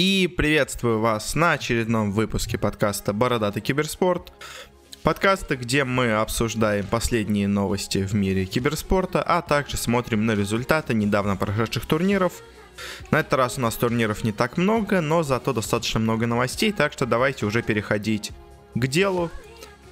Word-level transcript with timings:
И 0.00 0.28
приветствую 0.28 1.00
вас 1.00 1.34
на 1.34 1.54
очередном 1.54 2.12
выпуске 2.12 2.56
подкаста 2.56 3.12
«Бородатый 3.12 3.60
киберспорт». 3.60 4.32
Подкаста, 5.02 5.56
где 5.56 5.82
мы 5.82 6.12
обсуждаем 6.12 6.86
последние 6.86 7.48
новости 7.48 7.98
в 8.06 8.14
мире 8.14 8.44
киберспорта, 8.44 9.20
а 9.20 9.42
также 9.42 9.76
смотрим 9.76 10.24
на 10.24 10.36
результаты 10.36 10.94
недавно 10.94 11.34
прошедших 11.34 11.84
турниров. 11.84 12.44
На 13.10 13.18
этот 13.18 13.32
раз 13.32 13.58
у 13.58 13.60
нас 13.60 13.74
турниров 13.74 14.22
не 14.22 14.30
так 14.30 14.56
много, 14.56 15.00
но 15.00 15.24
зато 15.24 15.52
достаточно 15.52 15.98
много 15.98 16.28
новостей, 16.28 16.70
так 16.70 16.92
что 16.92 17.04
давайте 17.04 17.44
уже 17.44 17.62
переходить 17.62 18.30
к 18.76 18.86
делу. 18.86 19.32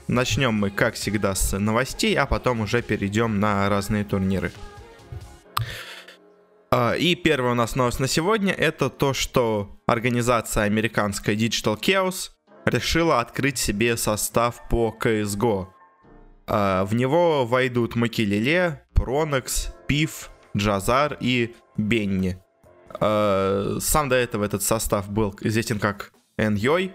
Начнем 0.06 0.54
мы, 0.54 0.70
как 0.70 0.94
всегда, 0.94 1.34
с 1.34 1.58
новостей, 1.58 2.14
а 2.14 2.26
потом 2.26 2.60
уже 2.60 2.80
перейдем 2.80 3.40
на 3.40 3.68
разные 3.68 4.04
турниры. 4.04 4.52
А, 6.70 6.94
и 6.94 7.14
первая 7.14 7.52
у 7.52 7.54
нас 7.54 7.76
новость 7.76 8.00
на 8.00 8.08
сегодня 8.08 8.52
это 8.52 8.90
то, 8.90 9.12
что 9.14 9.78
организация 9.86 10.64
американская 10.64 11.36
Digital 11.36 11.78
Chaos 11.80 12.30
решила 12.64 13.20
открыть 13.20 13.58
себе 13.58 13.96
состав 13.96 14.68
по 14.68 14.96
CSGO. 15.00 15.68
А, 16.46 16.84
в 16.84 16.94
него 16.94 17.46
войдут 17.46 17.94
Макелеле, 17.94 18.84
Пронекс, 18.94 19.74
Пив, 19.86 20.30
Джазар 20.56 21.16
и 21.20 21.54
Бенни. 21.76 22.42
А, 23.00 23.78
сам 23.80 24.08
до 24.08 24.16
этого 24.16 24.44
этот 24.44 24.62
состав 24.62 25.08
был 25.08 25.36
известен 25.42 25.78
как 25.78 26.12
Enjoy, 26.38 26.92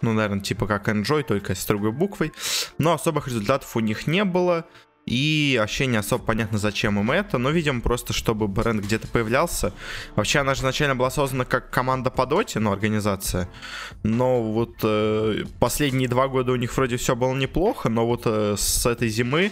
ну, 0.00 0.12
наверное, 0.12 0.40
типа 0.40 0.66
как 0.66 0.88
Enjoy, 0.88 1.22
только 1.24 1.54
с 1.54 1.66
другой 1.66 1.92
буквой. 1.92 2.32
Но 2.78 2.92
особых 2.92 3.26
результатов 3.26 3.76
у 3.76 3.80
них 3.80 4.06
не 4.06 4.24
было. 4.24 4.66
И 5.08 5.56
вообще 5.58 5.86
не 5.86 5.96
особо 5.96 6.22
понятно, 6.22 6.58
зачем 6.58 7.00
им 7.00 7.10
это. 7.10 7.38
Но, 7.38 7.50
видимо, 7.50 7.80
просто 7.80 8.12
чтобы 8.12 8.46
бренд 8.46 8.84
где-то 8.84 9.08
появлялся. 9.08 9.72
Вообще, 10.16 10.40
она 10.40 10.54
же 10.54 10.60
изначально 10.60 10.96
была 10.96 11.10
создана 11.10 11.46
как 11.46 11.70
команда 11.70 12.10
по 12.10 12.26
доте, 12.26 12.60
ну, 12.60 12.72
организация. 12.72 13.48
Но 14.02 14.42
вот 14.42 14.76
э, 14.82 15.44
последние 15.58 16.08
два 16.08 16.28
года 16.28 16.52
у 16.52 16.56
них 16.56 16.76
вроде 16.76 16.98
все 16.98 17.16
было 17.16 17.34
неплохо, 17.34 17.88
но 17.88 18.06
вот 18.06 18.22
э, 18.26 18.56
с 18.58 18.84
этой 18.84 19.08
зимы 19.08 19.50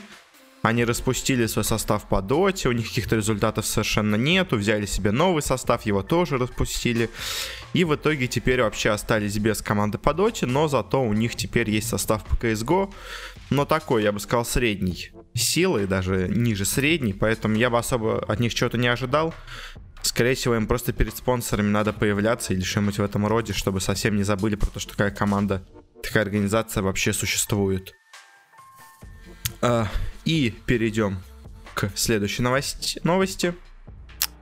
они 0.62 0.84
распустили 0.84 1.46
свой 1.46 1.64
состав 1.64 2.06
по 2.08 2.20
доте, 2.20 2.68
у 2.68 2.72
них 2.72 2.88
каких-то 2.88 3.16
результатов 3.16 3.64
совершенно 3.64 4.16
нету, 4.16 4.56
взяли 4.56 4.84
себе 4.84 5.12
новый 5.12 5.40
состав, 5.40 5.86
его 5.86 6.02
тоже 6.02 6.38
распустили. 6.38 7.08
И 7.72 7.84
в 7.84 7.94
итоге 7.94 8.26
теперь 8.26 8.62
вообще 8.62 8.90
остались 8.90 9.38
без 9.38 9.62
команды 9.62 9.96
по 9.96 10.12
доте, 10.12 10.44
но 10.44 10.68
зато 10.68 11.02
у 11.02 11.12
них 11.12 11.36
теперь 11.36 11.70
есть 11.70 11.88
состав 11.88 12.24
по 12.24 12.34
CSGO, 12.34 12.92
но 13.50 13.64
такой, 13.64 14.02
я 14.02 14.12
бы 14.12 14.20
сказал, 14.20 14.44
средний 14.44 15.12
силы, 15.36 15.86
даже 15.86 16.28
ниже 16.28 16.64
средней, 16.64 17.12
поэтому 17.12 17.56
я 17.56 17.70
бы 17.70 17.78
особо 17.78 18.24
от 18.24 18.40
них 18.40 18.54
чего-то 18.54 18.78
не 18.78 18.88
ожидал. 18.88 19.34
Скорее 20.02 20.34
всего, 20.34 20.54
им 20.56 20.66
просто 20.66 20.92
перед 20.92 21.16
спонсорами 21.16 21.68
надо 21.68 21.92
появляться 21.92 22.54
или 22.54 22.62
что-нибудь 22.62 22.98
в 22.98 23.02
этом 23.02 23.26
роде, 23.26 23.52
чтобы 23.52 23.80
совсем 23.80 24.16
не 24.16 24.22
забыли 24.22 24.54
про 24.54 24.66
то, 24.66 24.80
что 24.80 24.92
такая 24.92 25.10
команда, 25.10 25.62
такая 26.02 26.22
организация 26.22 26.82
вообще 26.82 27.12
существует. 27.12 27.92
А, 29.60 29.88
и 30.24 30.54
перейдем 30.66 31.18
к 31.74 31.90
следующей 31.94 32.42
новости. 32.42 33.00
новости. 33.04 33.54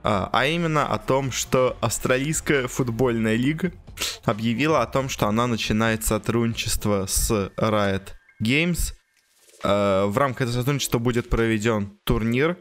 А, 0.03 0.29
а 0.31 0.45
именно 0.45 0.85
о 0.85 0.99
том, 0.99 1.31
что 1.31 1.77
Австралийская 1.81 2.67
футбольная 2.67 3.35
лига 3.35 3.71
объявила 4.23 4.81
о 4.81 4.85
том, 4.85 5.09
что 5.09 5.27
она 5.27 5.47
начинает 5.47 6.05
сотрудничество 6.05 7.05
с 7.07 7.51
Riot 7.57 8.09
Games 8.43 8.93
в 9.65 10.17
рамках 10.17 10.41
этого 10.41 10.57
сотрудничества 10.57 10.99
будет 10.99 11.29
проведен 11.29 11.97
турнир 12.03 12.57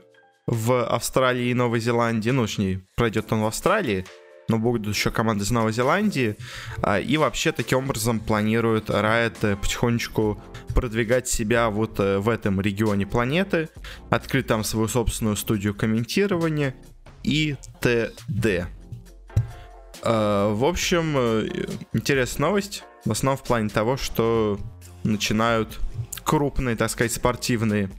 в 0.47 0.84
Австралии 0.84 1.48
и 1.48 1.55
Новой 1.55 1.80
Зеландии. 1.80 2.30
Ну, 2.30 2.42
точнее, 2.42 2.83
пройдет 2.96 3.33
он 3.33 3.42
в 3.42 3.46
Австралии, 3.46 4.05
но 4.48 4.58
будут 4.58 4.94
еще 4.94 5.11
команды 5.11 5.44
из 5.44 5.50
Новой 5.50 5.72
Зеландии. 5.72 6.36
А, 6.83 7.00
и 7.00 7.16
вообще 7.16 7.52
таким 7.52 7.78
образом 7.78 8.20
планирует 8.20 8.91
Riot 8.91 9.36
э, 9.42 9.56
потихонечку 9.56 10.41
продвигать 10.74 11.28
себя 11.28 11.70
вот 11.70 11.98
э, 11.98 12.19
в 12.19 12.28
этом 12.28 12.61
регионе 12.61 13.07
планеты, 13.07 13.68
открыть 14.11 14.46
там 14.46 14.64
свою 14.64 14.89
собственную 14.89 15.36
студию 15.36 15.74
комментирования 15.74 16.74
и 17.23 17.57
т.д. 17.80 18.67
В 20.02 20.64
общем, 20.67 21.17
интересная 21.95 22.48
новость. 22.48 22.84
В 23.07 23.12
основном 23.12 23.39
в 23.39 23.42
плане 23.42 23.70
того, 23.70 23.96
что 23.96 24.58
начинают 25.02 25.80
крупные, 26.24 26.77
так 26.77 26.90
сказать, 26.90 27.12
спортивные 27.12 27.90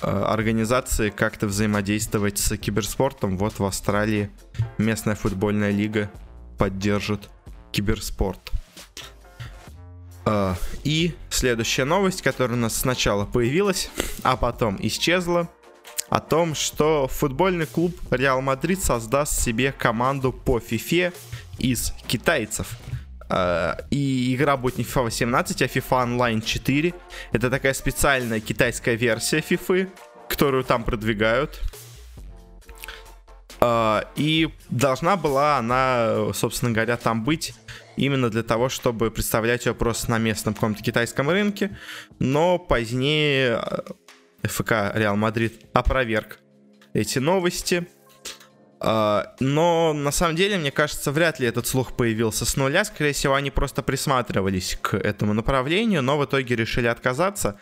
э, 0.00 0.06
организации 0.06 1.10
как-то 1.10 1.46
взаимодействовать 1.46 2.38
с 2.38 2.56
киберспортом. 2.56 3.36
Вот 3.36 3.58
в 3.58 3.64
Австралии 3.64 4.30
местная 4.78 5.14
футбольная 5.14 5.70
лига 5.70 6.10
поддержит 6.58 7.28
киберспорт. 7.72 8.52
Э, 10.24 10.54
и 10.84 11.14
следующая 11.30 11.84
новость, 11.84 12.22
которая 12.22 12.56
у 12.56 12.60
нас 12.60 12.76
сначала 12.76 13.24
появилась, 13.24 13.90
а 14.22 14.36
потом 14.36 14.78
исчезла, 14.80 15.48
о 16.12 16.20
том, 16.20 16.54
что 16.54 17.08
футбольный 17.08 17.64
клуб 17.64 17.96
Реал 18.10 18.42
Мадрид 18.42 18.82
создаст 18.82 19.40
себе 19.40 19.72
команду 19.72 20.30
по 20.30 20.58
FIFA 20.58 21.14
из 21.58 21.94
китайцев. 22.06 22.76
Э, 23.32 23.74
и 23.90 24.34
игра 24.34 24.56
будет 24.56 24.78
не 24.78 24.84
FIFA 24.84 25.04
18, 25.04 25.62
а 25.62 25.64
FIFA 25.64 26.04
Online 26.06 26.42
4. 26.42 26.94
Это 27.32 27.50
такая 27.50 27.72
специальная 27.72 28.40
китайская 28.40 28.94
версия 28.94 29.38
FIFA, 29.38 29.88
которую 30.28 30.64
там 30.64 30.84
продвигают. 30.84 31.60
Э, 33.60 34.02
и 34.16 34.50
должна 34.68 35.16
была 35.16 35.56
она, 35.56 36.32
собственно 36.34 36.72
говоря, 36.72 36.96
там 36.98 37.24
быть 37.24 37.54
именно 37.96 38.28
для 38.28 38.42
того, 38.42 38.68
чтобы 38.68 39.10
представлять 39.10 39.64
ее 39.66 39.74
просто 39.74 40.10
на 40.10 40.18
местном 40.18 40.54
каком-то 40.54 40.82
китайском 40.82 41.30
рынке. 41.30 41.76
Но 42.18 42.58
позднее 42.58 43.62
э, 44.42 44.48
ФК 44.48 44.94
Реал 44.94 45.16
Мадрид 45.16 45.64
опроверг 45.72 46.38
эти 46.92 47.18
новости 47.18 47.88
но 48.84 49.92
на 49.92 50.10
самом 50.10 50.34
деле, 50.34 50.58
мне 50.58 50.72
кажется, 50.72 51.12
вряд 51.12 51.38
ли 51.38 51.46
этот 51.46 51.66
слух 51.66 51.92
появился 51.96 52.44
с 52.44 52.56
нуля. 52.56 52.84
Скорее 52.84 53.12
всего, 53.12 53.34
они 53.34 53.50
просто 53.50 53.82
присматривались 53.82 54.76
к 54.80 54.94
этому 54.96 55.34
направлению, 55.34 56.02
но 56.02 56.18
в 56.18 56.24
итоге 56.24 56.56
решили 56.56 56.88
отказаться. 56.88 57.56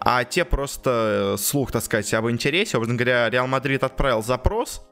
А 0.00 0.24
те 0.24 0.44
просто 0.44 1.34
э, 1.34 1.38
слух, 1.38 1.70
так 1.70 1.84
сказать, 1.84 2.12
об 2.14 2.28
интересе. 2.28 2.76
Образно 2.78 2.96
говоря, 2.96 3.30
Реал 3.30 3.46
Мадрид 3.46 3.84
отправил 3.84 4.22
запрос 4.22 4.82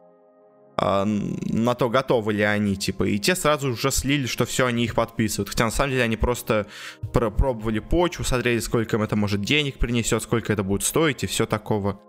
а, 0.77 1.05
на 1.05 1.75
то, 1.75 1.89
готовы 1.89 2.33
ли 2.33 2.43
они, 2.43 2.77
типа, 2.77 3.05
и 3.05 3.19
те 3.19 3.37
сразу 3.37 3.71
уже 3.71 3.91
слили, 3.91 4.27
что 4.27 4.45
все, 4.45 4.67
они 4.67 4.85
их 4.85 4.95
подписывают. 4.95 5.49
Хотя 5.49 5.65
на 5.65 5.71
самом 5.71 5.91
деле 5.91 6.05
они 6.05 6.17
просто 6.17 6.67
пробовали 7.13 7.79
почву, 7.79 8.25
смотрели, 8.25 8.59
сколько 8.61 8.97
им 8.97 9.03
это 9.03 9.17
может 9.17 9.41
денег 9.41 9.79
принесет, 9.79 10.23
сколько 10.23 10.53
это 10.53 10.63
будет 10.63 10.83
стоить 10.83 11.25
и 11.25 11.27
все 11.27 11.47
такого 11.47 12.01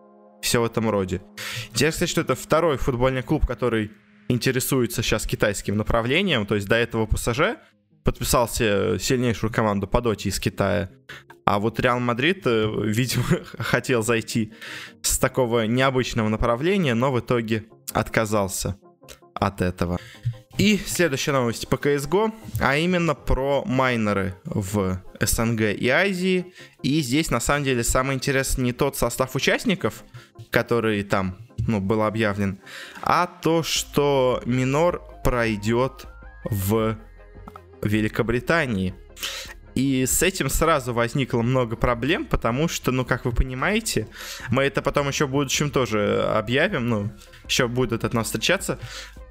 все 0.45 0.61
в 0.61 0.65
этом 0.65 0.89
роде. 0.89 1.21
Интересно, 1.71 2.05
кстати, 2.05 2.09
что 2.11 2.21
это 2.21 2.35
второй 2.35 2.77
футбольный 2.77 3.23
клуб, 3.23 3.45
который 3.45 3.91
интересуется 4.29 5.01
сейчас 5.01 5.25
китайским 5.25 5.75
направлением, 5.75 6.45
то 6.45 6.55
есть 6.55 6.67
до 6.67 6.75
этого 6.75 7.05
ПСЖ 7.07 7.57
подписался 8.03 8.99
сильнейшую 8.99 9.51
команду 9.51 9.87
по 9.87 10.01
доте 10.01 10.29
из 10.29 10.39
Китая, 10.39 10.91
а 11.45 11.59
вот 11.59 11.79
Реал 11.79 11.99
Мадрид, 11.99 12.45
э, 12.45 12.67
видимо, 12.83 13.23
хотел 13.59 14.03
зайти 14.03 14.53
с 15.01 15.17
такого 15.17 15.65
необычного 15.65 16.29
направления, 16.29 16.93
но 16.93 17.11
в 17.11 17.19
итоге 17.19 17.65
отказался 17.91 18.77
от 19.33 19.61
этого. 19.61 19.99
И 20.57 20.77
следующая 20.77 21.33
новость 21.33 21.67
по 21.67 21.75
CSGO, 21.75 22.33
а 22.61 22.77
именно 22.77 23.13
про 23.13 23.65
майнеры 23.65 24.35
в 24.45 25.01
СНГ 25.19 25.61
и 25.77 25.89
Азии. 25.89 26.53
И 26.81 27.01
здесь 27.01 27.29
на 27.29 27.41
самом 27.41 27.65
деле 27.65 27.83
самое 27.83 28.15
интересное 28.15 28.63
не 28.63 28.71
тот 28.71 28.95
состав 28.95 29.35
участников, 29.35 30.05
который 30.51 31.03
там 31.03 31.37
ну, 31.67 31.81
был 31.81 32.03
объявлен, 32.03 32.59
а 33.01 33.27
то, 33.27 33.63
что 33.63 34.41
минор 34.45 35.01
пройдет 35.25 36.05
в 36.45 36.97
Великобритании. 37.81 38.95
И 39.73 40.05
с 40.05 40.23
этим 40.23 40.49
сразу 40.49 40.93
возникло 40.93 41.41
много 41.41 41.75
проблем, 41.75 42.25
потому 42.25 42.69
что, 42.69 42.93
ну, 42.93 43.03
как 43.03 43.25
вы 43.25 43.33
понимаете, 43.33 44.07
мы 44.47 44.63
это 44.63 44.81
потом 44.81 45.09
еще 45.09 45.25
в 45.25 45.31
будущем 45.31 45.69
тоже 45.69 46.23
объявим, 46.23 46.87
ну, 46.87 47.11
еще 47.45 47.67
будут 47.67 48.05
от 48.05 48.13
нас 48.13 48.27
встречаться 48.27 48.79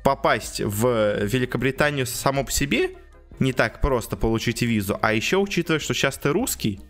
попасть 0.05 0.61
в 0.61 1.25
Великобританию 1.25 2.07
само 2.07 2.45
по 2.45 2.53
себе 2.53 2.91
не 3.41 3.53
так 3.53 3.81
просто 3.81 4.17
получить 4.17 4.63
визу, 4.63 4.97
а 5.03 5.13
еще 5.13 5.39
учитывая, 5.39 5.81
что 5.81 5.93
сейчас 5.93 6.17
ты 6.19 6.29
русский, 6.29 6.81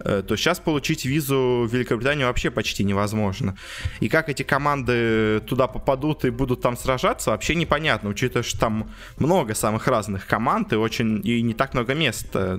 э, 0.00 0.22
то 0.26 0.36
сейчас 0.36 0.58
получить 0.58 1.06
визу 1.06 1.66
в 1.66 1.72
Великобританию 1.72 2.26
вообще 2.26 2.50
почти 2.50 2.84
невозможно. 2.84 3.56
И 4.00 4.08
как 4.08 4.28
эти 4.28 4.42
команды 4.42 5.40
туда 5.46 5.68
попадут 5.68 6.26
и 6.26 6.30
будут 6.30 6.60
там 6.60 6.76
сражаться, 6.76 7.30
вообще 7.30 7.54
непонятно, 7.54 8.10
учитывая, 8.10 8.42
что 8.42 8.58
там 8.58 8.92
много 9.16 9.54
самых 9.54 9.86
разных 9.86 10.26
команд 10.26 10.72
и 10.74 10.76
очень 10.76 11.26
и 11.26 11.40
не 11.40 11.54
так 11.54 11.72
много 11.72 11.94
мест. 11.94 12.28
Э, 12.34 12.58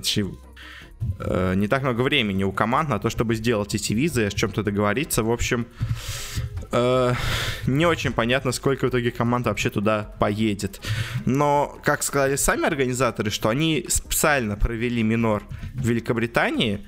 э, 1.20 1.54
не 1.56 1.68
так 1.68 1.82
много 1.82 2.02
времени 2.02 2.44
у 2.44 2.52
команд 2.52 2.88
на 2.88 2.98
то, 2.98 3.10
чтобы 3.10 3.34
сделать 3.34 3.74
эти 3.74 3.92
визы, 3.92 4.26
о 4.26 4.30
чем-то 4.30 4.62
договориться. 4.62 5.22
В 5.22 5.30
общем, 5.30 5.66
э, 6.72 7.14
не 7.66 7.86
очень 7.86 8.12
понятно, 8.12 8.52
сколько 8.52 8.86
в 8.86 8.90
итоге 8.90 9.10
команд 9.10 9.46
вообще 9.46 9.70
туда 9.70 10.14
поедет. 10.18 10.80
Но, 11.26 11.78
как 11.84 12.02
сказали 12.02 12.36
сами 12.36 12.66
организаторы, 12.66 13.30
что 13.30 13.48
они 13.48 13.86
специально 13.88 14.56
провели 14.56 15.02
минор 15.02 15.42
в 15.74 15.86
Великобритании, 15.86 16.80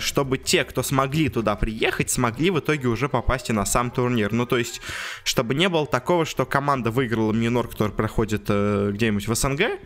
чтобы 0.00 0.38
те, 0.38 0.64
кто 0.64 0.82
смогли 0.82 1.28
туда 1.28 1.56
приехать, 1.56 2.10
смогли 2.10 2.50
в 2.50 2.58
итоге 2.60 2.88
уже 2.88 3.08
попасть 3.08 3.50
и 3.50 3.52
на 3.52 3.64
сам 3.64 3.90
турнир. 3.90 4.32
Ну, 4.32 4.46
то 4.46 4.58
есть, 4.58 4.80
чтобы 5.24 5.54
не 5.54 5.68
было 5.68 5.86
такого, 5.86 6.24
что 6.24 6.44
команда 6.46 6.90
выиграла 6.90 7.32
минор, 7.32 7.68
который 7.68 7.92
проходит 7.92 8.44
э, 8.48 8.90
где-нибудь 8.92 9.26
в 9.26 9.34
СНГ, 9.34 9.80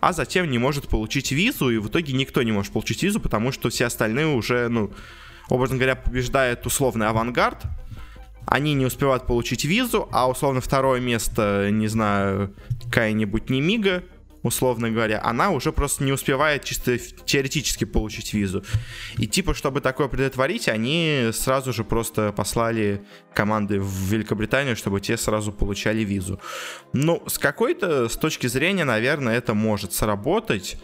а 0.00 0.12
затем 0.12 0.50
не 0.50 0.58
может 0.58 0.88
получить 0.88 1.32
визу, 1.32 1.70
и 1.70 1.78
в 1.78 1.88
итоге 1.88 2.12
никто 2.12 2.42
не 2.42 2.52
может 2.52 2.72
получить 2.72 3.02
визу, 3.02 3.20
потому 3.20 3.52
что 3.52 3.68
все 3.68 3.86
остальные 3.86 4.26
уже, 4.26 4.68
ну, 4.68 4.92
образно 5.48 5.76
говоря, 5.76 5.96
побеждает 5.96 6.66
условный 6.66 7.08
авангард, 7.08 7.64
они 8.46 8.74
не 8.74 8.86
успевают 8.86 9.26
получить 9.26 9.64
визу, 9.64 10.08
а 10.12 10.28
условно 10.28 10.60
второе 10.60 11.00
место, 11.00 11.68
не 11.70 11.88
знаю, 11.88 12.54
какая-нибудь 12.84 13.50
Немига, 13.50 14.02
условно 14.42 14.90
говоря, 14.90 15.20
она 15.22 15.50
уже 15.50 15.72
просто 15.72 16.04
не 16.04 16.12
успевает 16.12 16.64
чисто 16.64 16.98
теоретически 16.98 17.84
получить 17.84 18.32
визу. 18.34 18.64
И 19.18 19.26
типа, 19.26 19.54
чтобы 19.54 19.80
такое 19.80 20.08
предотвратить, 20.08 20.68
они 20.68 21.30
сразу 21.32 21.72
же 21.72 21.84
просто 21.84 22.32
послали 22.32 23.02
команды 23.34 23.80
в 23.80 24.12
Великобританию, 24.12 24.76
чтобы 24.76 25.00
те 25.00 25.16
сразу 25.16 25.52
получали 25.52 26.00
визу. 26.00 26.40
Ну, 26.92 27.22
с 27.26 27.38
какой-то, 27.38 28.08
с 28.08 28.16
точки 28.16 28.46
зрения, 28.46 28.84
наверное, 28.84 29.36
это 29.36 29.54
может 29.54 29.92
сработать, 29.92 30.76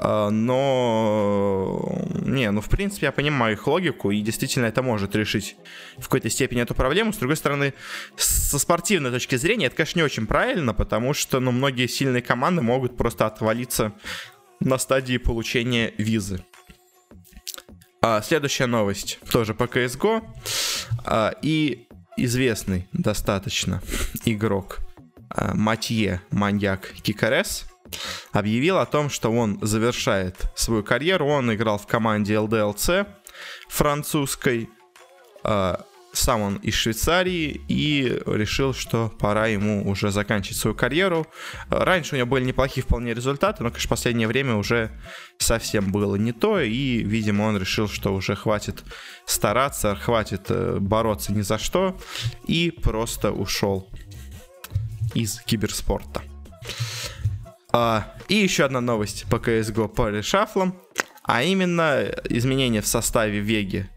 но, 0.00 1.98
не, 2.14 2.50
ну, 2.50 2.60
в 2.60 2.68
принципе, 2.68 3.06
я 3.06 3.12
понимаю 3.12 3.54
их 3.54 3.66
логику, 3.66 4.10
и 4.12 4.20
действительно 4.20 4.66
это 4.66 4.82
может 4.82 5.16
решить 5.16 5.56
в 5.96 6.04
какой-то 6.04 6.30
степени 6.30 6.62
эту 6.62 6.74
проблему. 6.74 7.12
С 7.12 7.16
другой 7.16 7.36
стороны, 7.36 7.74
со 8.16 8.58
спортивной 8.58 9.10
точки 9.10 9.34
зрения, 9.36 9.66
это, 9.66 9.76
конечно, 9.76 9.98
не 9.98 10.04
очень 10.04 10.26
правильно, 10.26 10.72
потому 10.72 11.14
что, 11.14 11.40
ну, 11.40 11.50
многие 11.50 11.88
сильные 11.88 12.22
команды 12.22 12.62
могут 12.62 12.96
просто 12.96 13.26
отвалиться 13.26 13.92
на 14.60 14.78
стадии 14.78 15.16
получения 15.16 15.92
визы. 15.98 16.44
А, 18.00 18.22
следующая 18.22 18.66
новость, 18.66 19.18
тоже 19.32 19.54
по 19.54 19.64
CSGO, 19.64 20.22
а, 21.04 21.34
и 21.42 21.88
известный 22.16 22.86
достаточно 22.92 23.82
игрок 24.24 24.78
а, 25.30 25.54
Матье 25.54 26.22
Маньяк 26.30 26.92
Кикарес– 27.02 27.66
объявил 28.32 28.78
о 28.78 28.86
том, 28.86 29.10
что 29.10 29.30
он 29.32 29.58
завершает 29.62 30.36
свою 30.54 30.82
карьеру. 30.82 31.26
Он 31.26 31.52
играл 31.52 31.78
в 31.78 31.86
команде 31.86 32.34
LDLC 32.34 33.06
французской. 33.68 34.68
А, 35.42 35.84
сам 36.12 36.40
он 36.40 36.56
из 36.56 36.74
Швейцарии 36.74 37.60
и 37.68 38.20
решил, 38.26 38.74
что 38.74 39.12
пора 39.18 39.46
ему 39.46 39.88
уже 39.88 40.10
заканчивать 40.10 40.56
свою 40.56 40.74
карьеру. 40.74 41.26
Раньше 41.68 42.14
у 42.14 42.18
него 42.18 42.28
были 42.28 42.44
неплохие 42.44 42.82
вполне 42.82 43.14
результаты, 43.14 43.62
но, 43.62 43.70
конечно, 43.70 43.86
в 43.86 43.90
последнее 43.90 44.26
время 44.26 44.56
уже 44.56 44.90
совсем 45.38 45.92
было 45.92 46.16
не 46.16 46.32
то, 46.32 46.60
и, 46.60 47.02
видимо, 47.02 47.44
он 47.44 47.58
решил, 47.58 47.88
что 47.88 48.14
уже 48.14 48.34
хватит 48.34 48.82
стараться, 49.26 49.94
хватит 49.94 50.46
э, 50.48 50.78
бороться 50.80 51.32
ни 51.32 51.42
за 51.42 51.58
что, 51.58 51.96
и 52.46 52.70
просто 52.70 53.30
ушел 53.30 53.88
из 55.14 55.40
киберспорта. 55.40 56.22
А, 57.70 58.14
и 58.28 58.34
еще 58.34 58.64
одна 58.64 58.80
новость 58.80 59.26
по 59.30 59.36
CSGO 59.36 59.88
по 59.88 60.08
решафлам, 60.08 60.80
а 61.22 61.42
именно 61.42 62.06
изменения 62.24 62.80
в 62.80 62.86
составе 62.86 63.40
Веги 63.40 63.88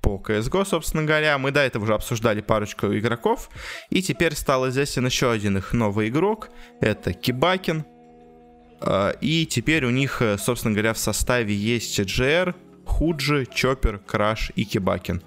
по 0.00 0.22
CSGO, 0.24 0.64
собственно 0.64 1.02
говоря. 1.02 1.36
Мы 1.36 1.50
до 1.50 1.60
этого 1.60 1.84
уже 1.84 1.94
обсуждали 1.94 2.40
парочку 2.40 2.86
игроков, 2.86 3.50
и 3.90 4.02
теперь 4.02 4.34
стал 4.34 4.68
известен 4.70 5.04
еще 5.04 5.30
один 5.30 5.58
их 5.58 5.74
новый 5.74 6.08
игрок, 6.08 6.48
это 6.80 7.12
Кибакин. 7.12 7.84
А, 8.80 9.10
и 9.20 9.44
теперь 9.44 9.84
у 9.84 9.90
них, 9.90 10.22
собственно 10.38 10.72
говоря, 10.72 10.94
в 10.94 10.98
составе 10.98 11.54
есть 11.54 12.00
GR, 12.00 12.54
Худжи, 12.86 13.46
Чоппер, 13.52 13.98
Краш 13.98 14.52
и 14.56 14.64
Кибакин. 14.64 15.22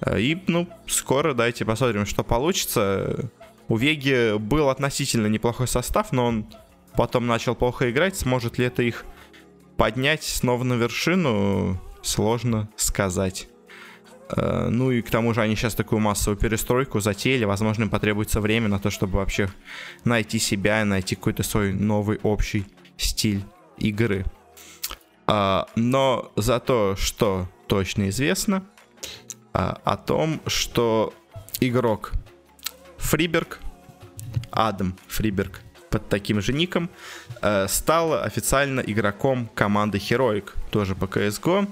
А, 0.00 0.16
и, 0.16 0.38
ну, 0.46 0.68
скоро 0.86 1.34
давайте 1.34 1.64
посмотрим, 1.64 2.06
что 2.06 2.22
получится. 2.22 3.30
У 3.66 3.76
Веги 3.76 4.36
был 4.38 4.68
относительно 4.68 5.26
неплохой 5.26 5.66
состав, 5.66 6.12
но 6.12 6.26
он 6.26 6.46
потом 6.96 7.26
начал 7.26 7.54
плохо 7.54 7.90
играть, 7.90 8.16
сможет 8.16 8.58
ли 8.58 8.66
это 8.66 8.82
их 8.82 9.04
поднять 9.76 10.22
снова 10.22 10.64
на 10.64 10.74
вершину, 10.74 11.80
сложно 12.02 12.68
сказать. 12.76 13.48
Э, 14.36 14.68
ну 14.70 14.90
и 14.90 15.02
к 15.02 15.10
тому 15.10 15.34
же 15.34 15.40
они 15.40 15.56
сейчас 15.56 15.74
такую 15.74 16.00
массовую 16.00 16.38
перестройку 16.38 17.00
затеяли, 17.00 17.44
возможно, 17.44 17.84
им 17.84 17.90
потребуется 17.90 18.40
время 18.40 18.68
на 18.68 18.78
то, 18.78 18.90
чтобы 18.90 19.18
вообще 19.18 19.48
найти 20.04 20.38
себя, 20.38 20.84
найти 20.84 21.16
какой-то 21.16 21.42
свой 21.42 21.72
новый 21.72 22.20
общий 22.22 22.66
стиль 22.96 23.42
игры. 23.78 24.24
А, 25.26 25.66
но 25.76 26.32
за 26.36 26.60
то, 26.60 26.96
что 26.96 27.48
точно 27.66 28.08
известно, 28.08 28.64
а, 29.52 29.80
о 29.84 29.96
том, 29.96 30.40
что 30.46 31.14
игрок 31.60 32.12
Фриберг, 32.98 33.60
Адам 34.50 34.96
Фриберг, 35.08 35.60
под 35.90 36.08
таким 36.08 36.40
же 36.40 36.52
ником, 36.52 36.88
э, 37.42 37.68
стал 37.68 38.22
официально 38.22 38.80
игроком 38.80 39.48
команды 39.54 39.98
Heroic, 39.98 40.50
тоже 40.70 40.94
по 40.94 41.04
CSGO. 41.04 41.68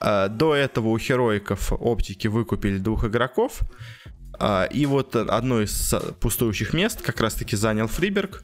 Э, 0.00 0.28
до 0.28 0.54
этого 0.54 0.88
у 0.88 0.96
Heroicов 0.96 1.72
оптики 1.72 2.28
выкупили 2.28 2.78
двух 2.78 3.04
игроков, 3.04 3.60
э, 4.40 4.68
и 4.72 4.86
вот 4.86 5.14
одно 5.14 5.62
из 5.62 5.94
пустующих 6.20 6.72
мест 6.72 7.02
как 7.02 7.20
раз-таки 7.20 7.56
занял 7.56 7.86
Фриберг. 7.86 8.42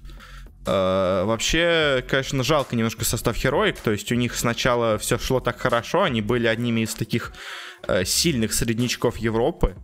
Uh, 0.64 1.24
вообще, 1.24 2.04
конечно, 2.08 2.44
жалко 2.44 2.76
немножко 2.76 3.04
состав 3.04 3.36
Heroic, 3.36 3.78
то 3.82 3.90
есть 3.90 4.12
у 4.12 4.14
них 4.14 4.36
сначала 4.36 4.96
все 4.96 5.18
шло 5.18 5.40
так 5.40 5.58
хорошо, 5.58 6.04
они 6.04 6.20
были 6.22 6.46
одними 6.46 6.82
из 6.82 6.94
таких 6.94 7.32
сильных 8.04 8.52
среднячков 8.52 9.16
Европы, 9.16 9.76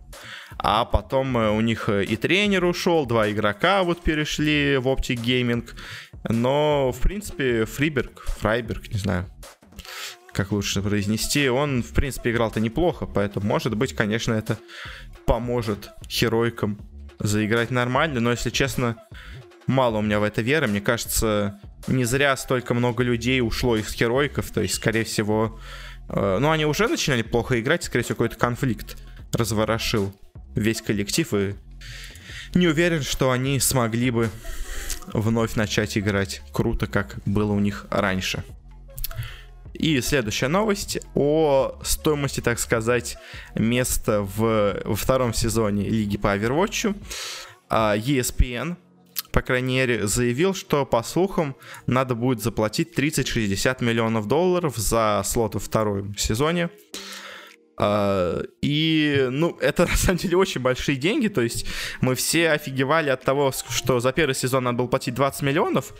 а 0.57 0.85
потом 0.85 1.37
uh, 1.37 1.57
у 1.57 1.61
них 1.61 1.89
и 1.89 2.15
тренер 2.15 2.65
ушел, 2.65 3.05
два 3.05 3.29
игрока 3.31 3.83
вот 3.83 4.01
перешли 4.01 4.77
в 4.77 4.87
Optic 4.87 5.23
Gaming, 5.23 5.69
но, 6.27 6.91
в 6.91 6.99
принципе, 6.99 7.65
Фриберг, 7.65 8.23
Фрайберг, 8.39 8.89
не 8.89 8.99
знаю, 8.99 9.29
как 10.31 10.51
лучше 10.51 10.81
произнести, 10.81 11.49
он, 11.49 11.83
в 11.83 11.93
принципе, 11.93 12.31
играл-то 12.31 12.59
неплохо, 12.59 13.05
поэтому, 13.05 13.45
может 13.45 13.75
быть, 13.75 13.93
конечно, 13.95 14.33
это 14.33 14.57
поможет 15.25 15.89
Херойкам 16.07 16.79
заиграть 17.19 17.71
нормально, 17.71 18.19
но, 18.19 18.31
если 18.31 18.49
честно, 18.49 18.97
мало 19.69 19.97
у 19.97 20.01
меня 20.01 20.19
в 20.19 20.23
это 20.23 20.41
веры. 20.41 20.67
Мне 20.67 20.81
кажется, 20.81 21.59
не 21.87 22.03
зря 22.05 22.35
столько 22.35 22.73
много 22.73 23.03
людей 23.03 23.41
ушло 23.41 23.77
из 23.77 23.95
героиков. 23.95 24.49
То 24.51 24.61
есть, 24.61 24.75
скорее 24.75 25.03
всего... 25.05 25.59
Э, 26.09 26.37
ну, 26.39 26.51
они 26.51 26.65
уже 26.65 26.87
начинали 26.87 27.21
плохо 27.21 27.59
играть. 27.59 27.83
Скорее 27.83 28.03
всего, 28.03 28.15
какой-то 28.15 28.37
конфликт 28.37 28.97
разворошил 29.33 30.13
весь 30.55 30.81
коллектив. 30.81 31.33
И 31.33 31.55
не 32.53 32.67
уверен, 32.67 33.03
что 33.03 33.31
они 33.31 33.59
смогли 33.59 34.11
бы 34.11 34.29
вновь 35.13 35.55
начать 35.55 35.97
играть 35.97 36.41
круто, 36.51 36.87
как 36.87 37.17
было 37.25 37.53
у 37.53 37.59
них 37.59 37.85
раньше. 37.89 38.43
И 39.73 40.01
следующая 40.01 40.49
новость 40.49 40.99
о 41.15 41.79
стоимости, 41.83 42.41
так 42.41 42.59
сказать, 42.59 43.17
места 43.55 44.21
в, 44.21 44.81
во 44.83 44.95
втором 44.95 45.33
сезоне 45.33 45.87
Лиги 45.87 46.17
по 46.17 46.35
Overwatch. 46.35 46.95
А, 47.69 47.95
ESPN 47.95 48.75
по 49.31 49.41
крайней 49.41 49.75
мере, 49.75 50.07
заявил, 50.07 50.53
что, 50.53 50.85
по 50.85 51.03
слухам, 51.03 51.55
надо 51.87 52.15
будет 52.15 52.41
заплатить 52.41 52.97
30-60 52.97 53.83
миллионов 53.83 54.27
долларов 54.27 54.75
за 54.77 55.21
слот 55.25 55.55
во 55.55 55.59
втором 55.59 56.15
сезоне. 56.17 56.69
Uh, 57.77 58.45
и, 58.61 59.27
ну, 59.31 59.57
это 59.61 59.85
на 59.89 59.95
самом 59.95 60.17
деле 60.17 60.35
очень 60.35 60.59
большие 60.59 60.97
деньги, 60.97 61.29
то 61.29 61.39
есть 61.39 61.65
мы 62.01 62.15
все 62.15 62.51
офигевали 62.51 63.09
от 63.09 63.23
того, 63.23 63.53
что 63.53 64.01
за 64.01 64.11
первый 64.11 64.33
сезон 64.33 64.65
надо 64.65 64.79
было 64.79 64.87
платить 64.87 65.13
20 65.13 65.43
миллионов, 65.43 65.93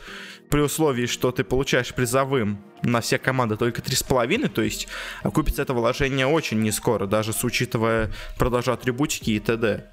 при 0.49 0.61
условии, 0.61 1.05
что 1.05 1.31
ты 1.31 1.43
получаешь 1.43 1.93
призовым 1.93 2.61
на 2.81 3.01
все 3.01 3.17
команды 3.17 3.55
только 3.55 3.81
3,5, 3.81 4.49
то 4.49 4.61
есть 4.61 4.87
окупится 5.21 5.61
это 5.61 5.73
вложение 5.73 6.25
очень 6.25 6.59
не 6.59 6.71
скоро, 6.71 7.05
даже 7.05 7.33
с 7.33 7.43
учитывая 7.43 8.11
продажу 8.37 8.71
атрибутики 8.71 9.31
и 9.31 9.39
т.д. 9.39 9.89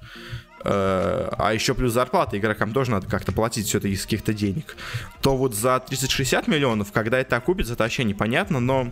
Э, 0.63 1.29
а 1.37 1.53
еще 1.53 1.75
плюс 1.75 1.93
зарплата 1.93 2.37
игрокам 2.37 2.73
тоже 2.73 2.91
надо 2.91 3.07
как-то 3.07 3.31
платить 3.31 3.67
все-таки 3.67 3.93
из 3.93 4.03
каких-то 4.03 4.33
денег, 4.33 4.75
то 5.21 5.37
вот 5.37 5.53
за 5.53 5.83
30-60 5.87 6.49
миллионов, 6.49 6.91
когда 6.91 7.19
это 7.19 7.35
окупится, 7.35 7.73
это 7.73 7.83
вообще 7.83 8.03
непонятно, 8.03 8.59
но 8.59 8.91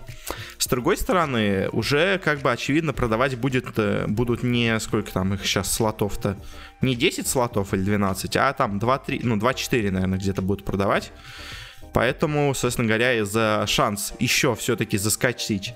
с 0.57 0.67
другой 0.67 0.95
стороны, 0.97 1.69
уже 1.71 2.19
как 2.19 2.39
бы 2.41 2.51
очевидно 2.51 2.93
продавать 2.93 3.37
будет, 3.37 3.67
э, 3.77 4.05
будут 4.07 4.43
не 4.43 4.79
сколько 4.79 5.11
там 5.11 5.33
их 5.33 5.45
сейчас 5.45 5.71
слотов-то, 5.71 6.37
не 6.81 6.95
10 6.95 7.27
слотов 7.27 7.73
или 7.73 7.81
12, 7.81 8.35
а 8.35 8.53
там 8.53 8.77
2-3, 8.77 9.21
ну 9.23 9.35
2-4, 9.37 9.89
наверное, 9.91 10.19
где-то 10.19 10.41
будут 10.41 10.65
продавать. 10.65 11.11
Поэтому, 11.93 12.53
собственно 12.53 12.87
говоря, 12.87 13.23
за 13.25 13.63
шанс 13.67 14.13
еще 14.19 14.53
все-таки 14.55 14.97
заскочить 14.97 15.73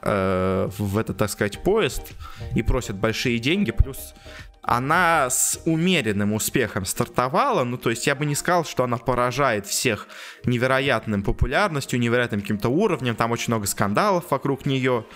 э, 0.00 0.68
в 0.78 0.98
этот, 0.98 1.18
так 1.18 1.30
сказать, 1.30 1.62
поезд 1.62 2.02
и 2.54 2.62
просят 2.62 2.96
большие 2.96 3.38
деньги, 3.38 3.70
плюс 3.70 4.14
она 4.62 5.30
с 5.30 5.60
умеренным 5.64 6.32
успехом 6.32 6.84
стартовала, 6.84 7.64
ну, 7.64 7.78
то 7.78 7.90
есть 7.90 8.06
я 8.06 8.14
бы 8.14 8.26
не 8.26 8.34
сказал, 8.34 8.64
что 8.64 8.84
она 8.84 8.98
поражает 8.98 9.66
всех 9.66 10.08
невероятным 10.44 11.22
популярностью, 11.22 11.98
невероятным 11.98 12.40
каким-то 12.40 12.68
уровнем, 12.68 13.16
там 13.16 13.30
очень 13.30 13.52
много 13.52 13.66
скандалов 13.66 14.30
вокруг 14.30 14.66
нее, 14.66 15.06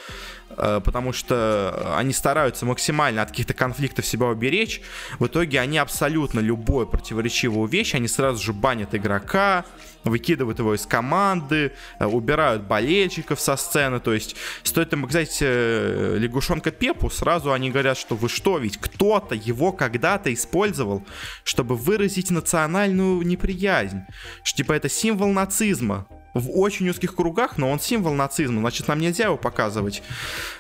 потому 0.56 1.12
что 1.12 1.96
они 1.96 2.12
стараются 2.12 2.66
максимально 2.66 3.22
от 3.22 3.30
каких-то 3.30 3.54
конфликтов 3.54 4.06
себя 4.06 4.26
уберечь. 4.26 4.80
В 5.18 5.26
итоге 5.26 5.60
они 5.60 5.78
абсолютно 5.78 6.40
любое 6.40 6.86
противоречивую 6.86 7.68
вещь, 7.68 7.94
они 7.94 8.08
сразу 8.08 8.42
же 8.42 8.52
банят 8.52 8.94
игрока, 8.94 9.64
выкидывают 10.04 10.58
его 10.58 10.74
из 10.74 10.86
команды, 10.86 11.72
э, 11.98 12.06
убирают 12.06 12.62
болельщиков 12.62 13.40
со 13.40 13.56
сцены. 13.56 14.00
То 14.00 14.12
есть 14.12 14.36
стоит 14.62 14.92
им 14.92 15.04
сказать 15.04 15.38
э, 15.40 16.16
лягушонка 16.18 16.70
Пепу, 16.70 17.10
сразу 17.10 17.52
они 17.52 17.70
говорят, 17.70 17.96
что 17.96 18.16
вы 18.16 18.28
что, 18.28 18.58
ведь 18.58 18.78
кто-то 18.78 19.34
его 19.34 19.72
когда-то 19.72 20.32
использовал, 20.32 21.04
чтобы 21.44 21.76
выразить 21.76 22.30
национальную 22.30 23.22
неприязнь. 23.22 24.02
Что 24.42 24.56
типа 24.58 24.72
это 24.72 24.88
символ 24.88 25.32
нацизма 25.32 26.06
в 26.34 26.50
очень 26.58 26.88
узких 26.88 27.14
кругах, 27.14 27.58
но 27.58 27.70
он 27.70 27.80
символ 27.80 28.14
нацизма, 28.14 28.60
значит, 28.60 28.88
нам 28.88 28.98
нельзя 28.98 29.24
его 29.24 29.36
показывать. 29.36 30.02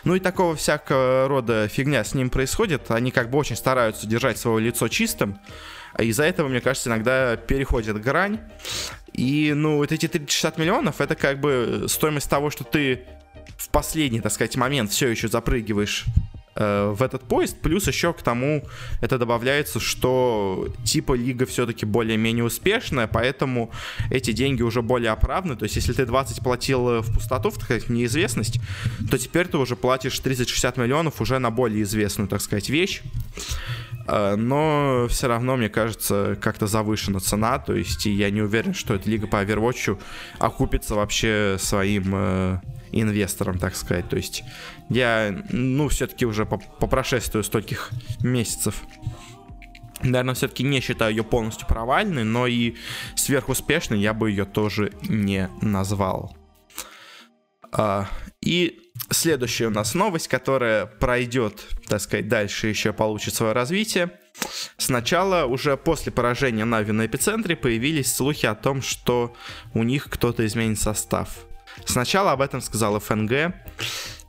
Ну 0.04 0.14
и 0.14 0.20
такого 0.20 0.54
всякого 0.54 1.28
рода 1.28 1.68
фигня 1.68 2.04
с 2.04 2.14
ним 2.14 2.30
происходит. 2.30 2.90
Они 2.90 3.10
как 3.10 3.30
бы 3.30 3.38
очень 3.38 3.56
стараются 3.56 4.06
держать 4.06 4.38
свое 4.38 4.60
лицо 4.60 4.88
чистым. 4.88 5.38
А 5.94 6.02
из-за 6.02 6.24
этого, 6.24 6.48
мне 6.48 6.60
кажется, 6.60 6.88
иногда 6.88 7.36
переходит 7.36 8.00
грань. 8.00 8.40
И, 9.12 9.52
ну, 9.54 9.76
вот 9.76 9.92
эти 9.92 10.08
360 10.08 10.58
миллионов, 10.58 11.00
это 11.00 11.14
как 11.14 11.38
бы 11.40 11.86
стоимость 11.88 12.30
того, 12.30 12.50
что 12.50 12.64
ты 12.64 13.04
в 13.58 13.68
последний, 13.68 14.20
так 14.20 14.32
сказать, 14.32 14.56
момент 14.56 14.90
все 14.90 15.08
еще 15.08 15.28
запрыгиваешь 15.28 16.06
в 16.54 16.98
этот 17.00 17.22
поезд. 17.22 17.56
Плюс 17.62 17.86
еще 17.86 18.12
к 18.12 18.22
тому 18.22 18.64
это 19.00 19.18
добавляется, 19.18 19.80
что 19.80 20.68
типа 20.84 21.14
лига 21.14 21.46
все-таки 21.46 21.86
более-менее 21.86 22.44
успешная, 22.44 23.06
поэтому 23.06 23.70
эти 24.10 24.32
деньги 24.32 24.62
уже 24.62 24.82
более 24.82 25.12
оправданы. 25.12 25.56
То 25.56 25.64
есть 25.64 25.76
если 25.76 25.92
ты 25.92 26.04
20 26.04 26.42
платил 26.42 27.00
в 27.00 27.14
пустоту, 27.14 27.50
в, 27.50 27.54
так 27.54 27.64
сказать, 27.64 27.88
неизвестность, 27.88 28.60
то 29.10 29.18
теперь 29.18 29.46
ты 29.46 29.58
уже 29.58 29.76
платишь 29.76 30.20
30-60 30.20 30.80
миллионов 30.80 31.20
уже 31.20 31.38
на 31.38 31.50
более 31.50 31.82
известную, 31.82 32.28
так 32.28 32.40
сказать, 32.40 32.68
вещь. 32.68 33.02
Э, 34.06 34.36
но 34.36 35.06
все 35.08 35.28
равно, 35.28 35.56
мне 35.56 35.68
кажется, 35.68 36.36
как-то 36.40 36.66
завышена 36.66 37.20
цена. 37.20 37.58
То 37.58 37.74
есть 37.74 38.06
я 38.06 38.30
не 38.30 38.42
уверен, 38.42 38.74
что 38.74 38.94
эта 38.94 39.08
лига 39.08 39.26
по 39.26 39.42
Overwatch 39.42 39.98
окупится 40.38 40.94
вообще 40.94 41.56
своим 41.58 42.12
э, 42.14 42.58
инвесторам, 42.92 43.58
так 43.58 43.74
сказать. 43.74 44.08
То 44.08 44.16
есть 44.16 44.44
я, 44.88 45.34
ну, 45.50 45.88
все-таки 45.88 46.26
уже 46.26 46.46
по, 46.46 46.58
по 46.58 46.86
прошествию 46.86 47.42
стольких 47.44 47.90
месяцев 48.20 48.82
наверное, 50.02 50.34
все-таки 50.34 50.64
не 50.64 50.80
считаю 50.80 51.12
ее 51.12 51.22
полностью 51.22 51.66
провальной, 51.66 52.24
но 52.24 52.46
и 52.46 52.74
сверхуспешной 53.14 54.00
я 54.00 54.14
бы 54.14 54.30
ее 54.30 54.44
тоже 54.44 54.92
не 55.02 55.48
назвал. 55.60 56.36
А, 57.72 58.08
и 58.40 58.80
следующая 59.10 59.66
у 59.66 59.70
нас 59.70 59.94
новость, 59.94 60.28
которая 60.28 60.86
пройдет, 60.86 61.66
так 61.88 62.00
сказать, 62.00 62.28
дальше 62.28 62.66
еще 62.66 62.92
получит 62.92 63.34
свое 63.34 63.52
развитие. 63.52 64.10
Сначала, 64.76 65.44
уже 65.44 65.76
после 65.76 66.10
поражения 66.10 66.64
Na’Vi 66.64 66.92
на 66.92 67.06
эпицентре, 67.06 67.56
появились 67.56 68.14
слухи 68.14 68.46
о 68.46 68.54
том, 68.54 68.82
что 68.82 69.34
у 69.74 69.82
них 69.82 70.08
кто-то 70.10 70.44
изменит 70.46 70.80
состав. 70.80 71.46
Сначала 71.84 72.32
об 72.32 72.40
этом 72.40 72.60
сказал 72.60 72.98
FNG, 72.98 73.54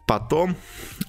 потом 0.05 0.55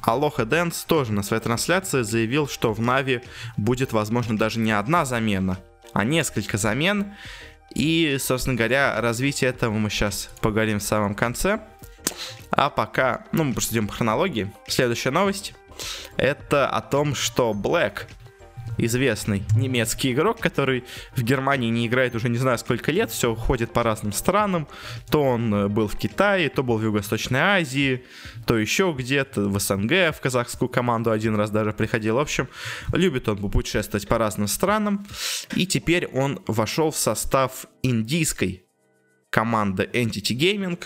AlohaDance 0.02 0.84
тоже 0.84 1.12
на 1.12 1.22
своей 1.22 1.42
трансляции 1.42 2.02
заявил, 2.02 2.48
что 2.48 2.72
в 2.72 2.80
Na’Vi 2.80 3.22
будет, 3.56 3.92
возможно, 3.92 4.36
даже 4.36 4.60
не 4.60 4.72
одна 4.72 5.04
замена, 5.04 5.58
а 5.92 6.04
несколько 6.04 6.58
замен. 6.58 7.14
И, 7.74 8.18
собственно 8.20 8.56
говоря, 8.56 9.00
развитие 9.00 9.50
этого 9.50 9.72
мы 9.72 9.90
сейчас 9.90 10.30
поговорим 10.40 10.78
в 10.78 10.84
самом 10.84 11.14
конце. 11.14 11.60
А 12.50 12.70
пока, 12.70 13.24
ну, 13.32 13.44
мы 13.44 13.52
просто 13.52 13.74
идем 13.74 13.88
по 13.88 13.94
хронологии. 13.94 14.52
Следующая 14.68 15.10
новость. 15.10 15.54
Это 16.16 16.68
о 16.68 16.80
том, 16.80 17.14
что 17.14 17.52
Black 17.52 18.06
известный 18.78 19.42
немецкий 19.56 20.12
игрок, 20.12 20.40
который 20.40 20.84
в 21.16 21.22
Германии 21.22 21.70
не 21.70 21.86
играет 21.86 22.14
уже 22.14 22.28
не 22.28 22.38
знаю 22.38 22.58
сколько 22.58 22.92
лет, 22.92 23.10
все 23.10 23.34
ходит 23.34 23.72
по 23.72 23.82
разным 23.82 24.12
странам. 24.12 24.68
То 25.10 25.22
он 25.22 25.54
э, 25.54 25.68
был 25.68 25.88
в 25.88 25.96
Китае, 25.96 26.48
то 26.48 26.62
был 26.62 26.78
в 26.78 26.82
Юго-Восточной 26.82 27.40
Азии, 27.40 28.04
то 28.46 28.58
еще 28.58 28.94
где-то 28.96 29.42
в 29.42 29.58
СНГ, 29.58 30.14
в 30.14 30.20
казахскую 30.20 30.68
команду 30.68 31.10
один 31.10 31.36
раз 31.36 31.50
даже 31.50 31.72
приходил. 31.72 32.16
В 32.16 32.20
общем, 32.20 32.48
любит 32.92 33.28
он 33.28 33.38
путешествовать 33.38 34.08
по 34.08 34.18
разным 34.18 34.48
странам. 34.48 35.06
И 35.54 35.66
теперь 35.66 36.06
он 36.06 36.40
вошел 36.46 36.90
в 36.90 36.96
состав 36.96 37.66
индийской 37.82 38.64
команды 39.30 39.88
Entity 39.92 40.36
Gaming, 40.36 40.78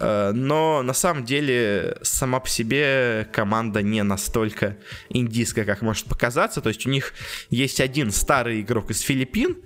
но 0.00 0.82
на 0.82 0.92
самом 0.92 1.24
деле 1.24 1.96
сама 2.02 2.40
по 2.40 2.48
себе 2.48 3.28
команда 3.32 3.82
не 3.82 4.02
настолько 4.02 4.76
индийская, 5.08 5.64
как 5.64 5.82
может 5.82 6.06
показаться. 6.06 6.60
То 6.60 6.68
есть 6.68 6.86
у 6.86 6.90
них 6.90 7.12
есть 7.50 7.80
один 7.80 8.10
старый 8.12 8.60
игрок 8.60 8.90
из 8.90 9.00
Филиппин. 9.00 9.58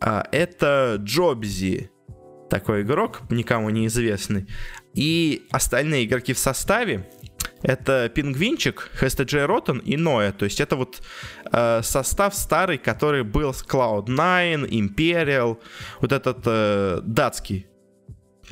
А, 0.00 0.26
это 0.32 0.96
Джобзи. 0.98 1.90
Такой 2.50 2.82
игрок, 2.82 3.22
никому 3.30 3.70
неизвестный. 3.70 4.46
И 4.92 5.46
остальные 5.50 6.04
игроки 6.04 6.34
в 6.34 6.38
составе 6.38 7.08
это 7.62 8.10
Пингвинчик, 8.14 8.90
HSTJ 9.00 9.46
Rotten 9.46 9.82
и 9.82 9.96
Ноя. 9.96 10.32
То 10.32 10.44
есть 10.44 10.60
это 10.60 10.76
вот 10.76 11.00
э, 11.50 11.80
состав 11.82 12.34
старый, 12.34 12.78
который 12.78 13.22
был 13.22 13.54
с 13.54 13.64
Cloud9, 13.64 14.68
Imperial, 14.68 15.58
вот 16.00 16.12
этот 16.12 16.38
э, 16.44 17.00
датский 17.04 17.66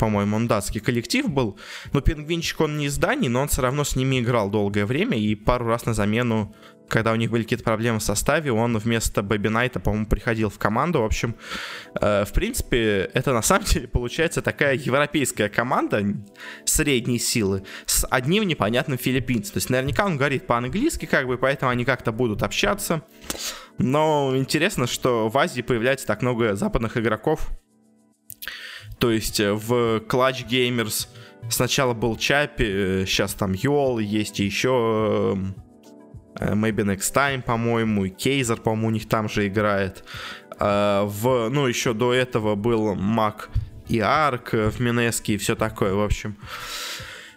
по-моему, 0.00 0.37
он 0.37 0.49
датский 0.49 0.80
коллектив 0.80 1.28
был. 1.28 1.59
Но 1.92 2.00
Пингвинчик, 2.00 2.62
он 2.62 2.78
не 2.78 2.87
из 2.87 2.97
Дании, 2.97 3.28
но 3.28 3.42
он 3.42 3.49
все 3.49 3.61
равно 3.61 3.85
с 3.85 3.97
ними 3.97 4.21
играл 4.21 4.50
долгое 4.50 4.87
время. 4.87 5.19
И 5.19 5.35
пару 5.35 5.66
раз 5.66 5.85
на 5.85 5.92
замену, 5.92 6.54
когда 6.88 7.12
у 7.12 7.16
них 7.16 7.30
были 7.30 7.42
какие-то 7.42 7.64
проблемы 7.64 7.99
в 7.99 8.02
составе, 8.02 8.50
он 8.50 8.78
вместо 8.78 9.23
Бэби 9.23 9.49
Найта, 9.49 9.78
по-моему, 9.78 10.07
приходил 10.07 10.49
в 10.49 10.59
команду. 10.59 11.02
В 11.02 11.04
общем, 11.04 11.37
э, 12.00 12.25
в 12.25 12.33
принципе, 12.33 13.11
это 13.12 13.35
на 13.35 13.42
самом 13.42 13.66
деле 13.66 13.88
получается 13.88 14.40
такая 14.40 14.75
европейская 14.75 15.50
команда 15.50 16.02
средней 16.64 17.19
силы 17.19 17.64
с 17.85 18.07
одним 18.11 18.45
непонятным 18.45 18.97
филиппинцем. 18.97 19.52
То 19.52 19.59
есть 19.59 19.69
наверняка 19.69 20.07
он 20.07 20.16
говорит 20.16 20.47
по-английски, 20.47 21.04
как 21.04 21.26
бы, 21.26 21.37
поэтому 21.37 21.71
они 21.71 21.85
как-то 21.85 22.11
будут 22.11 22.42
общаться. 22.42 23.02
Но 23.76 24.33
интересно, 24.35 24.87
что 24.87 25.28
в 25.28 25.37
Азии 25.37 25.61
появляется 25.61 26.07
так 26.07 26.23
много 26.23 26.54
западных 26.54 26.97
игроков, 26.97 27.50
то 29.00 29.11
есть 29.11 29.40
э, 29.40 29.52
в 29.52 29.99
Clutch 30.00 30.47
Gamers 30.47 31.09
сначала 31.49 31.95
был 31.95 32.16
Чапи, 32.16 33.04
сейчас 33.07 33.35
э, 33.35 33.38
там 33.38 33.52
Йол, 33.54 33.99
есть 33.99 34.38
еще 34.38 35.37
э, 36.38 36.52
Maybe 36.54 36.85
Next 36.85 37.12
Time, 37.14 37.42
по-моему, 37.42 38.04
и 38.04 38.11
Кейзер, 38.11 38.59
по-моему, 38.59 38.88
у 38.88 38.90
них 38.90 39.09
там 39.09 39.28
же 39.28 39.49
играет. 39.49 40.04
В, 40.59 41.49
ну, 41.49 41.66
еще 41.66 41.95
до 41.95 42.12
этого 42.12 42.54
был 42.54 42.95
Мак 42.95 43.49
и 43.88 43.99
Арк 43.99 44.52
в 44.52 44.78
Минеске 44.78 45.35
и 45.35 45.37
все 45.38 45.57
такое, 45.57 45.95
в 45.95 46.02
общем. 46.02 46.37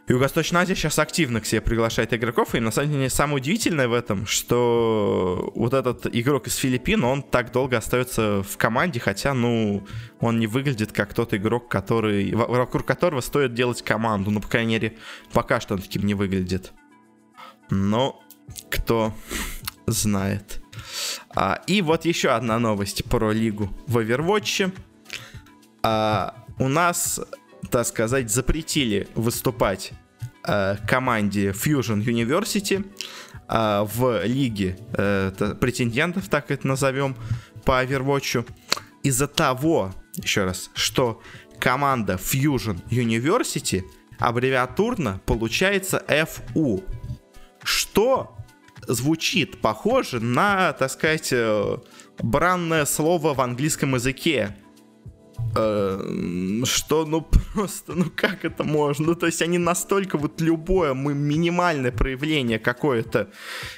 Юго-Восточная 0.05 0.63
Азия 0.63 0.75
сейчас 0.75 0.99
активно 0.99 1.39
к 1.39 1.45
себе 1.45 1.61
приглашает 1.61 2.13
игроков, 2.13 2.55
и 2.55 2.59
на 2.59 2.71
самом 2.71 2.91
деле 2.91 3.09
самое 3.09 3.37
удивительное 3.37 3.87
в 3.87 3.93
этом, 3.93 4.25
что 4.25 5.51
вот 5.55 5.73
этот 5.73 6.07
игрок 6.13 6.47
из 6.47 6.55
Филиппин, 6.57 7.05
он 7.05 7.23
так 7.23 7.53
долго 7.53 7.77
остается 7.77 8.43
в 8.43 8.57
команде, 8.57 8.99
хотя, 8.99 9.33
ну, 9.33 9.87
он 10.19 10.39
не 10.39 10.47
выглядит 10.47 10.91
как 10.91 11.13
тот 11.13 11.33
игрок, 11.33 11.69
который, 11.69 12.33
вокруг 12.33 12.85
которого 12.85 13.21
стоит 13.21 13.53
делать 13.53 13.81
команду, 13.81 14.29
ну, 14.29 14.41
по 14.41 14.47
крайней 14.49 14.73
мере, 14.73 14.97
пока 15.31 15.61
что 15.61 15.75
он 15.75 15.81
таким 15.81 16.05
не 16.05 16.15
выглядит. 16.15 16.73
Но 17.69 18.21
кто 18.69 19.13
знает. 19.87 20.61
А, 21.33 21.61
и 21.65 21.81
вот 21.81 22.03
еще 22.03 22.29
одна 22.29 22.59
новость 22.59 23.05
про 23.05 23.31
лигу 23.31 23.69
в 23.87 23.97
Overwatch. 23.97 24.73
А, 25.81 26.35
у 26.59 26.67
нас 26.67 27.19
так 27.69 27.87
сказать, 27.87 28.31
запретили 28.31 29.07
выступать 29.15 29.91
э, 30.47 30.77
команде 30.87 31.51
Fusion 31.51 32.03
University 32.03 32.85
э, 33.49 33.85
в 33.93 34.25
лиге 34.25 34.77
э, 34.93 35.55
претендентов, 35.59 36.29
так 36.29 36.51
это 36.51 36.67
назовем, 36.67 37.15
по 37.65 37.83
Overwatch, 37.83 38.45
из-за 39.03 39.27
того, 39.27 39.93
еще 40.15 40.45
раз, 40.45 40.69
что 40.73 41.21
команда 41.59 42.13
Fusion 42.13 42.81
University 42.89 43.83
аббревиатурно 44.19 45.21
получается 45.25 46.03
FU, 46.07 46.83
что 47.63 48.37
звучит 48.87 49.61
похоже 49.61 50.19
на, 50.19 50.73
так 50.73 50.91
сказать, 50.91 51.29
э, 51.31 51.77
бранное 52.19 52.85
слово 52.85 53.33
в 53.33 53.41
английском 53.41 53.95
языке 53.95 54.55
что, 55.53 57.05
ну 57.05 57.21
просто, 57.53 57.93
ну 57.93 58.05
как 58.15 58.45
это 58.45 58.63
можно? 58.63 59.07
Ну, 59.07 59.15
то 59.15 59.27
есть 59.27 59.41
они 59.41 59.57
настолько 59.57 60.17
вот 60.17 60.41
любое 60.41 60.93
мы 60.93 61.13
минимальное 61.13 61.91
проявление 61.91 62.59
какое-то, 62.59 63.29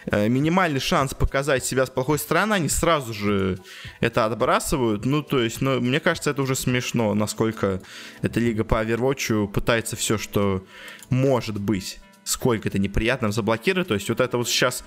э, 0.05 0.29
минимальный 0.29 0.79
шанс 0.79 1.13
показать 1.13 1.65
себя 1.65 1.85
с 1.85 1.89
плохой 1.89 2.19
стороны, 2.19 2.53
они 2.53 2.69
сразу 2.69 3.13
же 3.13 3.59
это 3.99 4.25
отбрасывают. 4.25 5.05
Ну, 5.05 5.21
то 5.21 5.39
есть, 5.39 5.61
ну, 5.61 5.79
мне 5.81 5.99
кажется, 5.99 6.31
это 6.31 6.41
уже 6.41 6.55
смешно, 6.55 7.13
насколько 7.13 7.81
эта 8.21 8.39
лига 8.39 8.63
по 8.63 8.83
Overwatch 8.83 9.47
пытается 9.49 9.95
все, 9.95 10.17
что 10.17 10.65
может 11.09 11.59
быть 11.59 11.99
сколько 12.25 12.67
это 12.67 12.79
неприятно 12.79 13.31
заблокировать. 13.31 13.87
То 13.87 13.93
есть 13.93 14.09
вот 14.09 14.19
это 14.19 14.37
вот 14.37 14.49
сейчас 14.49 14.83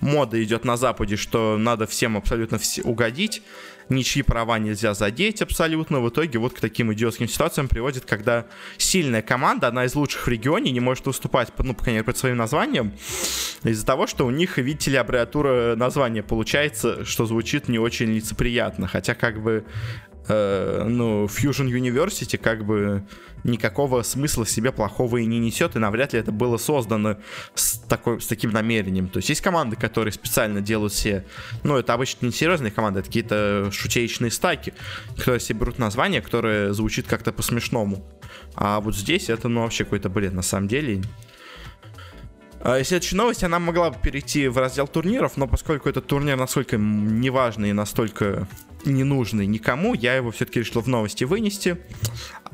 мода 0.00 0.40
идет 0.42 0.64
на 0.64 0.76
Западе, 0.76 1.16
что 1.16 1.56
надо 1.58 1.88
всем 1.88 2.16
абсолютно 2.16 2.58
все 2.58 2.82
угодить 2.82 3.42
ничьи 3.88 4.22
права 4.22 4.58
нельзя 4.58 4.94
задеть 4.94 5.42
абсолютно. 5.42 6.00
В 6.00 6.08
итоге 6.08 6.38
вот 6.38 6.54
к 6.54 6.60
таким 6.60 6.92
идиотским 6.92 7.28
ситуациям 7.28 7.68
приводит, 7.68 8.04
когда 8.04 8.46
сильная 8.78 9.22
команда, 9.22 9.68
одна 9.68 9.84
из 9.84 9.94
лучших 9.94 10.26
в 10.26 10.28
регионе, 10.28 10.70
не 10.70 10.80
может 10.80 11.06
выступать, 11.06 11.52
ну, 11.58 11.74
по 11.74 11.82
крайней 11.82 11.98
мере, 11.98 12.04
под 12.04 12.16
своим 12.16 12.36
названием, 12.36 12.92
из-за 13.62 13.86
того, 13.86 14.06
что 14.06 14.26
у 14.26 14.30
них, 14.30 14.58
видите 14.58 14.90
ли, 14.90 14.96
аббревиатура 14.96 15.76
названия 15.76 16.22
получается, 16.22 17.04
что 17.04 17.26
звучит 17.26 17.68
не 17.68 17.78
очень 17.78 18.12
лицеприятно. 18.12 18.88
Хотя, 18.88 19.14
как 19.14 19.40
бы, 19.40 19.64
э, 20.28 20.84
ну, 20.86 21.26
Fusion 21.26 21.68
University, 21.68 22.38
как 22.38 22.64
бы, 22.64 23.04
никакого 23.44 24.02
смысла 24.02 24.46
себе 24.46 24.72
плохого 24.72 25.18
и 25.18 25.26
не 25.26 25.38
несет, 25.38 25.76
и 25.76 25.78
навряд 25.78 26.12
ли 26.12 26.20
это 26.20 26.32
было 26.32 26.56
создано 26.56 27.16
с, 27.54 27.78
такой, 27.78 28.20
с 28.20 28.26
таким 28.26 28.50
намерением. 28.50 29.08
То 29.08 29.18
есть 29.18 29.28
есть 29.28 29.40
команды, 29.40 29.76
которые 29.76 30.12
специально 30.12 30.60
делают 30.60 30.92
все, 30.92 31.24
ну, 31.62 31.76
это 31.76 31.94
обычно 31.94 32.26
не 32.26 32.32
серьезные 32.32 32.70
команды, 32.70 33.00
это 33.00 33.08
какие-то 33.08 33.70
шутеечные 33.72 34.30
стаки, 34.30 34.74
которые 35.16 35.40
себе 35.40 35.60
берут 35.60 35.78
название, 35.78 36.20
которое 36.20 36.72
звучит 36.72 37.06
как-то 37.06 37.32
по-смешному. 37.32 38.04
А 38.54 38.80
вот 38.80 38.94
здесь 38.94 39.28
это, 39.28 39.48
ну, 39.48 39.62
вообще 39.62 39.84
какой-то 39.84 40.08
бред 40.08 40.32
на 40.32 40.42
самом 40.42 40.68
деле. 40.68 41.02
А 42.64 42.82
следующая 42.84 43.16
новость, 43.16 43.42
она 43.42 43.58
могла 43.58 43.90
бы 43.90 43.98
перейти 44.00 44.46
в 44.46 44.56
раздел 44.56 44.86
турниров, 44.86 45.36
но 45.36 45.48
поскольку 45.48 45.88
этот 45.88 46.06
турнир 46.06 46.36
настолько 46.36 46.76
неважный 46.76 47.70
и 47.70 47.72
настолько 47.72 48.46
ненужный 48.84 49.46
никому, 49.46 49.94
я 49.94 50.14
его 50.14 50.30
все-таки 50.30 50.60
решил 50.60 50.80
в 50.80 50.88
новости 50.88 51.24
вынести. 51.24 51.78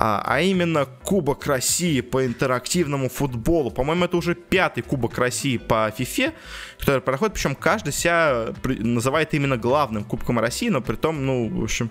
А, 0.00 0.23
а 0.25 0.40
именно 0.40 0.87
Кубок 0.87 1.47
России 1.47 2.00
по 2.00 2.25
интерактивному 2.25 3.08
футболу. 3.08 3.70
По-моему, 3.70 4.04
это 4.04 4.16
уже 4.16 4.37
пятый 4.37 4.82
Кубок 4.82 5.18
России 5.18 5.56
по 5.56 5.88
FIFA, 5.88 6.35
который 6.78 7.00
проходит, 7.00 7.35
причем 7.35 7.56
каждый 7.56 7.92
себя 7.92 8.54
называет 8.64 9.35
именно 9.35 9.56
главным 9.56 10.04
Кубком 10.04 10.38
России, 10.38 10.68
но 10.68 10.80
при 10.80 10.94
том, 10.94 11.26
ну, 11.26 11.49
в 11.49 11.64
общем, 11.64 11.90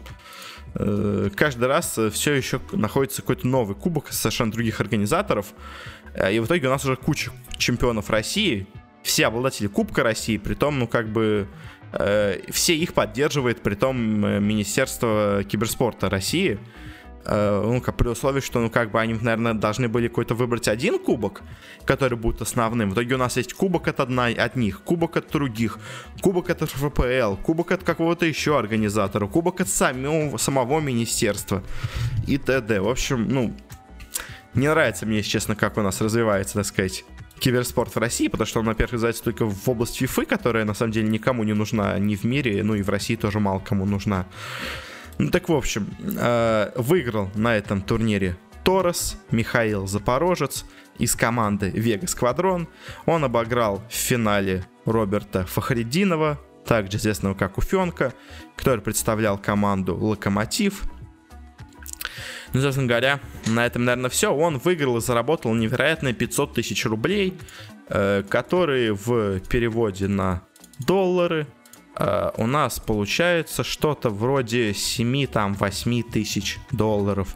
э, 0.75 1.29
каждый 1.35 1.67
раз 1.67 1.99
все 2.13 2.33
еще 2.33 2.61
находится 2.71 3.21
какой-то 3.21 3.45
новый 3.45 3.75
кубок 3.75 4.13
совершенно 4.13 4.53
других 4.53 4.79
организаторов. 4.79 5.47
Э, 6.13 6.33
и 6.33 6.39
в 6.39 6.45
итоге 6.45 6.67
у 6.67 6.71
нас 6.71 6.85
уже 6.85 6.95
куча 6.95 7.31
чемпионов 7.57 8.09
России, 8.09 8.67
все 9.03 9.27
обладатели 9.27 9.67
Кубка 9.67 10.03
России, 10.03 10.37
при 10.37 10.53
том, 10.53 10.79
ну, 10.79 10.87
как 10.87 11.09
бы 11.09 11.47
все 12.51 12.75
их 12.75 12.93
поддерживает, 12.93 13.61
при 13.61 13.75
том 13.75 14.25
э, 14.25 14.39
Министерство 14.39 15.43
киберспорта 15.47 16.09
России. 16.09 16.59
Э, 17.29 17.61
ну, 17.61 17.81
как 17.81 17.97
при 17.97 18.07
условии, 18.07 18.39
что, 18.39 18.59
ну, 18.59 18.69
как 18.69 18.91
бы 18.91 19.01
они, 19.01 19.13
наверное, 19.13 19.53
должны 19.53 19.89
были 19.89 20.07
какой-то 20.07 20.33
выбрать 20.33 20.67
один 20.69 20.97
кубок, 20.97 21.41
который 21.85 22.17
будет 22.17 22.41
основным. 22.41 22.91
В 22.91 22.93
итоге 22.93 23.15
у 23.15 23.17
нас 23.17 23.35
есть 23.37 23.53
кубок 23.53 23.87
от 23.89 23.99
одной, 23.99 24.33
от 24.33 24.55
них, 24.55 24.81
кубок 24.81 25.17
от 25.17 25.29
других, 25.31 25.77
кубок 26.21 26.49
от 26.49 26.61
РФПЛ, 26.61 27.35
кубок 27.43 27.71
от 27.71 27.83
какого-то 27.83 28.25
еще 28.25 28.57
организатора, 28.57 29.27
кубок 29.27 29.59
от 29.59 29.67
самого, 29.67 30.37
самого 30.37 30.79
министерства 30.79 31.63
и 32.27 32.37
т.д. 32.37 32.79
В 32.79 32.87
общем, 32.87 33.27
ну, 33.27 33.53
не 34.53 34.69
нравится 34.69 35.05
мне, 35.05 35.17
если 35.17 35.31
честно, 35.31 35.55
как 35.55 35.77
у 35.77 35.81
нас 35.81 35.99
развивается, 35.99 36.55
так 36.55 36.65
сказать, 36.65 37.03
киберспорт 37.39 37.95
в 37.95 37.99
России, 37.99 38.27
потому 38.27 38.47
что 38.47 38.59
он, 38.59 38.65
во-первых, 38.65 38.93
называется 38.93 39.23
только 39.23 39.45
в 39.45 39.69
область 39.69 40.01
FIFA, 40.01 40.25
которая 40.25 40.65
на 40.65 40.73
самом 40.73 40.91
деле 40.91 41.07
никому 41.07 41.43
не 41.43 41.53
нужна 41.53 41.97
ни 41.99 42.15
в 42.15 42.23
мире, 42.23 42.63
ну 42.63 42.75
и 42.75 42.81
в 42.81 42.89
России 42.89 43.15
тоже 43.15 43.39
мало 43.39 43.59
кому 43.59 43.85
нужна. 43.85 44.25
Ну 45.17 45.29
так, 45.29 45.49
в 45.49 45.53
общем, 45.53 45.87
э, 45.99 46.71
выиграл 46.75 47.29
на 47.35 47.55
этом 47.55 47.81
турнире 47.81 48.37
Торос, 48.63 49.17
Михаил 49.31 49.87
Запорожец 49.87 50.65
из 50.99 51.15
команды 51.15 51.69
Вега 51.69 52.07
Сквадрон. 52.07 52.67
Он 53.05 53.23
обыграл 53.23 53.81
в 53.89 53.93
финале 53.93 54.65
Роберта 54.85 55.45
Фахридинова, 55.45 56.39
также 56.65 56.97
известного 56.97 57.33
как 57.33 57.57
Уфенка, 57.57 58.13
который 58.55 58.81
представлял 58.81 59.37
команду 59.37 59.95
Локомотив. 59.95 60.83
Ну, 62.53 62.61
собственно 62.61 62.87
говоря, 62.87 63.19
на 63.45 63.65
этом, 63.65 63.85
наверное, 63.85 64.09
все. 64.09 64.33
Он 64.33 64.57
выиграл 64.57 64.97
и 64.97 65.01
заработал 65.01 65.53
невероятные 65.53 66.13
500 66.13 66.53
тысяч 66.53 66.85
рублей, 66.85 67.37
э, 67.89 68.23
которые 68.27 68.93
в 68.93 69.39
переводе 69.41 70.07
на 70.07 70.41
доллары 70.79 71.47
э, 71.95 72.31
у 72.37 72.47
нас 72.47 72.79
получается 72.79 73.63
что-то 73.63 74.09
вроде 74.09 74.71
7-8 74.71 76.03
тысяч 76.11 76.57
долларов. 76.71 77.35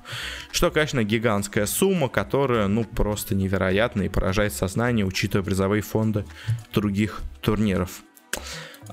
Что, 0.52 0.72
конечно, 0.72 1.04
гигантская 1.04 1.65
сумма, 1.65 2.10
которая, 2.10 2.67
ну, 2.67 2.84
просто 2.84 3.36
невероятна 3.36 4.04
и 4.04 4.10
поражает 4.10 4.54
сознание, 4.54 5.06
учитывая 5.06 5.44
призовые 5.44 5.82
фонды 5.82 6.26
других 6.74 7.22
турниров. 7.41 8.04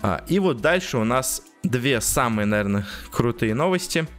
А, 0.02 0.24
и 0.28 0.38
вот 0.38 0.60
дальше 0.60 0.98
у 0.98 1.04
нас 1.04 1.42
две 1.62 2.00
самые, 2.00 2.46
наверное, 2.46 2.86
крутые 3.10 3.54
новости– 3.54 4.06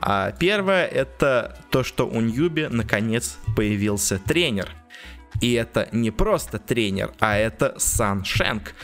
а 0.00 0.32
первое 0.32 0.86
это 0.86 1.58
то, 1.70 1.82
что 1.82 2.06
у 2.06 2.20
Ньюби 2.20 2.68
наконец 2.70 3.38
появился 3.56 4.18
тренер. 4.18 4.70
И 5.40 5.52
это 5.54 5.88
не 5.90 6.10
просто 6.10 6.58
тренер, 6.58 7.12
а 7.18 7.36
это 7.36 7.74
Сан 7.78 8.24
Шенк. 8.24 8.74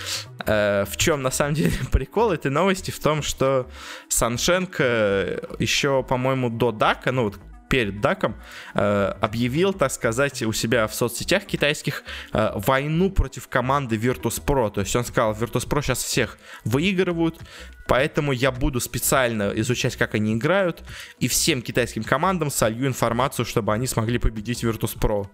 Э, 0.47 0.85
в 0.85 0.97
чем 0.97 1.23
на 1.23 1.31
самом 1.31 1.55
деле 1.55 1.73
прикол 1.93 2.33
этой 2.33 2.51
новости? 2.51 2.91
В 2.91 2.99
том, 2.99 3.23
что 3.23 3.71
Сан 4.09 4.37
Шенк 4.37 4.77
э, 4.81 5.39
еще, 5.59 6.03
по-моему, 6.03 6.51
до 6.51 6.73
Дака, 6.73 7.13
ну 7.13 7.25
вот 7.25 7.39
перед 7.71 8.01
Даком 8.01 8.35
э, 8.75 9.15
объявил, 9.21 9.73
так 9.73 9.93
сказать, 9.93 10.43
у 10.43 10.53
себя 10.53 10.89
в 10.89 10.95
соцсетях 10.95 11.45
китайских 11.45 12.03
э, 12.33 12.51
войну 12.57 13.11
против 13.11 13.47
команды 13.49 13.97
Virtus.pro. 13.97 14.71
То 14.73 14.81
есть 14.81 14.95
он 14.97 15.05
сказал, 15.05 15.33
Virtus.pro 15.33 15.81
сейчас 15.81 16.03
всех 16.03 16.37
выигрывают, 16.65 17.39
поэтому 17.87 18.33
я 18.33 18.51
буду 18.51 18.81
специально 18.81 19.53
изучать, 19.61 19.95
как 19.95 20.17
они 20.17 20.35
играют, 20.35 20.83
и 21.21 21.29
всем 21.29 21.63
китайским 21.63 22.03
командам 22.03 22.51
солью 22.51 22.89
информацию, 22.89 23.47
чтобы 23.47 23.73
они 23.73 23.87
смогли 23.87 24.19
победить 24.19 24.65
Virtus.pro. 24.65 25.29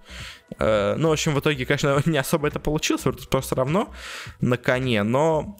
Э, 0.58 0.94
ну, 0.98 1.08
в 1.08 1.12
общем, 1.12 1.34
в 1.34 1.40
итоге, 1.40 1.64
конечно, 1.64 2.02
не 2.10 2.18
особо 2.18 2.48
это 2.48 2.60
получилось, 2.60 3.06
Virtus.pro 3.06 3.40
все 3.40 3.54
равно 3.54 3.94
на 4.40 4.58
коне, 4.58 5.02
но 5.02 5.56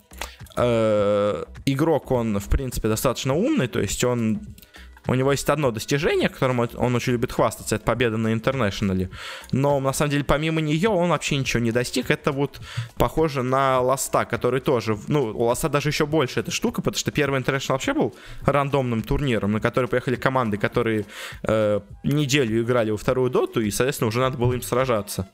игрок, 1.67 2.11
он, 2.11 2.39
в 2.39 2.49
принципе, 2.49 2.89
достаточно 2.89 3.35
умный, 3.35 3.69
то 3.69 3.79
есть 3.79 4.03
он 4.05 4.41
у 5.07 5.15
него 5.15 5.33
есть 5.33 5.49
одно 5.49 5.71
достижение, 5.71 6.29
которым 6.29 6.61
он 6.61 6.95
очень 6.95 7.13
любит 7.13 7.33
хвастаться, 7.33 7.77
это 7.77 7.85
победа 7.85 8.17
на 8.17 8.33
интернешнале. 8.33 9.11
Но 9.53 9.81
на 9.81 9.93
самом 9.93 10.11
деле 10.11 10.25
помимо 10.25 10.61
нее 10.61 10.89
он 10.89 11.11
вообще 11.11 11.37
ничего 11.37 11.63
не 11.63 11.73
достиг. 11.73 12.11
Это 12.11 12.33
вот 12.33 12.61
похоже 12.97 13.43
на 13.43 13.81
Ласта, 13.81 14.25
который 14.25 14.61
тоже, 14.61 14.99
ну, 15.09 15.25
у 15.25 15.45
Ласта 15.45 15.69
даже 15.69 15.91
еще 15.91 16.07
больше 16.07 16.41
эта 16.41 16.51
штука, 16.51 16.83
потому 16.83 16.99
что 16.99 17.11
первый 17.11 17.39
International 17.39 17.75
вообще 17.75 17.95
был 17.95 18.15
рандомным 18.45 19.03
турниром, 19.03 19.53
на 19.53 19.61
который 19.61 19.87
поехали 19.87 20.17
команды, 20.17 20.57
которые 20.57 21.07
э, 21.43 21.81
неделю 22.03 22.63
играли 22.63 22.91
во 22.91 22.97
вторую 22.97 23.31
доту, 23.31 23.61
и, 23.61 23.71
соответственно, 23.71 24.09
уже 24.09 24.21
надо 24.21 24.39
было 24.39 24.53
им 24.53 24.63
сражаться. 24.63 25.29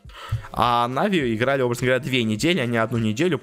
А 0.53 0.87
Na’Vi 0.89 1.35
играли, 1.35 1.63
образно 1.63 1.87
говоря, 1.87 2.03
две 2.03 2.25
недели, 2.25 2.61
а 2.61 2.67
не 2.67 2.77
одну 2.77 2.99
неделю, 2.99 3.41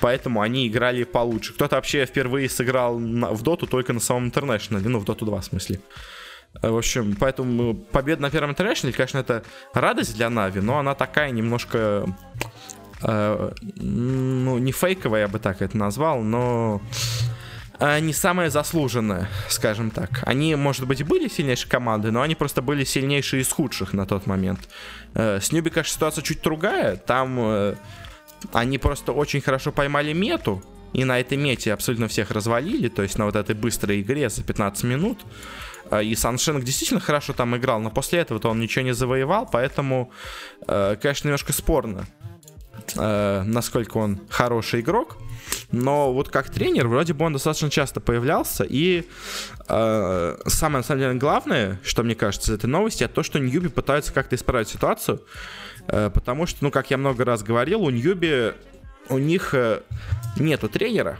поэтому 0.00 0.40
они 0.40 0.68
играли 0.68 1.04
получше. 1.04 1.52
Кто-то 1.52 1.76
вообще 1.76 2.06
впервые 2.06 2.48
сыграл 2.48 2.98
в 2.98 3.42
доту 3.42 3.66
только 3.66 3.92
на 3.92 4.00
самом 4.00 4.26
International 4.26 4.80
е, 4.80 4.88
ну, 4.88 4.98
в 4.98 5.04
доту 5.04 5.26
2 5.26 5.40
в 5.40 5.44
смысле 5.44 5.65
смысле. 5.66 5.80
Э, 6.62 6.70
в 6.70 6.76
общем, 6.76 7.16
поэтому 7.18 7.74
победа 7.74 8.22
на 8.22 8.30
первом 8.30 8.50
International 8.50 8.86
е, 8.86 8.92
конечно, 8.92 9.18
это 9.18 9.42
радость 9.74 10.16
для 10.16 10.30
Na’Vi, 10.30 10.60
но 10.60 10.78
она 10.78 10.94
такая 10.94 11.30
немножко... 11.30 12.06
Э, 13.02 13.52
ну, 13.76 14.58
не 14.58 14.72
фейковая, 14.72 15.22
я 15.22 15.28
бы 15.28 15.38
так 15.38 15.60
это 15.60 15.76
назвал, 15.76 16.22
но 16.22 16.80
э, 17.78 18.00
не 18.00 18.12
самая 18.12 18.50
заслуженная, 18.50 19.28
скажем 19.48 19.90
так. 19.90 20.22
Они, 20.22 20.54
может 20.54 20.86
быть, 20.86 21.02
были 21.04 21.28
сильнейшей 21.28 21.68
командой, 21.68 22.10
но 22.10 22.22
они 22.22 22.34
просто 22.34 22.62
были 22.62 22.84
сильнейшие 22.84 23.42
из 23.42 23.52
худших 23.52 23.92
на 23.92 24.06
тот 24.06 24.26
момент. 24.26 24.60
Э, 25.14 25.40
с 25.40 25.52
Newbee, 25.52 25.70
конечно, 25.70 25.92
ситуация 25.92 26.22
чуть 26.22 26.42
другая. 26.42 26.96
Там 26.96 27.76
они 28.52 28.78
просто 28.78 29.12
очень 29.12 29.40
хорошо 29.40 29.72
поймали 29.72 30.12
мету, 30.12 30.62
и 30.92 31.04
на 31.04 31.20
этой 31.20 31.36
мете 31.36 31.72
абсолютно 31.72 32.08
всех 32.08 32.30
развалили, 32.30 32.88
то 32.88 33.02
есть 33.02 33.18
на 33.18 33.26
вот 33.26 33.36
этой 33.36 33.54
быстрой 33.54 34.00
игре 34.00 34.28
за 34.28 34.42
15 34.42 34.84
минут. 34.84 35.18
А, 35.90 36.02
и 36.02 36.14
Саншенг 36.14 36.64
действительно 36.64 37.00
хорошо 37.00 37.32
там 37.32 37.56
играл, 37.56 37.80
но 37.80 37.90
после 37.90 38.20
этого 38.20 38.40
он 38.48 38.60
ничего 38.60 38.84
не 38.84 38.94
завоевал, 38.94 39.48
поэтому, 39.50 40.10
э, 40.66 40.96
конечно, 41.00 41.28
немножко 41.28 41.52
спорно, 41.52 42.06
э, 42.96 43.42
насколько 43.44 43.98
он 43.98 44.20
хороший 44.28 44.80
игрок. 44.80 45.18
но 45.70 46.12
вот 46.12 46.28
как 46.28 46.50
тренер 46.50 46.88
вроде 46.88 47.12
бы 47.12 47.24
он 47.24 47.32
достаточно 47.32 47.70
часто 47.70 48.00
появлялся, 48.00 48.64
и 48.64 49.04
э, 49.68 50.36
самое, 50.46 50.78
на 50.78 50.82
самом 50.82 51.00
деле, 51.00 51.14
главное, 51.14 51.80
что 51.84 52.02
мне 52.02 52.14
кажется 52.14 52.52
из 52.52 52.56
этой 52.56 52.66
новости, 52.66 53.04
это 53.04 53.14
то, 53.14 53.22
что 53.22 53.38
Ньюби 53.38 53.68
пытаются 53.68 54.12
как-то 54.12 54.34
исправить 54.34 54.68
ситуацию, 54.68 55.22
э, 55.88 56.10
потому 56.12 56.46
что, 56.46 56.64
ну, 56.64 56.70
как 56.70 56.90
я 56.90 56.98
много 56.98 57.24
раз 57.24 57.42
говорил, 57.42 57.82
у 57.82 57.90
Ньюби 57.90 58.54
у 59.08 59.18
них 59.18 59.54
э, 59.54 59.82
нету 60.38 60.68
тренера, 60.68 61.18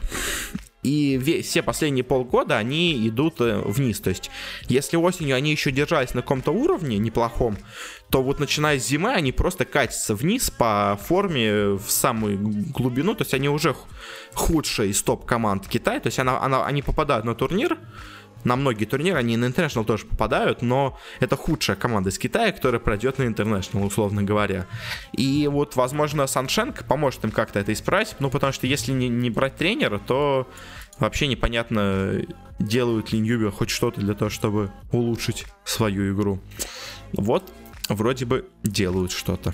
и 0.87 1.41
все 1.43 1.63
последние 1.63 2.03
полгода 2.03 2.57
они 2.57 3.07
идут 3.07 3.41
э, 3.41 3.61
вниз. 3.65 3.99
То 3.99 4.09
есть, 4.09 4.31
если 4.69 4.95
осенью 4.95 5.35
они 5.35 5.51
еще 5.51 5.71
держались 5.71 6.13
на 6.13 6.21
каком-то 6.21 6.51
уровне 6.51 6.97
неплохом, 6.97 7.57
то 8.09 8.23
вот 8.23 8.39
начиная 8.39 8.79
с 8.79 8.87
зимы 8.87 9.11
они 9.11 9.31
просто 9.31 9.65
катятся 9.65 10.15
вниз 10.15 10.49
по 10.49 10.97
форме 11.03 11.71
в 11.71 11.89
самую 11.89 12.37
глубину. 12.39 13.15
То 13.15 13.23
есть, 13.23 13.33
они 13.33 13.49
уже 13.49 13.75
худшие 14.33 14.91
из 14.91 15.01
топ-команд 15.03 15.67
Китая. 15.67 15.99
То 15.99 16.07
есть, 16.07 16.19
она, 16.19 16.39
она, 16.39 16.65
они 16.65 16.81
попадают 16.81 17.25
на 17.25 17.35
турнир, 17.35 17.77
на 18.47 18.55
многие 18.55 18.85
турниры, 18.85 19.19
они 19.19 19.35
на 19.35 19.45
International 19.45 19.83
тоже 19.83 20.05
попадают, 20.05 20.61
но 20.61 20.97
это 21.19 21.35
худшая 21.35 21.75
команда 21.75 22.09
из 22.09 22.17
Китая, 22.17 22.53
которая 22.53 22.79
пройдет 22.79 23.17
на 23.17 23.23
International, 23.23 23.85
условно 23.85 24.23
говоря. 24.23 24.65
И 25.11 25.47
вот, 25.51 25.75
возможно, 25.75 26.25
Саншенко 26.27 26.85
поможет 26.85 27.25
им 27.25 27.31
как-то 27.31 27.59
это 27.59 27.73
исправить, 27.73 28.15
ну, 28.19 28.29
потому 28.29 28.53
что 28.53 28.65
если 28.65 28.93
не, 28.93 29.09
не 29.09 29.29
брать 29.29 29.57
тренера, 29.57 29.99
то 29.99 30.47
вообще 30.97 31.27
непонятно, 31.27 32.21
делают 32.57 33.11
ли 33.11 33.19
Ньюби 33.19 33.51
хоть 33.51 33.69
что-то 33.69 33.99
для 33.99 34.13
того, 34.13 34.29
чтобы 34.29 34.71
улучшить 34.93 35.45
свою 35.65 36.15
игру. 36.15 36.39
Вот, 37.11 37.43
вроде 37.89 38.25
бы 38.25 38.47
делают 38.63 39.11
что-то. 39.11 39.53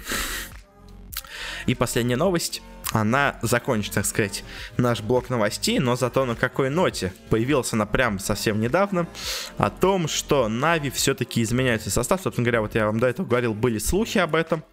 И 1.65 1.73
последняя 1.73 2.17
новость 2.17 2.61
она 2.93 3.37
закончит, 3.41 3.93
так 3.93 4.05
сказать, 4.05 4.43
наш 4.77 5.01
блок 5.01 5.29
новостей, 5.29 5.79
но 5.79 5.95
зато 5.95 6.25
на 6.25 6.35
какой 6.35 6.69
ноте 6.69 7.11
появился 7.29 7.75
она 7.75 7.85
прям 7.85 8.19
совсем 8.19 8.61
недавно 8.61 9.07
о 9.57 9.69
том, 9.69 10.07
что 10.07 10.47
Нави 10.47 10.89
все-таки 10.91 11.41
изменяется 11.41 11.89
состав. 11.89 12.21
Собственно 12.21 12.45
говоря, 12.45 12.61
вот 12.61 12.75
я 12.75 12.85
вам 12.85 12.99
до 12.99 13.07
этого 13.07 13.25
говорил, 13.25 13.53
были 13.53 13.79
слухи 13.79 14.19
об 14.19 14.35
этом, 14.35 14.63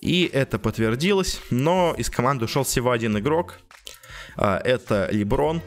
и 0.00 0.28
это 0.32 0.58
подтвердилось, 0.58 1.40
но 1.50 1.94
из 1.96 2.10
команды 2.10 2.46
ушел 2.46 2.64
всего 2.64 2.90
один 2.90 3.18
игрок, 3.18 3.58
а, 4.36 4.58
это 4.64 5.08
Леброн, 5.12 5.60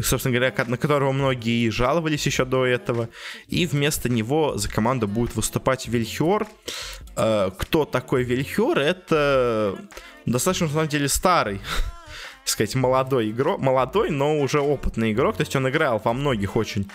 собственно 0.00 0.34
говоря, 0.36 0.54
на 0.66 0.76
которого 0.76 1.12
многие 1.12 1.68
жаловались 1.70 2.24
еще 2.26 2.44
до 2.44 2.64
этого. 2.64 3.08
И 3.48 3.66
вместо 3.66 4.08
него 4.08 4.56
за 4.56 4.70
команду 4.70 5.08
будет 5.08 5.34
выступать 5.34 5.88
Вильхиор. 5.88 6.46
А, 7.16 7.50
кто 7.50 7.84
такой 7.84 8.22
Вильхиор? 8.22 8.78
Это 8.78 9.76
достаточно, 10.26 10.66
на 10.66 10.72
самом 10.72 10.88
деле, 10.88 11.08
старый 11.08 11.60
сказать, 12.44 12.74
молодой 12.74 13.30
игрок, 13.30 13.60
молодой, 13.60 14.10
но 14.10 14.38
уже 14.38 14.60
опытный 14.60 15.12
игрок, 15.12 15.36
то 15.36 15.42
есть 15.42 15.56
он 15.56 15.68
играл 15.68 16.00
во 16.04 16.12
многих 16.12 16.56
очень 16.56 16.90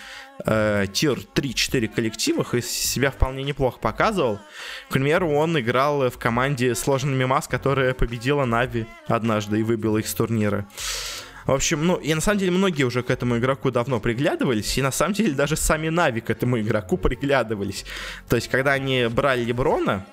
э, 0.45 0.85
тир 0.91 1.19
3-4 1.33 1.87
коллективах 1.87 2.53
и 2.53 2.61
себя 2.61 3.11
вполне 3.11 3.43
неплохо 3.43 3.79
показывал. 3.79 4.39
К 4.89 4.93
примеру, 4.93 5.31
он 5.31 5.59
играл 5.59 6.09
в 6.09 6.17
команде 6.17 6.75
Сложный 6.75 7.15
Мимас, 7.15 7.47
которая 7.47 7.93
победила 7.93 8.45
Нави 8.45 8.85
однажды 9.07 9.59
и 9.59 9.63
выбила 9.63 9.97
их 9.97 10.07
с 10.07 10.13
турнира. 10.13 10.67
В 11.45 11.51
общем, 11.51 11.85
ну, 11.85 11.95
и 11.95 12.13
на 12.13 12.21
самом 12.21 12.37
деле 12.37 12.51
многие 12.51 12.83
уже 12.83 13.01
к 13.01 13.09
этому 13.09 13.39
игроку 13.39 13.71
давно 13.71 13.99
приглядывались, 13.99 14.77
и 14.77 14.83
на 14.83 14.91
самом 14.91 15.13
деле 15.13 15.33
даже 15.33 15.55
сами 15.55 15.89
Нави 15.89 16.21
к 16.21 16.29
этому 16.29 16.59
игроку 16.59 16.95
приглядывались. 16.95 17.85
То 18.27 18.35
есть, 18.35 18.49
когда 18.49 18.73
они 18.73 19.07
брали 19.09 19.43
Леброна, 19.43 20.05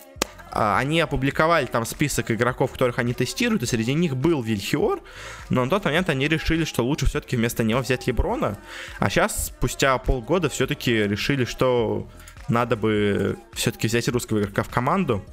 они 0.57 1.01
опубликовали 1.01 1.67
там 1.67 1.85
список 1.85 2.31
игроков, 2.31 2.73
которых 2.73 2.99
они 2.99 3.13
тестируют, 3.13 3.63
и 3.63 3.67
среди 3.67 3.95
них 3.95 4.17
был 4.17 4.43
Вильхиор, 4.43 5.01
но 5.51 5.65
на 5.65 5.71
тот 5.71 5.85
момент 5.85 6.09
они 6.09 6.29
решили, 6.29 6.65
что 6.65 6.85
лучше 6.85 7.07
все-таки 7.07 7.37
вместо 7.37 7.63
него 7.63 7.81
взять 7.81 8.07
Леброна, 8.07 8.59
а 8.99 9.11
сейчас, 9.11 9.47
спустя 9.47 9.99
полгода, 9.99 10.49
все-таки 10.49 10.93
решили, 10.93 11.45
что 11.45 12.09
надо 12.49 12.77
бы 12.77 13.37
все-таки 13.53 13.89
взять 13.89 14.09
русского 14.09 14.41
игрока 14.41 14.63
в 14.63 14.69
команду. 14.69 15.25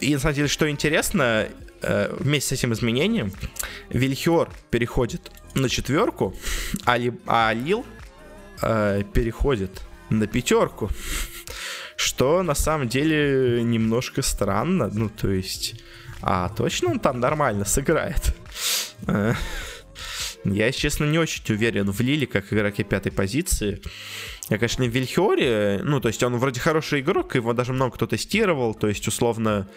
И 0.00 0.14
на 0.14 0.20
самом 0.20 0.34
деле, 0.34 0.48
что 0.48 0.70
интересно, 0.70 1.48
э, 1.82 2.16
вместе 2.18 2.54
с 2.54 2.58
этим 2.58 2.72
изменением, 2.72 3.32
Вильхиор 3.90 4.48
переходит 4.70 5.32
на 5.54 5.68
четверку, 5.68 6.34
а, 6.84 6.98
а 7.26 7.52
Лил 7.52 7.84
э, 8.62 9.02
переходит 9.12 9.82
на 10.10 10.26
пятерку. 10.26 10.90
Что 11.96 12.42
на 12.42 12.54
самом 12.54 12.88
деле 12.88 13.62
немножко 13.62 14.22
странно. 14.22 14.90
Ну, 14.92 15.08
то 15.08 15.30
есть... 15.30 15.82
А 16.22 16.48
точно 16.48 16.90
он 16.90 16.98
там 16.98 17.20
нормально 17.20 17.64
сыграет? 17.64 18.34
Э, 19.06 19.34
я, 20.44 20.72
честно, 20.72 21.04
не 21.04 21.18
очень 21.18 21.42
уверен 21.48 21.90
в 21.90 22.00
Лиле 22.00 22.26
как 22.26 22.52
игроке 22.52 22.84
пятой 22.84 23.12
позиции. 23.12 23.82
Я, 24.48 24.58
конечно, 24.58 24.84
в 24.84 24.88
Вильхиоре, 24.88 25.80
ну, 25.82 26.00
то 26.00 26.08
есть 26.08 26.22
он 26.22 26.36
вроде 26.36 26.60
хороший 26.60 27.00
игрок, 27.00 27.34
его 27.34 27.52
даже 27.52 27.72
много 27.72 27.96
кто 27.96 28.06
тестировал, 28.06 28.74
то 28.74 28.86
есть, 28.86 29.06
условно, 29.08 29.68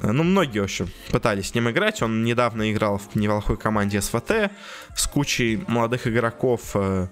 э, 0.00 0.12
ну, 0.12 0.22
многие, 0.22 0.60
в 0.60 0.64
общем, 0.64 0.90
пытались 1.10 1.48
с 1.48 1.54
ним 1.54 1.70
играть. 1.70 2.02
Он 2.02 2.22
недавно 2.22 2.70
играл 2.70 2.98
в 2.98 3.16
неплохой 3.16 3.56
команде 3.56 4.00
СВТ 4.00 4.50
с 4.94 5.06
кучей 5.06 5.62
молодых 5.66 6.06
игроков, 6.06 6.74
Э, 6.74 7.08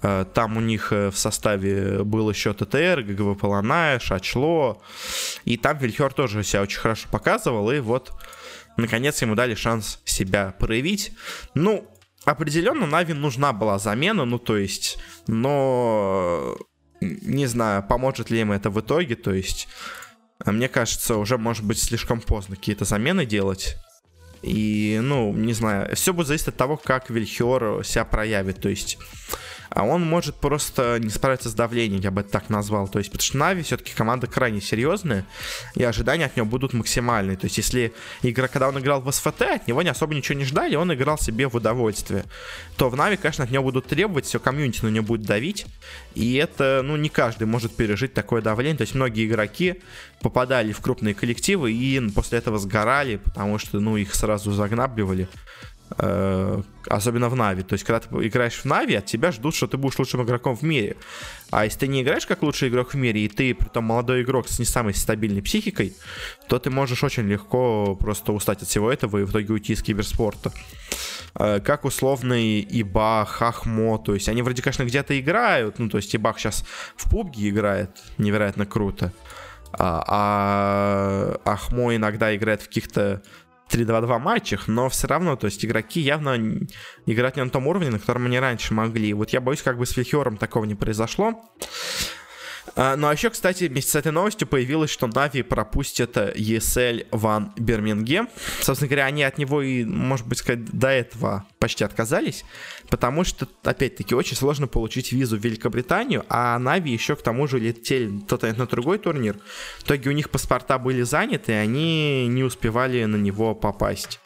там 0.00 0.56
у 0.56 0.60
них 0.60 0.92
э, 0.92 1.10
в 1.10 1.16
составе 1.16 2.02
был 2.04 2.30
еще 2.30 2.52
ТТР, 2.52 3.02
ГГВ 3.02 3.38
Полоная, 3.38 3.98
Шачло. 3.98 4.82
И 5.44 5.56
там 5.56 5.78
Вильхер 5.78 6.12
тоже 6.12 6.42
себя 6.42 6.62
очень 6.62 6.80
хорошо 6.80 7.08
показывал. 7.10 7.70
И 7.70 7.80
вот, 7.80 8.12
наконец, 8.76 9.20
ему 9.22 9.34
дали 9.34 9.54
шанс 9.54 10.00
себя 10.04 10.54
проявить. 10.58 11.12
Ну, 11.54 11.88
определенно 12.24 12.86
Нави 12.86 13.14
нужна 13.14 13.52
была 13.52 13.78
замена. 13.78 14.24
Ну, 14.24 14.38
то 14.38 14.56
есть, 14.56 14.98
но... 15.26 16.56
Не 17.00 17.46
знаю, 17.46 17.82
поможет 17.82 18.30
ли 18.30 18.40
им 18.40 18.52
это 18.52 18.70
в 18.70 18.80
итоге. 18.80 19.14
То 19.14 19.34
есть, 19.34 19.68
мне 20.46 20.68
кажется, 20.68 21.16
уже 21.16 21.36
может 21.36 21.64
быть 21.64 21.78
слишком 21.78 22.20
поздно 22.20 22.56
какие-то 22.56 22.84
замены 22.86 23.26
делать. 23.26 23.76
И, 24.44 25.00
ну, 25.02 25.32
не 25.32 25.54
знаю, 25.54 25.94
все 25.96 26.12
будет 26.12 26.26
зависеть 26.26 26.48
от 26.48 26.56
того, 26.56 26.76
как 26.76 27.08
Вильхиор 27.08 27.84
себя 27.84 28.04
проявит. 28.04 28.60
То 28.60 28.68
есть, 28.68 28.98
а 29.74 29.82
он 29.82 30.02
может 30.02 30.36
просто 30.36 30.98
не 31.00 31.10
справиться 31.10 31.48
с 31.48 31.54
давлением, 31.54 32.00
я 32.00 32.10
бы 32.12 32.20
это 32.20 32.30
так 32.30 32.48
назвал. 32.48 32.86
То 32.88 32.98
есть, 33.00 33.10
потому 33.10 33.24
что 33.24 33.36
Нави 33.38 33.62
все-таки 33.62 33.92
команда 33.92 34.28
крайне 34.28 34.60
серьезная, 34.60 35.26
и 35.74 35.82
ожидания 35.82 36.26
от 36.26 36.36
него 36.36 36.46
будут 36.46 36.72
максимальные. 36.72 37.36
То 37.36 37.46
есть, 37.46 37.58
если 37.58 37.92
игра, 38.22 38.46
когда 38.46 38.68
он 38.68 38.78
играл 38.78 39.00
в 39.00 39.10
СФТ, 39.10 39.42
от 39.42 39.66
него 39.66 39.82
не 39.82 39.90
особо 39.90 40.14
ничего 40.14 40.38
не 40.38 40.44
ждали, 40.44 40.76
он 40.76 40.94
играл 40.94 41.18
себе 41.18 41.48
в 41.48 41.56
удовольствие, 41.56 42.24
то 42.76 42.88
в 42.88 42.96
Нави, 42.96 43.16
конечно, 43.16 43.44
от 43.44 43.50
него 43.50 43.64
будут 43.64 43.86
требовать, 43.86 44.26
все 44.26 44.38
комьюнити 44.38 44.84
на 44.84 44.90
него 44.90 45.04
будет 45.04 45.26
давить, 45.26 45.66
и 46.14 46.34
это, 46.34 46.82
ну, 46.84 46.96
не 46.96 47.08
каждый 47.08 47.48
может 47.48 47.74
пережить 47.74 48.14
такое 48.14 48.42
давление. 48.42 48.78
То 48.78 48.82
есть, 48.82 48.94
многие 48.94 49.26
игроки 49.26 49.82
попадали 50.20 50.72
в 50.72 50.80
крупные 50.80 51.14
коллективы 51.14 51.72
и 51.72 52.00
после 52.14 52.38
этого 52.38 52.58
сгорали, 52.58 53.16
потому 53.16 53.58
что, 53.58 53.80
ну, 53.80 53.96
их 53.96 54.14
сразу 54.14 54.52
загнабливали. 54.52 55.28
Э, 55.98 56.62
особенно 56.88 57.28
в 57.28 57.36
Нави. 57.36 57.62
То 57.62 57.74
есть, 57.74 57.84
когда 57.84 58.00
ты 58.00 58.08
играешь 58.26 58.54
в 58.54 58.64
Нави, 58.64 58.96
от 58.96 59.06
тебя 59.06 59.30
ждут, 59.32 59.54
что 59.54 59.66
ты 59.66 59.76
будешь 59.76 59.98
лучшим 59.98 60.22
игроком 60.22 60.56
в 60.56 60.62
мире. 60.62 60.96
А 61.50 61.64
если 61.64 61.80
ты 61.80 61.86
не 61.86 62.02
играешь 62.02 62.26
как 62.26 62.42
лучший 62.42 62.68
игрок 62.68 62.94
в 62.94 62.96
мире, 62.96 63.24
и 63.24 63.28
ты, 63.28 63.54
при 63.54 63.68
том 63.68 63.84
молодой 63.84 64.22
игрок 64.22 64.48
с 64.48 64.58
не 64.58 64.64
самой 64.64 64.94
стабильной 64.94 65.42
психикой, 65.42 65.94
то 66.48 66.58
ты 66.58 66.70
можешь 66.70 67.04
очень 67.04 67.28
легко 67.28 67.96
просто 67.96 68.32
устать 68.32 68.62
от 68.62 68.68
всего 68.68 68.90
этого 68.90 69.18
и 69.18 69.24
в 69.24 69.30
итоге 69.30 69.52
уйти 69.52 69.72
из 69.72 69.82
киберспорта. 69.82 70.52
Э, 71.36 71.60
как 71.60 71.84
условный 71.84 72.60
Ибах, 72.60 73.28
Хахмо, 73.28 73.98
то 73.98 74.14
есть 74.14 74.28
они 74.28 74.42
вроде, 74.42 74.62
конечно, 74.62 74.84
где-то 74.84 75.18
играют, 75.18 75.78
ну, 75.78 75.88
то 75.88 75.98
есть 75.98 76.14
Ибах 76.14 76.38
сейчас 76.38 76.64
в 76.96 77.08
пубге 77.08 77.50
играет, 77.50 77.90
невероятно 78.18 78.66
круто, 78.66 79.12
а, 79.76 80.04
а 80.06 81.40
Ахмо 81.44 81.96
иногда 81.96 82.34
играет 82.34 82.62
в 82.62 82.68
каких-то 82.68 83.22
3-2-2 83.74 84.18
матчах, 84.18 84.68
но 84.68 84.88
все 84.88 85.06
равно, 85.06 85.36
то 85.36 85.46
есть 85.46 85.64
игроки 85.64 86.00
явно 86.00 86.36
играть 87.06 87.36
не 87.36 87.44
на 87.44 87.50
том 87.50 87.66
уровне, 87.66 87.90
на 87.90 87.98
котором 87.98 88.26
они 88.26 88.38
раньше 88.38 88.74
могли. 88.74 89.12
Вот 89.12 89.30
я 89.30 89.40
боюсь, 89.40 89.62
как 89.62 89.78
бы 89.78 89.86
с 89.86 89.96
Вильхером 89.96 90.36
такого 90.36 90.64
не 90.64 90.74
произошло. 90.74 91.42
А, 92.76 92.96
ну 92.96 93.08
а 93.08 93.12
еще, 93.12 93.30
кстати, 93.30 93.64
вместе 93.64 93.92
с 93.92 93.94
этой 93.94 94.10
новостью 94.10 94.48
появилось, 94.48 94.90
что 94.90 95.06
Нави 95.06 95.42
пропустят 95.42 96.16
ESL 96.16 97.06
Ван 97.12 97.52
Бирмингем. 97.56 98.28
Собственно 98.60 98.88
говоря, 98.88 99.06
они 99.06 99.22
от 99.22 99.38
него 99.38 99.62
и, 99.62 99.84
может 99.84 100.26
быть, 100.26 100.38
сказать, 100.38 100.64
до 100.64 100.88
этого 100.88 101.46
почти 101.58 101.84
отказались, 101.84 102.44
потому 102.88 103.24
что, 103.24 103.46
опять-таки, 103.62 104.14
очень 104.14 104.36
сложно 104.36 104.66
получить 104.66 105.12
визу 105.12 105.36
в 105.36 105.44
Великобританию, 105.44 106.24
а 106.28 106.58
Нави 106.58 106.92
еще 106.92 107.16
к 107.16 107.22
тому 107.22 107.46
же 107.46 107.58
летели 107.58 108.18
тот 108.28 108.42
на 108.42 108.66
другой 108.66 108.98
турнир. 108.98 109.36
В 109.78 109.84
итоге 109.84 110.10
у 110.10 110.12
них 110.12 110.30
паспорта 110.30 110.78
были 110.78 111.02
заняты, 111.02 111.52
и 111.52 111.56
они 111.56 112.26
не 112.26 112.42
успевали 112.42 113.04
на 113.04 113.16
него 113.16 113.54
попасть. 113.54 114.20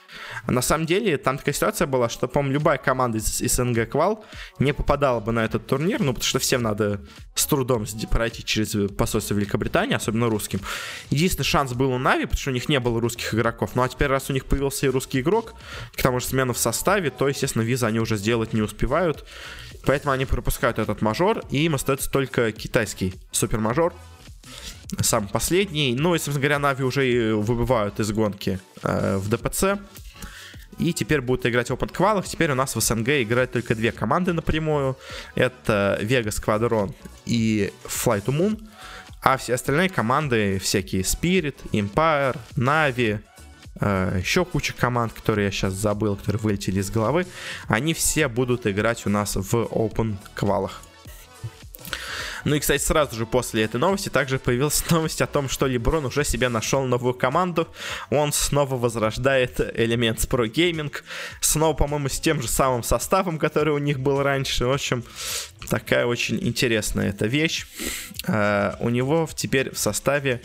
На 0.46 0.62
самом 0.62 0.86
деле, 0.86 1.16
там 1.18 1.38
такая 1.38 1.54
ситуация 1.54 1.86
была, 1.86 2.08
что, 2.08 2.28
по-моему, 2.28 2.54
любая 2.54 2.78
команда 2.78 3.18
из 3.18 3.38
СНГ 3.38 3.88
Квал 3.88 4.24
не 4.58 4.72
попадала 4.72 5.20
бы 5.20 5.32
на 5.32 5.44
этот 5.44 5.66
турнир, 5.66 6.00
ну, 6.00 6.12
потому 6.12 6.24
что 6.24 6.38
всем 6.38 6.62
надо 6.62 7.00
с 7.34 7.46
трудом 7.46 7.86
пройти 8.10 8.44
через 8.44 8.90
посольство 8.92 9.34
Великобритании, 9.34 9.94
особенно 9.94 10.28
русским. 10.28 10.60
Единственный 11.10 11.44
шанс 11.44 11.72
был 11.72 11.92
у 11.92 11.98
Нави, 11.98 12.24
потому 12.24 12.40
что 12.40 12.50
у 12.50 12.54
них 12.54 12.68
не 12.68 12.80
было 12.80 13.00
русских 13.00 13.34
игроков. 13.34 13.72
Ну, 13.74 13.82
а 13.82 13.88
теперь, 13.88 14.08
раз 14.08 14.30
у 14.30 14.32
них 14.32 14.44
появился 14.44 14.86
и 14.86 14.88
русский 14.88 15.20
игрок, 15.20 15.54
к 15.96 16.02
тому 16.02 16.20
же 16.20 16.26
смена 16.26 16.52
в 16.52 16.58
составе, 16.58 17.10
то, 17.10 17.28
естественно, 17.28 17.62
визы 17.62 17.86
они 17.86 18.00
уже 18.00 18.16
сделать 18.16 18.52
не 18.52 18.62
успевают. 18.62 19.24
Поэтому 19.84 20.12
они 20.12 20.26
пропускают 20.26 20.78
этот 20.78 21.02
мажор, 21.02 21.42
и 21.50 21.64
им 21.64 21.74
остается 21.74 22.10
только 22.10 22.52
китайский 22.52 23.14
супермажор, 23.30 23.94
самый 25.00 25.28
последний. 25.28 25.94
Ну 25.94 26.14
и, 26.14 26.18
собственно 26.18 26.40
говоря, 26.40 26.58
Нави 26.58 26.84
уже 26.84 27.34
выбывают 27.34 28.00
из 28.00 28.10
гонки 28.12 28.60
э, 28.82 29.16
в 29.16 29.28
ДПЦ. 29.28 29.78
И 30.78 30.92
теперь 30.92 31.20
будут 31.20 31.46
играть 31.46 31.70
Open 31.70 31.92
квалах. 31.92 32.26
Теперь 32.26 32.52
у 32.52 32.54
нас 32.54 32.76
в 32.76 32.80
СНГ 32.80 33.08
играют 33.22 33.52
только 33.52 33.74
две 33.74 33.92
команды 33.92 34.32
напрямую. 34.32 34.96
Это 35.34 35.98
Vegas 36.00 36.40
Squadron 36.42 36.94
и 37.26 37.72
Flight 37.84 38.24
to 38.24 38.36
Moon. 38.36 38.62
А 39.22 39.36
все 39.36 39.54
остальные 39.54 39.88
команды, 39.88 40.58
всякие 40.58 41.02
Spirit, 41.02 41.56
Empire, 41.72 42.36
Na'Vi, 42.56 43.20
э, 43.80 44.20
еще 44.20 44.44
куча 44.44 44.72
команд, 44.72 45.12
которые 45.12 45.46
я 45.46 45.50
сейчас 45.50 45.74
забыл, 45.74 46.16
которые 46.16 46.40
вылетели 46.40 46.78
из 46.78 46.90
головы, 46.90 47.26
они 47.66 47.94
все 47.94 48.28
будут 48.28 48.66
играть 48.66 49.04
у 49.06 49.10
нас 49.10 49.34
в 49.34 49.54
Open 49.54 50.16
квалах. 50.34 50.82
Ну 52.44 52.54
и, 52.54 52.60
кстати, 52.60 52.82
сразу 52.82 53.16
же 53.16 53.26
после 53.26 53.64
этой 53.64 53.78
новости 53.78 54.08
также 54.08 54.38
появилась 54.38 54.84
новость 54.90 55.20
о 55.22 55.26
том, 55.26 55.48
что 55.48 55.66
Леброн 55.66 56.06
уже 56.06 56.24
себе 56.24 56.48
нашел 56.48 56.84
новую 56.84 57.14
команду. 57.14 57.68
Он 58.10 58.32
снова 58.32 58.76
возрождает 58.76 59.60
элемент 59.74 60.18
Pro 60.20 60.50
Gaming. 60.50 60.92
Снова, 61.40 61.74
по-моему, 61.74 62.08
с 62.08 62.20
тем 62.20 62.42
же 62.42 62.48
самым 62.48 62.82
составом, 62.82 63.38
который 63.38 63.72
у 63.74 63.78
них 63.78 64.00
был 64.00 64.22
раньше. 64.22 64.66
В 64.66 64.72
общем, 64.72 65.04
такая 65.68 66.06
очень 66.06 66.38
интересная 66.40 67.10
эта 67.10 67.26
вещь. 67.26 67.66
Uh, 68.26 68.76
у 68.80 68.88
него 68.88 69.28
теперь 69.34 69.74
в 69.74 69.78
составе, 69.78 70.42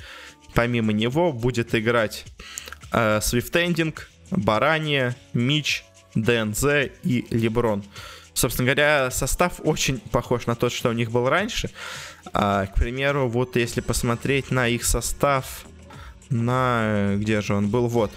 помимо 0.54 0.94
него, 0.94 1.32
будет 1.34 1.76
играть 1.76 2.26
Swift 2.92 3.52
Ending, 3.52 3.98
Барания, 4.32 5.16
Мич, 5.34 5.84
ДНЗ 6.16 6.92
и 7.04 7.26
Леброн. 7.30 7.84
Собственно 8.34 8.66
говоря, 8.66 9.12
состав 9.12 9.62
очень 9.64 10.00
похож 10.00 10.48
на 10.48 10.56
тот, 10.56 10.72
что 10.72 10.90
у 10.90 10.94
них 10.94 11.12
был 11.12 11.30
раньше. 11.30 11.70
А, 12.34 12.66
к 12.66 12.76
примеру, 12.76 13.28
вот 13.30 13.56
если 13.56 13.82
посмотреть 13.82 14.50
на 14.50 14.68
их 14.68 14.84
состав, 14.86 15.66
на... 16.30 17.16
Где 17.18 17.42
же 17.42 17.54
он 17.54 17.70
был? 17.70 17.88
Вот. 17.88 18.12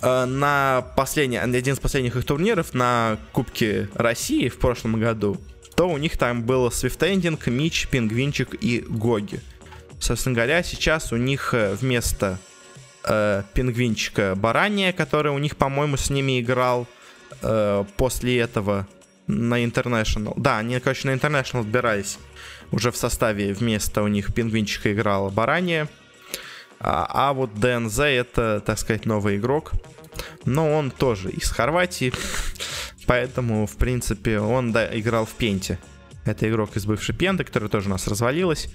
А, 0.00 0.26
на 0.26 0.86
последний, 0.96 1.38
один 1.38 1.74
из 1.74 1.80
последних 1.80 2.14
их 2.14 2.24
турниров, 2.24 2.72
на 2.72 3.18
Кубке 3.32 3.88
России 3.94 4.48
в 4.48 4.58
прошлом 4.58 5.00
году, 5.00 5.38
то 5.74 5.88
у 5.88 5.98
них 5.98 6.16
там 6.16 6.42
было 6.42 6.70
Свифтендинг, 6.70 7.48
Мич, 7.48 7.88
Пингвинчик 7.88 8.54
и 8.60 8.80
Гоги. 8.80 9.40
Собственно 9.98 10.36
говоря, 10.36 10.62
сейчас 10.62 11.12
у 11.12 11.16
них 11.16 11.52
э, 11.54 11.74
вместо 11.74 12.38
э, 13.04 13.42
Пингвинчика 13.54 14.34
Барания, 14.36 14.92
который 14.92 15.32
у 15.32 15.38
них, 15.38 15.56
по-моему, 15.56 15.96
с 15.96 16.10
ними 16.10 16.40
играл, 16.40 16.82
э, 16.82 17.01
после 17.96 18.38
этого 18.38 18.86
на 19.26 19.64
International. 19.64 20.34
Да, 20.36 20.58
они, 20.58 20.78
короче, 20.80 21.08
на 21.08 21.14
International 21.14 21.60
отбирались. 21.60 22.18
Уже 22.70 22.90
в 22.90 22.96
составе 22.96 23.52
вместо 23.52 24.02
у 24.02 24.08
них 24.08 24.34
пингвинчика 24.34 24.92
играла 24.92 25.30
Барания. 25.30 25.88
А, 26.80 27.06
а 27.08 27.32
вот 27.32 27.54
ДНЗ 27.54 28.00
это, 28.00 28.62
так 28.64 28.78
сказать, 28.78 29.06
новый 29.06 29.36
игрок. 29.36 29.72
Но 30.44 30.72
он 30.72 30.90
тоже 30.90 31.30
из 31.30 31.50
Хорватии. 31.50 32.12
Поэтому, 33.06 33.66
в 33.66 33.76
принципе, 33.76 34.40
он 34.40 34.72
да, 34.72 34.98
играл 34.98 35.26
в 35.26 35.30
Пенте. 35.30 35.78
Это 36.24 36.48
игрок 36.48 36.76
из 36.76 36.86
бывшей 36.86 37.14
Пенты, 37.14 37.44
которая 37.44 37.68
тоже 37.68 37.88
у 37.88 37.92
нас 37.92 38.06
развалилась. 38.06 38.68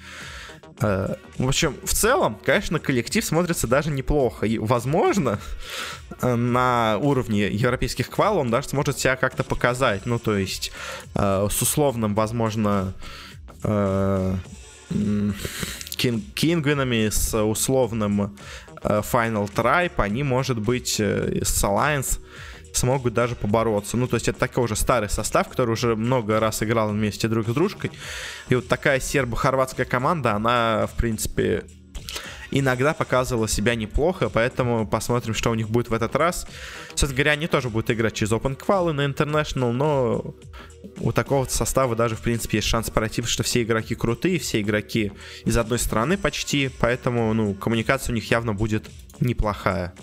Э, 0.80 1.16
в 1.38 1.48
общем, 1.48 1.76
в 1.84 1.94
целом, 1.94 2.38
конечно, 2.44 2.80
коллектив 2.80 3.24
смотрится 3.26 3.68
даже 3.68 3.90
неплохо. 3.90 4.46
И, 4.46 4.58
возможно, 4.58 5.40
э, 6.22 6.36
на 6.36 6.98
уровне 7.02 7.48
европейских 7.48 8.10
квал 8.10 8.38
он 8.38 8.50
даже 8.50 8.70
сможет 8.70 9.00
себя 9.00 9.16
как-то 9.16 9.44
показать. 9.44 10.06
Ну, 10.06 10.20
то 10.20 10.38
есть, 10.38 10.72
э, 11.16 11.48
с 11.50 11.62
условным, 11.62 12.16
возможно, 12.16 12.94
кингвинами, 15.98 17.10
с 17.10 17.36
условным 17.44 18.38
Final 18.84 19.52
Tribe, 19.52 19.92
они, 19.98 20.24
может 20.24 20.60
быть, 20.60 21.00
с 21.00 21.63
Alliance 21.63 22.20
смогут 22.73 23.13
даже 23.13 23.36
побороться. 23.36 23.97
Ну, 23.97 24.08
то 24.08 24.15
есть 24.15 24.27
это 24.27 24.39
такой 24.39 24.63
уже 24.63 24.75
старый 24.75 25.10
состав, 25.10 25.47
который 25.49 25.71
уже 25.71 25.95
много 25.95 26.39
раз 26.39 26.63
играл 26.63 26.89
вместе 26.89 27.27
друг 27.27 27.47
с 27.47 27.53
дружкой. 27.53 27.91
И 28.49 28.56
вот 28.56 28.67
такая 28.67 28.99
сербо-хорватская 28.99 29.86
команда, 29.86 30.34
она, 30.34 30.88
в 30.88 30.95
принципе, 30.95 31.63
иногда 32.52 32.94
показывала 32.94 33.48
себя 33.48 33.76
неплохо, 33.76 34.30
поэтому 34.30 34.88
посмотрим, 34.88 35.34
что 35.34 35.52
у 35.52 35.56
них 35.56 35.70
будет 35.70 35.90
в 35.90 35.94
этот 35.94 36.16
раз. 36.16 36.48
Собственно 36.90 37.14
говоря, 37.14 37.32
они 37.32 37.48
тоже 37.48 37.70
будут 37.70 37.92
играть 37.92 38.14
через 38.14 38.32
Open 38.32 38.58
Qual 38.58 38.92
на 38.92 39.06
International, 39.06 39.72
но 39.72 40.36
у 41.00 41.12
такого 41.12 41.46
состава 41.46 41.96
даже, 41.96 42.16
в 42.16 42.22
принципе, 42.22 42.58
есть 42.58 42.68
шанс 42.68 42.90
пройти, 42.90 43.22
что 43.24 43.44
все 43.44 43.64
игроки 43.64 43.96
крутые, 43.96 44.40
все 44.40 44.62
игроки 44.62 45.12
из 45.46 45.58
одной 45.58 45.80
страны 45.80 46.18
почти, 46.18 46.70
поэтому, 46.80 47.34
ну, 47.34 47.54
коммуникация 47.54 48.14
у 48.14 48.16
них 48.16 48.30
явно 48.32 48.54
будет 48.54 48.90
неплохая. 49.20 49.94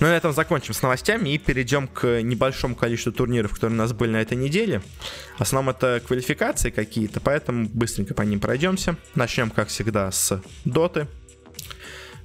Ну, 0.00 0.06
на 0.06 0.16
этом 0.16 0.32
закончим 0.32 0.72
с 0.72 0.82
новостями 0.82 1.30
и 1.30 1.38
перейдем 1.38 1.86
к 1.86 2.22
небольшому 2.22 2.74
количеству 2.74 3.12
турниров, 3.12 3.52
которые 3.52 3.74
у 3.74 3.78
нас 3.78 3.92
были 3.92 4.12
на 4.12 4.22
этой 4.22 4.36
неделе. 4.36 4.82
В 5.36 5.42
основном 5.42 5.74
это 5.74 6.02
квалификации 6.06 6.70
какие-то, 6.70 7.20
поэтому 7.20 7.68
быстренько 7.68 8.14
по 8.14 8.22
ним 8.22 8.40
пройдемся. 8.40 8.96
Начнем, 9.14 9.50
как 9.50 9.68
всегда, 9.68 10.10
с 10.10 10.42
Доты. 10.64 11.06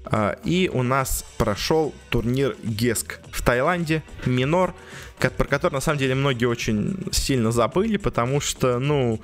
А, 0.05 0.37
и 0.43 0.69
у 0.71 0.83
нас 0.83 1.25
прошел 1.37 1.93
турнир 2.09 2.55
Геск 2.63 3.19
в 3.31 3.41
Таиланде, 3.41 4.03
Минор, 4.25 4.73
про 5.19 5.45
который 5.45 5.73
на 5.73 5.81
самом 5.81 5.99
деле 5.99 6.15
многие 6.15 6.45
очень 6.45 7.07
сильно 7.11 7.51
забыли, 7.51 7.97
потому 7.97 8.39
что, 8.39 8.79
ну, 8.79 9.19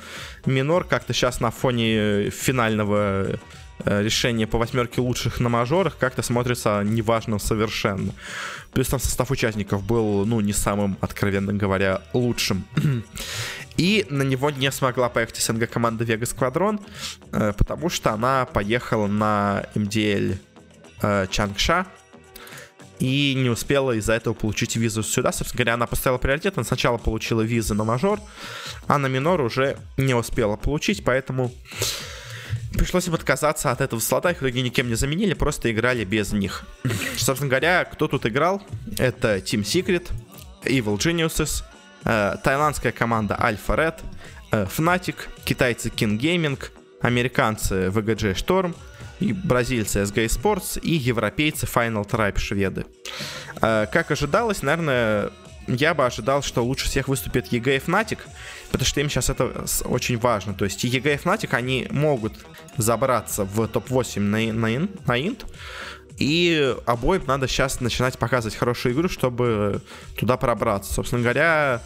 Минор 0.45 0.83
как-то 0.85 1.13
сейчас 1.13 1.39
на 1.39 1.51
фоне 1.51 2.29
финального 2.29 3.39
э, 3.83 4.03
решения 4.03 4.47
по 4.47 4.57
восьмерке 4.57 5.01
лучших 5.01 5.39
на 5.39 5.49
мажорах 5.49 5.97
как-то 5.97 6.21
смотрится 6.21 6.81
неважным 6.83 7.39
совершенно. 7.39 8.13
Плюс 8.73 8.87
там 8.87 8.99
состав 8.99 9.29
участников 9.31 9.83
был, 9.83 10.25
ну, 10.25 10.39
не 10.39 10.53
самым, 10.53 10.97
откровенно 11.01 11.53
говоря, 11.53 12.01
лучшим. 12.13 12.65
И 13.77 14.05
на 14.09 14.23
него 14.23 14.49
не 14.49 14.71
смогла 14.71 15.09
поехать 15.09 15.37
СНГ 15.37 15.69
команда 15.69 16.03
Vega 16.03 16.23
Squadron, 16.23 16.79
э, 17.31 17.53
потому 17.57 17.89
что 17.89 18.11
она 18.11 18.45
поехала 18.45 19.07
на 19.07 19.65
МДЛ 19.75 20.35
э, 21.01 21.27
Чангша 21.29 21.87
и 23.01 23.33
не 23.33 23.49
успела 23.49 23.93
из-за 23.93 24.13
этого 24.13 24.33
получить 24.33 24.75
визу 24.75 25.01
сюда. 25.01 25.31
Собственно 25.31 25.57
говоря, 25.57 25.73
она 25.73 25.87
поставила 25.87 26.19
приоритет. 26.19 26.57
Она 26.57 26.63
сначала 26.63 26.97
получила 26.97 27.41
визы 27.41 27.73
на 27.73 27.83
мажор, 27.83 28.19
а 28.87 28.97
на 28.99 29.07
минор 29.07 29.41
уже 29.41 29.77
не 29.97 30.13
успела 30.13 30.55
получить, 30.55 31.03
поэтому 31.03 31.51
пришлось 32.73 33.07
им 33.07 33.15
отказаться 33.15 33.71
от 33.71 33.81
этого 33.81 33.99
слота. 33.99 34.31
Их 34.31 34.41
в 34.41 34.49
никем 34.49 34.87
не 34.87 34.95
заменили, 34.95 35.33
просто 35.33 35.71
играли 35.71 36.05
без 36.05 36.31
них. 36.31 36.63
Собственно 37.17 37.49
говоря, 37.49 37.85
кто 37.85 38.07
тут 38.07 38.25
играл? 38.27 38.61
Это 38.97 39.37
Team 39.37 39.63
Secret, 39.63 40.09
Evil 40.63 40.97
Geniuses, 40.97 41.63
э, 42.05 42.35
таиландская 42.43 42.91
команда 42.91 43.35
Alpha 43.39 43.75
Red, 43.75 43.95
э, 44.51 44.65
Fnatic, 44.65 45.15
китайцы 45.43 45.89
King 45.89 46.19
Gaming, 46.19 46.59
американцы 47.01 47.87
VGJ 47.87 48.35
Storm, 48.35 48.75
и 49.21 49.33
бразильцы 49.33 50.01
SG 50.01 50.25
Sports 50.25 50.79
и 50.79 50.93
европейцы 50.93 51.65
Final 51.65 52.07
Tribe 52.07 52.39
шведы. 52.39 52.85
Э, 53.61 53.85
как 53.91 54.11
ожидалось, 54.11 54.63
наверное, 54.63 55.31
я 55.67 55.93
бы 55.93 56.05
ожидал, 56.05 56.41
что 56.41 56.63
лучше 56.65 56.87
всех 56.87 57.07
выступит 57.07 57.53
EG 57.53 57.75
и 57.75 57.79
Fnatic, 57.79 58.19
потому 58.71 58.85
что 58.85 58.99
им 58.99 59.09
сейчас 59.09 59.29
это 59.29 59.65
очень 59.85 60.17
важно. 60.17 60.53
То 60.53 60.65
есть 60.65 60.83
EG 60.83 60.97
и 60.97 61.17
Fnatic, 61.17 61.55
они 61.55 61.87
могут 61.91 62.33
забраться 62.77 63.45
в 63.45 63.67
топ-8 63.67 64.19
на, 64.19 64.53
на, 64.53 64.79
на 65.05 65.19
Int, 65.19 65.45
и 66.17 66.75
обоим 66.85 67.23
надо 67.25 67.47
сейчас 67.47 67.81
начинать 67.81 68.17
показывать 68.17 68.55
хорошую 68.55 68.93
игру, 68.93 69.09
чтобы 69.09 69.81
туда 70.17 70.37
пробраться. 70.37 70.93
Собственно 70.93 71.21
говоря, 71.23 71.81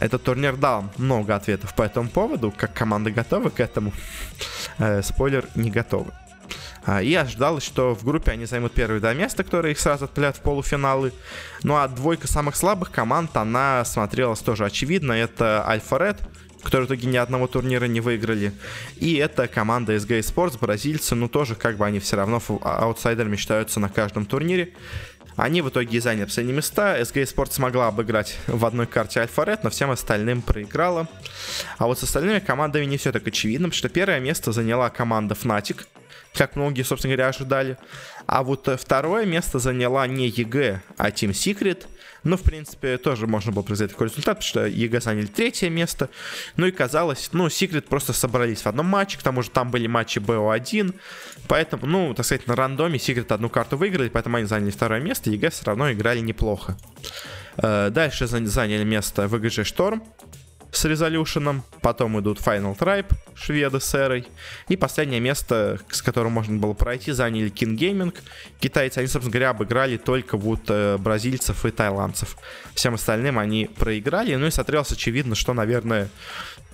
этот 0.00 0.22
турнир 0.24 0.56
дал 0.56 0.84
много 0.96 1.36
ответов 1.36 1.74
по 1.74 1.82
этому 1.82 2.08
поводу, 2.08 2.52
как 2.56 2.74
команды 2.74 3.10
готовы 3.10 3.50
к 3.50 3.60
этому. 3.60 3.92
Э, 4.78 5.02
спойлер, 5.02 5.46
не 5.54 5.70
готовы. 5.70 6.12
А, 6.88 7.02
и 7.02 7.12
ожидалось, 7.12 7.64
что 7.64 7.94
в 7.94 8.02
группе 8.02 8.30
они 8.30 8.46
займут 8.46 8.72
первые 8.72 8.98
два 8.98 9.12
места, 9.12 9.44
которые 9.44 9.72
их 9.72 9.78
сразу 9.78 10.06
отправляют 10.06 10.38
в 10.38 10.40
полуфиналы. 10.40 11.12
Ну 11.62 11.76
а 11.76 11.86
двойка 11.86 12.26
самых 12.26 12.56
слабых 12.56 12.90
команд, 12.90 13.36
она 13.36 13.84
смотрелась 13.84 14.38
тоже 14.38 14.64
очевидно. 14.64 15.12
Это 15.12 15.68
Альфа 15.68 15.98
Ред, 15.98 16.16
которые 16.62 16.86
в 16.86 16.90
итоге 16.90 17.08
ни 17.08 17.18
одного 17.18 17.46
турнира 17.46 17.84
не 17.84 18.00
выиграли. 18.00 18.54
И 18.96 19.16
это 19.16 19.48
команда 19.48 19.96
SG 19.96 20.20
Sports, 20.20 20.58
бразильцы, 20.58 21.14
ну 21.14 21.28
тоже 21.28 21.56
как 21.56 21.76
бы 21.76 21.84
они 21.84 21.98
все 21.98 22.16
равно 22.16 22.40
аутсайдерами 22.62 23.36
считаются 23.36 23.80
на 23.80 23.90
каждом 23.90 24.24
турнире. 24.24 24.72
Они 25.36 25.60
в 25.60 25.68
итоге 25.68 26.00
заняли 26.00 26.24
последние 26.24 26.56
места. 26.56 26.98
SG 26.98 27.22
Sport 27.24 27.52
смогла 27.52 27.88
обыграть 27.88 28.38
в 28.46 28.64
одной 28.64 28.86
карте 28.86 29.20
Альфа 29.20 29.44
Ред, 29.44 29.62
но 29.62 29.68
всем 29.68 29.90
остальным 29.90 30.40
проиграла. 30.40 31.06
А 31.76 31.86
вот 31.86 31.98
с 31.98 32.02
остальными 32.04 32.38
командами 32.38 32.86
не 32.86 32.96
все 32.96 33.12
так 33.12 33.26
очевидно, 33.26 33.68
потому 33.68 33.76
что 33.78 33.90
первое 33.90 34.20
место 34.20 34.52
заняла 34.52 34.88
команда 34.88 35.36
Fnatic, 35.40 35.84
как 36.34 36.56
многие, 36.56 36.82
собственно 36.82 37.14
говоря, 37.14 37.28
ожидали. 37.28 37.78
А 38.26 38.42
вот 38.42 38.68
э, 38.68 38.76
второе 38.76 39.26
место 39.26 39.58
заняла 39.58 40.06
не 40.06 40.28
EG, 40.28 40.82
а 40.96 41.10
Team 41.10 41.30
Secret. 41.30 41.86
Ну, 42.24 42.36
в 42.36 42.42
принципе, 42.42 42.98
тоже 42.98 43.26
можно 43.26 43.52
было 43.52 43.62
произвести 43.62 43.92
такой 43.92 44.08
результат, 44.08 44.38
потому 44.38 44.48
что 44.48 44.66
EG 44.66 45.00
заняли 45.00 45.26
третье 45.26 45.70
место. 45.70 46.10
Ну 46.56 46.66
и 46.66 46.70
казалось, 46.70 47.30
ну, 47.32 47.46
Secret 47.46 47.82
просто 47.82 48.12
собрались 48.12 48.62
в 48.62 48.66
одном 48.66 48.86
матче, 48.86 49.18
к 49.18 49.22
тому 49.22 49.42
же 49.42 49.50
там 49.50 49.70
были 49.70 49.86
матчи 49.86 50.18
BO1. 50.18 50.94
Поэтому, 51.48 51.86
ну, 51.86 52.14
так 52.14 52.26
сказать, 52.26 52.46
на 52.46 52.56
рандоме 52.56 52.98
Secret 52.98 53.32
одну 53.32 53.48
карту 53.48 53.76
выиграли, 53.76 54.08
поэтому 54.08 54.36
они 54.36 54.46
заняли 54.46 54.70
второе 54.70 55.00
место, 55.00 55.30
EG 55.30 55.50
все 55.50 55.64
равно 55.64 55.92
играли 55.92 56.20
неплохо. 56.20 56.76
Э, 57.56 57.90
дальше 57.90 58.26
заняли 58.26 58.84
место 58.84 59.24
VGJ 59.24 59.64
Storm 59.64 60.02
с 60.70 60.84
Resolution 60.84 61.44
ом, 61.44 61.62
потом 61.80 62.20
идут 62.20 62.38
Final 62.38 62.76
Tribe, 62.76 63.10
шведы 63.34 63.80
с 63.80 63.94
Эрой, 63.94 64.26
и 64.68 64.76
последнее 64.76 65.20
место, 65.20 65.78
с 65.90 66.02
которым 66.02 66.32
можно 66.32 66.58
было 66.58 66.74
пройти, 66.74 67.12
заняли 67.12 67.50
King 67.50 67.76
Gaming. 67.76 68.14
Китайцы, 68.60 68.98
они, 68.98 69.08
собственно 69.08 69.32
говоря, 69.32 69.50
обыграли 69.50 69.96
только 69.96 70.36
вот 70.36 70.60
э, 70.68 70.98
бразильцев 70.98 71.64
и 71.64 71.70
тайландцев. 71.70 72.36
Всем 72.74 72.94
остальным 72.94 73.38
они 73.38 73.66
проиграли, 73.66 74.34
ну 74.34 74.46
и 74.46 74.50
смотрелось 74.50 74.92
очевидно, 74.92 75.34
что, 75.34 75.54
наверное, 75.54 76.08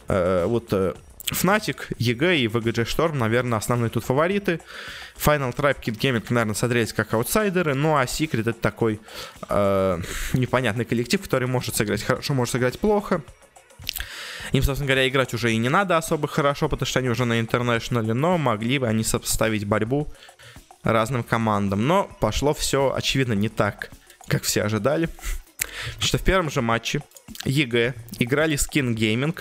э, 0.09 0.44
вот... 0.46 0.72
Э, 0.72 0.94
Fnatic, 1.30 1.96
EG 1.98 2.37
и 2.37 2.46
VGG 2.48 2.85
Storm, 2.85 3.14
наверное, 3.14 3.57
основные 3.57 3.88
тут 3.88 4.04
фавориты. 4.04 4.61
Final 5.16 5.54
Tribe, 5.54 5.80
Kid 5.80 5.98
Gaming, 5.98 6.24
наверное, 6.28 6.54
смотрелись 6.54 6.92
как 6.92 7.14
аутсайдеры. 7.14 7.74
Ну 7.74 7.96
а 7.96 8.04
Secret 8.04 8.42
это 8.42 8.52
такой 8.52 9.00
э, 9.48 10.00
непонятный 10.35 10.85
коллектив, 10.85 11.22
который 11.22 11.48
может 11.48 11.76
сыграть 11.76 12.02
хорошо, 12.02 12.35
может 12.35 12.52
сыграть 12.52 12.78
плохо. 12.78 13.22
Им, 14.55 14.62
собственно 14.62 14.87
говоря, 14.87 15.09
играть 15.09 15.35
уже 15.35 15.53
и 15.53 15.57
не 15.57 15.69
надо 15.69 15.97
особо 15.97 16.29
хорошо, 16.29 16.69
потому 16.69 16.87
что 16.87 17.01
они 17.01 17.09
уже 17.09 17.25
на 17.25 17.40
International 17.40 18.05
е, 18.05 18.14
но 18.14 18.38
могли 18.38 18.79
бы 18.79 18.87
они 18.87 19.03
составить 19.03 19.67
борьбу 19.67 20.07
разным 20.85 21.25
командам. 21.25 21.88
Но 21.88 22.09
пошло 22.21 22.55
все, 22.55 22.95
очевидно, 22.95 23.33
не 23.33 23.49
так, 23.49 23.90
как 24.29 24.45
все 24.45 24.62
ожидали. 24.62 25.09
Что 25.99 26.19
в 26.19 26.23
первом 26.23 26.53
же 26.53 26.62
матче 26.62 27.03
EG 27.44 27.94
играли 28.21 28.55
с 28.55 28.69
Keen 28.72 28.94
Gaming, 28.95 29.37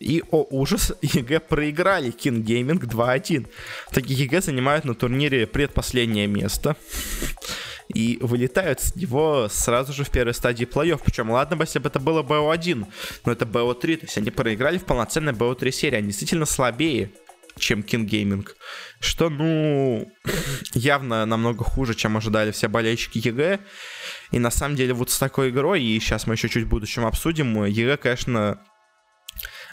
и, 0.00 0.22
о 0.30 0.46
ужас, 0.50 0.92
EG 1.00 1.40
проиграли 1.40 2.10
Keen 2.10 2.44
Gaming 2.44 2.78
2-1. 2.78 3.46
Такие 3.90 4.22
EG 4.24 4.42
занимают 4.42 4.84
на 4.84 4.94
турнире 4.94 5.46
предпоследнее 5.46 6.26
место 6.26 6.76
и 7.88 8.18
вылетают 8.20 8.80
с 8.80 8.94
него 8.94 9.48
сразу 9.50 9.92
же 9.92 10.04
в 10.04 10.10
первой 10.10 10.34
стадии 10.34 10.66
плей-офф. 10.66 11.00
Причем, 11.04 11.30
ладно 11.30 11.56
бы, 11.56 11.64
если 11.64 11.78
бы 11.78 11.88
это 11.88 12.00
было 12.00 12.22
BO1, 12.22 12.86
но 13.24 13.32
это 13.32 13.44
BO3, 13.44 13.96
то 13.96 14.06
есть 14.06 14.18
они 14.18 14.30
проиграли 14.30 14.78
в 14.78 14.84
полноценной 14.84 15.32
BO3 15.32 15.70
серии, 15.70 15.96
они 15.96 16.08
действительно 16.08 16.46
слабее, 16.46 17.10
чем 17.58 17.80
Keen 17.80 18.06
Gaming. 18.06 18.46
Что, 19.00 19.30
ну, 19.30 20.10
явно 20.74 21.24
намного 21.26 21.64
хуже, 21.64 21.94
чем 21.94 22.16
ожидали 22.16 22.50
все 22.50 22.68
болельщики 22.68 23.18
EG. 23.18 23.60
И 24.32 24.38
на 24.38 24.50
самом 24.50 24.76
деле 24.76 24.92
вот 24.92 25.10
с 25.10 25.18
такой 25.18 25.50
игрой, 25.50 25.82
и 25.82 25.98
сейчас 25.98 26.26
мы 26.26 26.34
еще 26.34 26.48
чуть 26.48 26.64
в 26.64 26.68
будущем 26.68 27.06
обсудим, 27.06 27.64
EG, 27.64 27.96
конечно, 27.96 28.60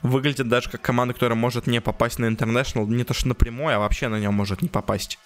выглядит 0.01 0.47
даже 0.47 0.69
как 0.69 0.82
команда, 0.82 1.13
которая 1.13 1.38
может 1.38 1.67
не 1.67 1.82
попасть 1.82 2.19
на 2.19 2.25
International, 2.25 2.88
не 2.88 3.04
то 3.04 3.13
что 3.13 3.28
напрямую, 3.28 3.75
а 3.75 3.80
вообще 3.80 4.08
на 4.08 4.19
нем 4.19 4.34
может 4.34 4.62
не 4.62 4.69
попасть. 4.69 5.19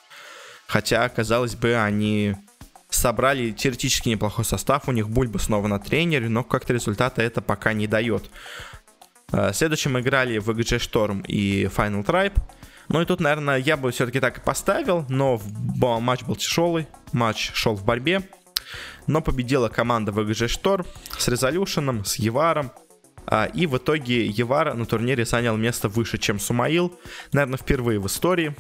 Хотя, 0.68 1.08
казалось 1.10 1.56
бы, 1.56 1.76
они 1.76 2.36
собрали 2.90 3.52
теоретически 3.52 4.10
неплохой 4.10 4.46
состав, 4.46 4.88
у 4.88 4.92
них 4.92 5.10
Бульба 5.10 5.38
снова 5.38 5.68
на 5.68 5.80
тренере, 5.80 6.30
но 6.30 6.44
как-то 6.44 6.74
результата 6.74 7.22
это 7.22 7.42
пока 7.42 7.74
не 7.74 7.88
дает. 7.88 8.30
Э, 9.32 9.54
следующим 9.54 10.00
играли 10.00 10.42
XG 10.42 10.78
Storm 10.80 11.26
и 11.26 11.66
Final 11.66 12.06
Tribe. 12.06 12.38
Ну 12.88 13.02
и 13.02 13.06
тут, 13.06 13.20
наверное, 13.20 13.58
я 13.58 13.78
бы 13.78 13.92
все-таки 13.92 14.20
так 14.20 14.40
и 14.40 14.42
поставил, 14.42 15.06
но 15.10 15.40
матч 16.00 16.24
был 16.24 16.36
тяжелый, 16.36 16.88
матч 17.12 17.52
шел 17.54 17.76
в 17.76 17.86
борьбе. 17.86 18.22
Но 19.06 19.22
победила 19.22 19.70
команда 19.70 20.12
VGG 20.12 20.48
Storm 20.48 20.88
с 21.18 21.28
Резолюшеном, 21.28 22.06
с 22.06 22.16
Еваром, 22.16 22.72
и 23.54 23.68
в 23.68 23.78
итоге 23.78 24.26
Евар 24.26 24.74
на 24.74 24.86
турнире 24.86 25.26
занял 25.26 25.56
место 25.56 25.88
выше, 25.88 26.18
чем 26.18 26.40
Сумаил. 26.40 27.00
Наверное, 27.32 27.58
впервые 27.58 28.00
в 28.00 28.08
истории. 28.08 28.56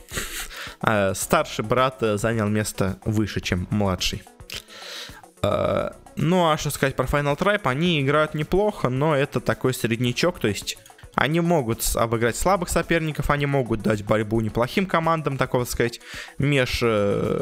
А, 0.81 1.13
старший 1.13 1.65
брат 1.65 1.97
занял 1.99 2.47
место 2.47 2.99
выше, 3.03 3.41
чем 3.41 3.67
младший. 3.69 4.23
А, 5.41 5.95
ну, 6.15 6.49
а 6.49 6.57
что 6.57 6.69
сказать 6.69 6.95
про 6.95 7.05
Final 7.05 7.37
Tribe? 7.37 7.61
Они 7.63 8.01
играют 8.01 8.33
неплохо, 8.33 8.89
но 8.89 9.15
это 9.15 9.39
такой 9.39 9.73
среднячок, 9.73 10.39
то 10.39 10.47
есть 10.47 10.77
они 11.15 11.39
могут 11.39 11.83
обыграть 11.95 12.37
слабых 12.37 12.69
соперников, 12.69 13.29
они 13.29 13.45
могут 13.45 13.81
дать 13.81 14.05
борьбу 14.05 14.39
неплохим 14.41 14.85
командам, 14.85 15.37
такого 15.37 15.65
сказать, 15.65 15.99
меж 16.37 16.79
э, 16.81 17.19
Э, 17.29 17.41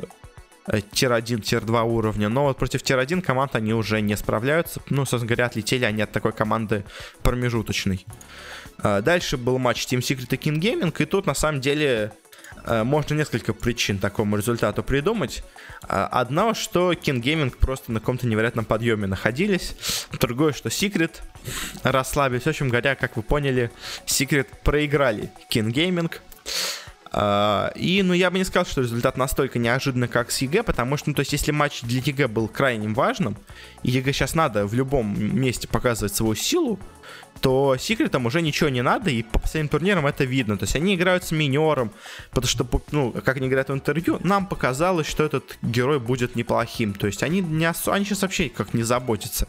tier-1, 0.68 1.42
tier-2 1.42 1.84
уровня. 1.84 2.30
Но 2.30 2.44
вот 2.44 2.58
против 2.58 2.84
tier-1 2.84 3.22
команд 3.22 3.56
они 3.56 3.74
уже 3.74 4.02
не 4.02 4.16
справляются. 4.18 4.82
Ну, 4.90 5.06
собственно 5.06 5.28
говоря, 5.28 5.46
отлетели 5.46 5.86
они 5.86 6.02
от 6.02 6.12
такой 6.12 6.34
команды 6.34 6.84
промежуточной. 7.24 8.06
Э, 8.84 9.02
дальше 9.02 9.38
был 9.38 9.58
матч 9.58 9.86
Team 9.86 10.00
Secret 10.00 10.28
и 10.32 10.36
Keen 10.36 10.60
Gaming. 10.60 10.94
И 11.02 11.06
тут, 11.06 11.26
на 11.26 11.34
самом 11.34 11.62
деле, 11.62 12.12
э, 12.66 12.84
можно 12.84 13.14
несколько 13.14 13.54
причин 13.54 14.00
такому 14.00 14.38
результату 14.38 14.84
придумать. 14.84 15.44
Одно, 15.88 16.54
что 16.54 16.92
Keen 16.94 17.22
Gaming 17.22 17.56
просто 17.56 17.92
на 17.92 18.00
каком-то 18.00 18.28
невероятном 18.28 18.66
подъеме 18.66 19.08
находились. 19.08 19.76
Другое, 20.20 20.52
что 20.52 20.70
Secret 20.70 21.22
расслабились. 21.84 22.44
В 22.44 22.48
общем 22.48 22.70
говоря, 22.70 22.96
как 22.96 23.16
вы 23.16 23.24
поняли, 23.24 23.72
Secret 24.06 24.48
проиграли 24.64 25.32
Keen 25.50 25.72
Gaming. 25.72 26.12
А, 27.12 27.72
и, 27.76 28.04
ну, 28.04 28.13
я 28.13 28.30
бы 28.32 28.38
не 28.38 28.43
сказал, 28.43 28.65
что 28.65 28.82
результат 28.82 29.17
настолько 29.17 29.60
неожиданный, 29.60 30.08
как 30.08 30.32
с 30.32 30.39
EG, 30.40 30.63
потому 30.63 30.98
что, 30.98 31.10
ну, 31.10 31.15
то 31.15 31.22
есть, 31.22 31.34
если 31.34 31.52
матч 31.52 31.82
для 31.82 32.02
EG 32.02 32.28
был 32.28 32.48
крайне 32.48 32.88
важным, 32.89 33.38
и 33.84 33.91
EG 33.92 34.13
сейчас 34.13 34.36
надо 34.36 34.65
в 34.65 34.74
любом 34.74 35.15
месте 35.17 35.67
показывать 35.67 36.15
свою 36.15 36.36
силу, 36.36 36.80
то 37.41 37.78
секретам 37.78 38.26
уже 38.26 38.41
ничего 38.41 38.70
не 38.70 38.82
надо, 38.82 39.12
и 39.12 39.22
по 39.24 39.39
последним 39.39 39.70
турнирам 39.70 40.08
это 40.08 40.24
видно. 40.24 40.58
То 40.58 40.63
есть 40.63 40.76
они 40.76 40.96
играют 40.96 41.24
с 41.24 41.32
минером, 41.32 41.91
потому 42.32 42.48
что, 42.48 42.67
ну, 42.91 43.12
как 43.12 43.38
они 43.38 43.48
говорят 43.48 43.70
в 43.70 43.74
интервью, 43.74 44.20
нам 44.24 44.48
показалось, 44.48 45.08
что 45.08 45.24
этот 45.24 45.58
герой 45.62 46.00
будет 46.00 46.36
неплохим. 46.36 46.93
То 46.93 47.08
есть 47.08 47.24
они, 47.24 47.41
не 47.41 47.70
ос- 47.70 47.88
они 47.88 48.06
сейчас 48.06 48.24
вообще 48.24 48.50
как 48.50 48.74
не 48.74 48.84
заботятся. 48.84 49.48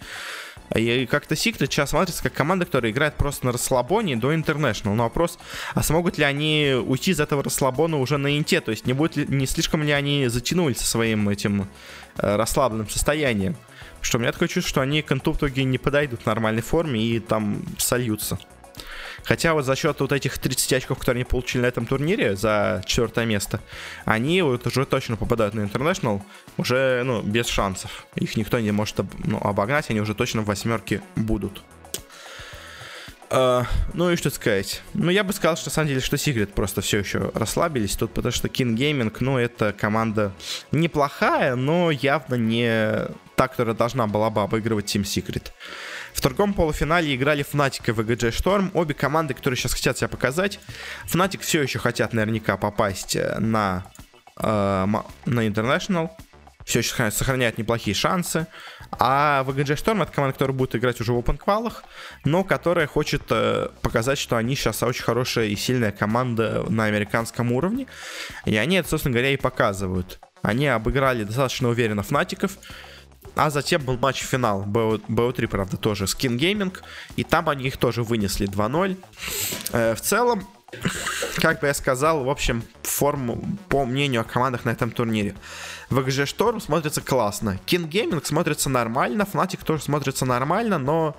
И 0.75 1.07
как-то 1.07 1.35
Secret 1.35 1.67
сейчас 1.67 1.91
смотрится 1.91 2.23
как 2.23 2.33
команда, 2.33 2.65
которая 2.65 2.93
играет 2.93 3.15
просто 3.15 3.47
на 3.47 3.53
расслабоне 3.53 4.17
до 4.17 4.33
International. 4.33 4.95
Но 4.95 5.05
вопрос, 5.05 5.39
а 5.75 5.83
смогут 5.83 6.19
ли 6.19 6.25
они 6.25 6.75
уйти 6.75 7.13
из 7.13 7.21
этого 7.21 7.43
расслабона 7.43 7.99
уже 7.99 8.19
на 8.19 8.37
инте? 8.37 8.61
То 8.61 8.71
есть 8.71 8.87
не, 8.87 8.93
будет 8.93 9.17
ли, 9.17 9.27
не 9.29 9.47
слишком 9.47 9.83
ли 9.83 9.93
они 9.93 10.29
затянулись 10.29 10.79
со 10.79 10.87
своим 10.87 11.29
этим 11.29 11.69
э, 12.19 12.37
расслабленным 12.37 12.89
состоянием? 12.89 13.57
Что 14.01 14.19
у 14.19 14.21
меня 14.21 14.33
такое 14.33 14.49
чувство, 14.49 14.69
что 14.69 14.81
они 14.83 15.03
к 15.03 15.11
инту 15.11 15.33
в 15.33 15.39
итоге 15.39 15.65
не 15.65 15.79
подойдут 15.79 16.23
в 16.23 16.27
нормальной 16.27 16.63
форме 16.63 17.01
и 17.01 17.19
там 17.19 17.63
сольются. 17.79 18.39
Хотя 19.25 19.55
вот 19.55 19.65
за 19.65 19.77
счет 19.77 20.01
вот 20.01 20.13
этих 20.13 20.39
30 20.39 20.73
очков, 20.73 20.99
которые 20.99 21.21
они 21.21 21.25
получили 21.25 21.63
на 21.63 21.67
этом 21.67 21.87
турнире 21.87 22.37
за 22.37 22.83
четвертое 22.87 23.27
место, 23.27 23.61
они 24.05 24.43
вот 24.43 24.67
уже 24.67 24.87
точно 24.87 25.17
попадают 25.17 25.55
на 25.55 25.61
International 25.61 26.23
уже, 26.57 27.03
ну, 27.05 27.23
без 27.23 27.47
шансов. 27.47 28.07
Их 28.15 28.37
никто 28.37 28.59
не 28.59 28.73
может 28.73 28.97
ну, 29.25 29.39
обогнать, 29.39 29.91
они 29.91 30.01
уже 30.01 30.15
точно 30.15 30.43
в 30.43 30.47
восьмерке 30.47 31.03
будут. 31.17 31.63
Uh, 33.31 33.67
ну 33.93 34.11
и 34.11 34.17
что 34.17 34.31
сказать. 34.31 34.81
Ну, 34.95 35.11
я 35.11 35.23
бы 35.23 35.35
сказал, 35.35 35.59
что 35.59 35.69
на 35.69 35.73
самом 35.73 35.89
деле, 35.89 36.01
что 36.01 36.17
Secret 36.17 36.47
просто 36.47 36.81
все 36.81 37.01
еще 37.01 37.31
расслабились 37.35 37.95
тут, 37.95 38.15
потому 38.15 38.33
что 38.33 38.49
King 38.49 38.75
Gaming, 38.75 39.15
ну, 39.21 39.37
это 39.37 39.75
команда 39.79 40.33
неплохая, 40.73 41.55
но 41.55 41.91
явно 41.91 42.37
не 42.37 43.07
та, 43.37 43.49
которая 43.49 43.75
должна 43.75 44.07
была 44.07 44.31
бы 44.31 44.43
обыгрывать 44.43 44.87
Team 44.87 45.03
Secret. 45.03 45.53
В 46.19 46.21
другом 46.21 46.53
полуфинале 46.53 47.15
играли 47.15 47.47
Fnatic 47.49 47.83
и 47.87 47.91
VGG 47.93 48.31
Storm. 48.33 48.73
Обе 48.75 48.93
команды, 48.93 49.35
которые 49.35 49.57
сейчас 49.57 49.73
хотят 49.75 49.99
себя 49.99 50.09
показать. 50.09 50.59
Fnatic 51.07 51.43
все 51.43 51.63
еще 51.63 51.79
хотят 51.79 52.13
наверняка 52.13 52.57
попасть 52.57 53.15
э, 53.15 53.39
на, 53.39 53.87
э, 54.37 54.87
на 55.27 55.47
International. 55.47 56.11
Все 56.65 56.81
еще 56.81 57.13
сохраняют 57.13 57.57
неплохие 57.57 57.95
шансы. 57.95 58.49
А 58.99 59.45
VGG 59.47 59.77
Storm 59.77 60.03
это 60.03 60.11
команда, 60.11 60.33
которая 60.33 60.57
будет 60.57 60.75
играть 60.75 61.01
уже 61.01 61.13
в 61.13 61.19
open 61.19 61.39
квалах, 61.39 61.85
но 62.25 62.43
которая 62.43 62.89
хочет 62.89 63.23
э, 63.31 63.69
показать, 63.81 64.19
что 64.19 64.37
они 64.37 64.57
сейчас 64.57 64.83
очень 64.83 65.05
хорошая 65.05 65.47
и 65.47 65.55
сильная 65.55 65.93
команда 65.93 66.65
на 66.69 66.87
американском 66.87 67.53
уровне. 67.53 67.87
И 68.45 68.57
они 68.57 68.75
это, 68.75 68.89
собственно 68.89 69.13
говоря, 69.13 69.31
и 69.31 69.37
показывают. 69.37 70.19
Они 70.43 70.67
обыграли 70.67 71.23
достаточно 71.23 71.69
уверенно 71.69 72.03
Фнатиков. 72.03 72.59
А 73.38 73.51
затем 73.51 73.85
был 73.85 73.96
матч-финал 73.96 74.64
BO, 74.64 75.01
BO3, 75.07 75.46
правда, 75.46 75.77
тоже 75.77 76.07
Skin 76.07 76.36
Gaming. 76.36 76.76
И 77.14 77.22
там 77.22 77.49
они 77.49 77.68
их 77.68 77.76
тоже 77.76 78.03
вынесли 78.03 78.49
2-0. 78.49 78.97
Э, 79.70 79.95
в 79.95 80.01
целом, 80.01 80.45
как 81.36 81.61
бы 81.61 81.68
я 81.68 81.74
сказал, 81.74 82.24
в 82.24 82.30
общем, 82.30 82.64
форму 82.82 83.41
по 83.68 83.84
мнению 83.84 84.22
о 84.22 84.24
командах 84.24 84.64
на 84.64 84.70
этом 84.70 84.91
турнире. 84.91 85.36
VGJ 85.91 86.24
Storm 86.24 86.61
смотрится 86.61 87.01
классно. 87.01 87.61
Keen 87.64 87.89
Gaming 87.89 88.26
смотрится 88.26 88.68
нормально. 88.70 89.22
Fnatic 89.22 89.64
тоже 89.64 89.84
смотрится 89.84 90.24
нормально, 90.24 90.78
но 90.78 91.16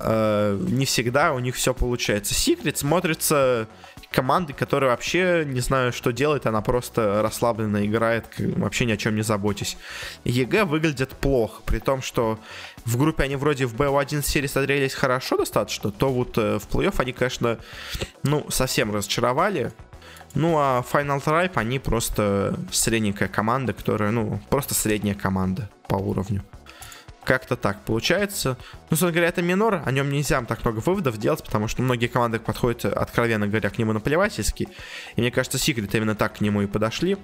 э, 0.00 0.58
не 0.60 0.86
всегда 0.86 1.34
у 1.34 1.38
них 1.38 1.54
все 1.54 1.72
получается. 1.72 2.34
Secret 2.34 2.74
смотрится 2.74 3.68
команды, 4.14 4.52
которая 4.52 4.90
вообще 4.90 5.44
не 5.44 5.60
знаю, 5.60 5.92
что 5.92 6.12
делает, 6.12 6.46
она 6.46 6.60
просто 6.60 7.20
расслабленно 7.20 7.84
играет, 7.84 8.26
вообще 8.38 8.84
ни 8.84 8.92
о 8.92 8.96
чем 8.96 9.16
не 9.16 9.22
заботясь. 9.22 9.76
EG 10.24 10.64
выглядит 10.64 11.10
плохо, 11.10 11.62
при 11.66 11.80
том, 11.80 12.00
что 12.00 12.38
в 12.84 12.96
группе 12.96 13.24
они 13.24 13.36
вроде 13.36 13.66
в 13.66 13.74
BO1 13.74 14.22
серии 14.24 14.46
смотрелись 14.46 14.94
хорошо 14.94 15.36
достаточно, 15.36 15.90
то 15.90 16.10
вот 16.10 16.38
э, 16.38 16.58
в 16.60 16.68
плей-офф 16.68 16.94
они, 16.98 17.12
конечно, 17.12 17.58
ну, 18.22 18.46
совсем 18.50 18.94
разочаровали. 18.94 19.72
Ну, 20.34 20.56
а 20.58 20.84
Final 20.92 21.22
Tribe, 21.22 21.52
они 21.54 21.78
просто 21.78 22.58
средненькая 22.70 23.28
команда, 23.28 23.72
которая, 23.72 24.10
ну, 24.10 24.40
просто 24.48 24.74
средняя 24.74 25.14
команда 25.14 25.70
по 25.88 25.96
уровню. 25.96 26.42
Как-то 27.24 27.56
так 27.56 27.84
получается. 27.84 28.56
Ну, 28.90 28.90
собственно 28.90 29.12
говоря, 29.12 29.28
это 29.28 29.42
минор, 29.42 29.82
о 29.84 29.90
нем 29.90 30.10
нельзя 30.10 30.42
так 30.42 30.64
много 30.64 30.80
выводов 30.80 31.16
делать, 31.18 31.42
потому 31.42 31.68
что 31.68 31.82
многие 31.82 32.06
команды 32.06 32.38
подходят, 32.38 32.84
откровенно 32.84 33.46
говоря, 33.46 33.70
к 33.70 33.78
нему 33.78 33.92
наплевательски. 33.92 34.68
И 35.16 35.20
мне 35.20 35.30
кажется, 35.30 35.58
Секрет 35.58 35.94
именно 35.94 36.14
так 36.14 36.36
к 36.36 36.40
нему 36.40 36.62
и 36.62 36.66
подошли. 36.66 37.16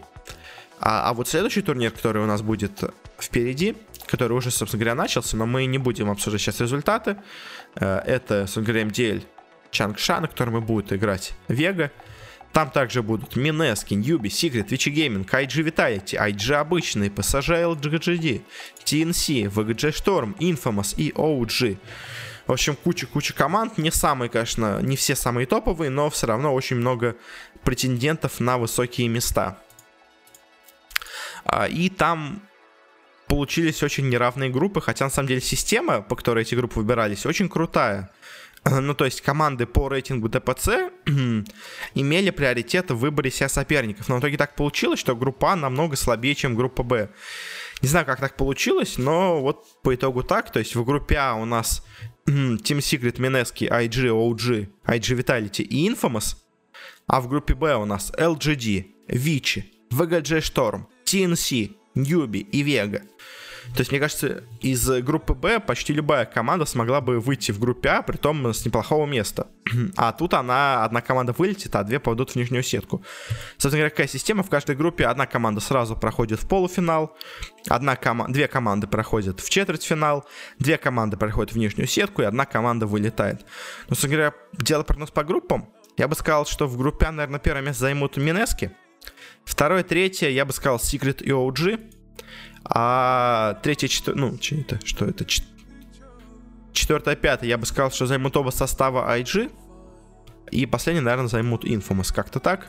А, 0.81 1.11
а 1.11 1.13
вот 1.13 1.29
следующий 1.29 1.61
турнир, 1.61 1.91
который 1.91 2.23
у 2.23 2.27
нас 2.27 2.41
будет 2.41 2.83
впереди, 3.19 3.77
который 4.07 4.33
уже, 4.33 4.51
собственно 4.51 4.81
говоря, 4.81 4.95
начался, 4.95 5.37
но 5.37 5.47
мы 5.47 5.67
не 5.67 5.79
будем 5.79 6.11
обсуждать 6.11 6.41
сейчас 6.41 6.61
результаты. 6.61 7.17
Э, 7.77 7.99
это, 8.07 8.47
собственно 8.47 8.67
говоря, 8.67 8.85
МДЛ 8.87 9.25
Чангша, 9.71 10.21
на 10.21 10.29
котором 10.29 10.57
и 10.57 10.61
будет 10.61 10.93
играть 10.93 11.35
Вега. 11.49 11.93
Там 12.53 12.71
также 12.71 13.03
будут 13.03 13.37
Минески, 13.37 13.95
Ньюби, 13.95 14.29
Секрет, 14.29 14.71
Вичи 14.73 14.89
Гейминг, 14.89 15.33
IG 15.33 15.63
Vitality, 15.65 16.19
IG 16.19 16.55
обычный, 16.55 17.09
PSG 17.09 17.77
LGGD, 17.77 18.43
TNC, 18.85 19.45
VGG 19.45 19.93
Storm, 19.93 20.37
Infamous 20.39 20.95
и 20.97 21.11
OG. 21.13 21.79
В 22.49 22.53
общем, 22.53 22.75
куча-куча 22.75 23.33
команд. 23.33 23.79
Не 23.79 23.93
самые, 23.93 24.29
конечно, 24.29 24.81
не 24.81 24.97
все 24.97 25.15
самые 25.15 25.47
топовые, 25.47 25.91
но 25.91 26.11
все 26.11 26.27
равно 26.27 26.53
очень 26.53 26.77
много 26.77 27.15
претендентов 27.63 28.41
на 28.41 28.59
высокие 28.59 29.07
места. 29.07 29.59
А, 31.45 31.69
и 31.69 31.89
там 31.89 32.43
получились 33.29 33.85
очень 33.85 34.09
неравные 34.09 34.51
группы, 34.51 34.81
хотя 34.81 35.05
на 35.05 35.11
самом 35.11 35.29
деле 35.29 35.41
система, 35.41 36.03
по 36.03 36.17
которой 36.17 36.43
эти 36.43 36.57
группы 36.57 36.81
выбирались, 36.81 37.25
очень 37.27 37.49
крутая. 37.49 38.11
ну, 38.65 38.95
то 38.95 39.05
есть 39.05 39.21
команды 39.21 39.67
по 39.67 39.89
рейтингу 39.89 40.29
ДПЦ 40.29 40.91
имели 41.95 42.31
приоритет 42.31 42.91
в 42.91 42.97
выборе 42.97 43.31
себя 43.31 43.49
соперников. 43.49 44.09
Но 44.09 44.17
в 44.17 44.21
итоге 44.21 44.37
так 44.37 44.55
получилось, 44.57 45.01
что 45.01 45.17
группа 45.17 45.53
А 45.53 45.57
намного 45.57 45.97
слабее, 45.97 46.35
чем 46.35 46.55
группа 46.55 46.83
Б. 46.83 47.11
Не 47.83 47.89
знаю, 47.89 48.05
как 48.05 48.21
так 48.21 48.37
получилось, 48.37 48.99
но 48.99 49.41
вот 49.41 49.65
по 49.83 49.95
итогу 49.95 50.23
так. 50.23 50.51
То 50.53 50.59
есть 50.59 50.75
в 50.75 50.85
группе 50.85 51.17
А 51.17 51.35
у 51.35 51.45
нас 51.45 51.85
Team 52.27 52.79
Secret, 52.79 53.17
Mineski, 53.17 53.69
IG, 53.69 54.09
OG, 54.11 54.69
IG 54.87 55.17
Vitality 55.17 55.63
и 55.63 55.89
Infamous. 55.89 56.37
А 57.07 57.21
в 57.21 57.29
группе 57.29 57.55
Б 57.55 57.75
у 57.77 57.87
нас 57.87 58.13
LGD, 58.17 58.87
Vici, 59.09 59.65
VGG 59.91 60.41
Storm, 60.41 60.85
TNC, 61.05 61.75
Newbie 61.97 62.47
и 62.53 62.63
Vega. 62.63 63.03
То 63.75 63.81
есть, 63.81 63.91
мне 63.91 64.01
кажется, 64.01 64.45
из 64.61 64.89
группы 65.03 65.35
Б 65.35 65.61
почти 65.61 65.93
любая 65.93 66.25
команда 66.25 66.65
смогла 66.65 67.01
бы 67.01 67.21
выйти 67.21 67.53
в 67.53 67.59
группе 67.59 67.89
А, 67.91 68.03
при 68.03 68.17
том 68.17 68.47
с 68.53 68.65
неплохого 68.65 69.07
места. 69.07 69.47
А 69.97 70.13
тут 70.13 70.35
она, 70.35 70.85
одна 70.85 71.01
команда 71.01 71.33
вылетит, 71.33 71.75
а 71.77 71.85
две 71.85 72.01
попадут 72.01 72.31
в 72.31 72.37
нижнюю 72.37 72.63
сетку. 72.63 73.03
Собственно 73.53 73.79
говоря, 73.79 73.91
какая 73.91 74.09
система? 74.09 74.43
В 74.43 74.51
каждой 74.51 74.77
группе 74.77 75.07
одна 75.07 75.27
команда 75.27 75.61
сразу 75.61 75.97
проходит 75.97 76.43
в 76.43 76.49
полуфинал, 76.49 77.17
одна 77.69 77.97
кома- 77.97 78.29
две 78.29 78.49
команды 78.49 78.87
проходят 78.87 79.41
в 79.41 79.49
четвертьфинал, 79.51 80.27
две 80.59 80.79
команды 80.79 81.17
проходят 81.17 81.53
в 81.53 81.59
нижнюю 81.59 81.87
сетку, 81.87 82.23
и 82.23 82.25
одна 82.25 82.47
команда 82.47 82.87
вылетает. 82.87 83.45
Но, 83.89 83.95
собственно 83.95 84.15
говоря, 84.15 84.35
дело 84.53 84.83
прогноз 84.83 85.11
по 85.11 85.25
группам. 85.25 85.69
Я 85.97 86.09
бы 86.09 86.15
сказал, 86.15 86.47
что 86.47 86.67
в 86.67 86.77
группе 86.77 87.07
А, 87.07 87.13
наверное, 87.13 87.41
первое 87.41 87.63
место 87.63 87.81
займут 87.83 88.17
Минески. 88.17 88.73
Второе, 89.45 89.83
третье, 89.83 90.29
я 90.29 90.45
бы 90.45 90.53
сказал, 90.53 90.79
Secret 90.79 91.23
и 91.23 91.31
OG. 91.31 92.00
А 92.65 93.59
третье, 93.63 93.89
четвертое, 93.89 94.21
ну, 94.21 94.39
что 94.41 94.55
это, 94.57 94.87
что 94.87 95.05
это, 95.07 95.25
четвертое, 96.73 97.17
пятое, 97.17 97.49
я 97.49 97.59
бы 97.59 97.67
сказал, 97.67 97.91
что 97.91 98.07
займут 98.07 98.37
оба 98.37 98.51
состава 98.51 99.19
IG. 99.19 99.51
И 100.51 100.67
последний, 100.67 101.01
наверное, 101.01 101.29
займут 101.29 101.65
Infamous, 101.65 102.13
как-то 102.13 102.41
так. 102.41 102.69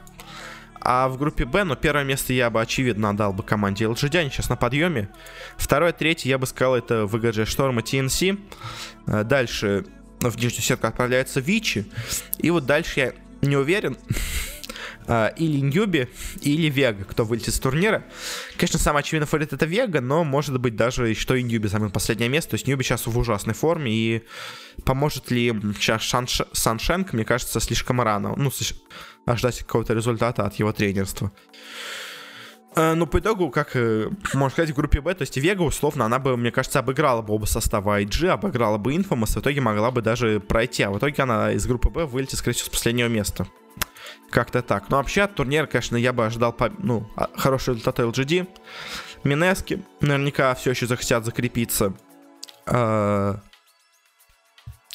А 0.83 1.07
в 1.09 1.17
группе 1.17 1.45
Б, 1.45 1.63
ну, 1.63 1.75
первое 1.75 2.03
место 2.03 2.33
я 2.33 2.49
бы, 2.49 2.59
очевидно, 2.59 3.11
отдал 3.11 3.33
бы 3.33 3.43
команде 3.43 3.85
LGD, 3.85 4.17
они 4.17 4.29
сейчас 4.31 4.49
на 4.49 4.55
подъеме. 4.55 5.09
Второе, 5.57 5.91
третье, 5.91 6.29
я 6.29 6.39
бы 6.39 6.47
сказал, 6.47 6.75
это 6.75 7.03
VGG 7.03 7.45
Storm 7.45 7.79
и 7.79 7.83
TNC. 7.83 8.39
Э, 9.07 9.23
дальше 9.23 9.85
в 10.19 10.35
нижнюю 10.37 10.61
сетку 10.61 10.87
отправляется 10.87 11.39
Вичи. 11.39 11.85
И 12.39 12.49
вот 12.49 12.65
дальше 12.65 12.99
я 12.99 13.13
не 13.41 13.57
уверен, 13.57 13.95
или 15.37 15.59
Ньюби, 15.59 16.07
или 16.41 16.69
Вега, 16.69 17.03
кто 17.05 17.23
вылетит 17.25 17.53
с 17.53 17.59
турнира. 17.59 18.03
Конечно, 18.57 18.79
самый 18.79 18.99
очевидный 18.99 19.27
фаворит 19.27 19.53
это 19.53 19.65
Вега, 19.65 20.01
но 20.01 20.23
может 20.23 20.59
быть 20.59 20.75
даже 20.75 21.13
что 21.15 21.35
и 21.35 21.43
Ньюби 21.43 21.67
займет 21.67 21.93
последнее 21.93 22.29
место. 22.29 22.51
То 22.51 22.55
есть 22.55 22.67
Ньюби 22.67 22.83
сейчас 22.83 23.07
в 23.07 23.17
ужасной 23.17 23.53
форме, 23.53 23.91
и 23.91 24.23
поможет 24.85 25.31
ли 25.31 25.53
сейчас 25.75 26.01
Шанш... 26.01 26.41
Саншенк, 26.51 27.13
мне 27.13 27.25
кажется, 27.25 27.59
слишком 27.59 28.01
рано. 28.01 28.33
Ну, 28.35 28.51
ожидать 29.25 29.59
какого-то 29.59 29.93
результата 29.93 30.45
от 30.45 30.55
его 30.55 30.71
тренерства. 30.71 31.31
Uh, 32.73 32.93
ну, 32.93 33.05
по 33.05 33.19
итогу, 33.19 33.49
как 33.49 33.75
э, 33.75 34.09
можно 34.33 34.49
сказать, 34.49 34.69
в 34.69 34.75
группе 34.75 35.01
Б, 35.01 35.13
то 35.13 35.23
есть 35.23 35.35
Вега, 35.35 35.61
условно, 35.61 36.05
она 36.05 36.19
бы, 36.19 36.37
мне 36.37 36.51
кажется, 36.51 36.79
обыграла 36.79 37.21
бы 37.21 37.33
оба 37.33 37.45
состава 37.45 38.01
IG, 38.01 38.29
обыграла 38.29 38.77
бы 38.77 38.93
Infamous, 38.95 39.37
в 39.37 39.41
итоге 39.41 39.59
могла 39.59 39.91
бы 39.91 40.01
даже 40.01 40.39
пройти, 40.39 40.83
а 40.83 40.91
в 40.91 40.97
итоге 40.97 41.21
она 41.23 41.51
из 41.51 41.67
группы 41.67 41.89
Б 41.89 42.05
вылетит, 42.05 42.39
скорее 42.39 42.55
всего, 42.55 42.67
с 42.67 42.69
последнего 42.69 43.09
места. 43.09 43.45
Как-то 44.31 44.61
так. 44.61 44.89
Но 44.89 44.97
вообще 44.97 45.23
от 45.23 45.35
турнира, 45.35 45.67
конечно, 45.67 45.97
я 45.97 46.13
бы 46.13 46.25
ожидал 46.25 46.55
ну, 46.79 47.11
а, 47.17 47.29
хороший 47.35 47.73
результат 47.73 47.99
LGD. 47.99 48.47
Минески 49.23 49.83
наверняка 49.99 50.55
все 50.55 50.71
еще 50.71 50.87
захотят 50.87 51.25
закрепиться. 51.25 51.93
А, 52.65 53.41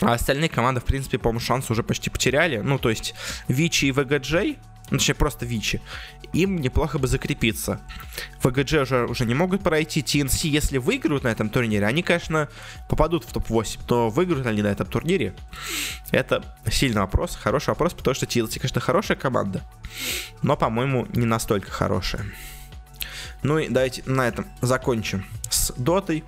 а 0.01 0.13
остальные 0.13 0.49
команды, 0.49 0.81
в 0.81 0.85
принципе, 0.85 1.19
по-моему, 1.19 1.41
шанс 1.41 1.71
уже 1.71 1.83
почти 1.83 2.09
потеряли. 2.09 2.59
Ну, 2.59 2.79
то 2.79 2.89
есть 2.89 3.15
Вичи 3.47 3.85
и 3.87 3.93
ВГД 3.93 4.59
ну, 4.91 4.99
точнее, 4.99 5.15
просто 5.15 5.47
Вичи, 5.47 5.81
им 6.33 6.61
неплохо 6.61 6.99
бы 6.99 7.09
закрепиться. 7.09 7.81
ВГД 8.43 8.73
уже, 8.75 9.07
уже 9.07 9.25
не 9.25 9.35
могут 9.35 9.63
пройти. 9.63 10.01
TNC, 10.01 10.49
если 10.49 10.79
выиграют 10.79 11.25
на 11.25 11.29
этом 11.29 11.49
турнире, 11.49 11.87
они, 11.87 12.03
конечно, 12.03 12.49
попадут 12.89 13.25
в 13.25 13.33
топ-8, 13.33 13.81
но 13.89 14.11
выиграют 14.11 14.47
они 14.47 14.63
на 14.63 14.69
этом 14.69 14.87
турнире? 14.87 15.35
Это 16.13 16.45
сильный 16.71 17.01
вопрос, 17.01 17.37
хороший 17.37 17.71
вопрос, 17.71 17.95
потому 17.95 18.15
что 18.15 18.27
TNC, 18.27 18.61
конечно, 18.61 18.81
хорошая 18.81 19.17
команда, 19.17 19.63
но, 20.43 20.57
по-моему, 20.57 21.07
не 21.15 21.27
настолько 21.27 21.71
хорошая. 21.71 22.25
Ну 23.43 23.59
и 23.59 23.69
давайте 23.69 24.03
на 24.07 24.27
этом 24.27 24.47
закончим 24.61 25.25
с 25.51 25.73
Дотой 25.77 26.25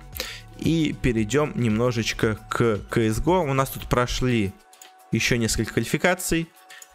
и 0.57 0.95
перейдем 1.01 1.53
немножечко 1.55 2.37
к 2.49 2.79
CSGO. 2.91 3.49
У 3.49 3.53
нас 3.53 3.69
тут 3.69 3.87
прошли 3.87 4.53
еще 5.11 5.37
несколько 5.37 5.73
квалификаций 5.73 6.49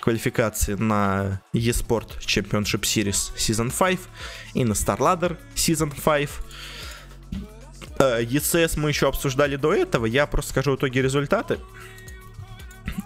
квалификации 0.04 0.74
на 0.74 1.40
eSport 1.54 2.18
Championship 2.20 2.82
Series 2.82 3.34
Season 3.36 3.72
5 3.76 3.98
и 4.52 4.64
на 4.64 4.74
StarLadder 4.74 5.38
Season 5.54 5.90
5. 5.90 6.30
ECS 7.98 8.78
мы 8.78 8.90
еще 8.90 9.08
обсуждали 9.08 9.56
до 9.56 9.72
этого, 9.72 10.04
я 10.04 10.26
просто 10.26 10.50
скажу 10.50 10.76
итоги 10.76 10.98
результаты, 10.98 11.58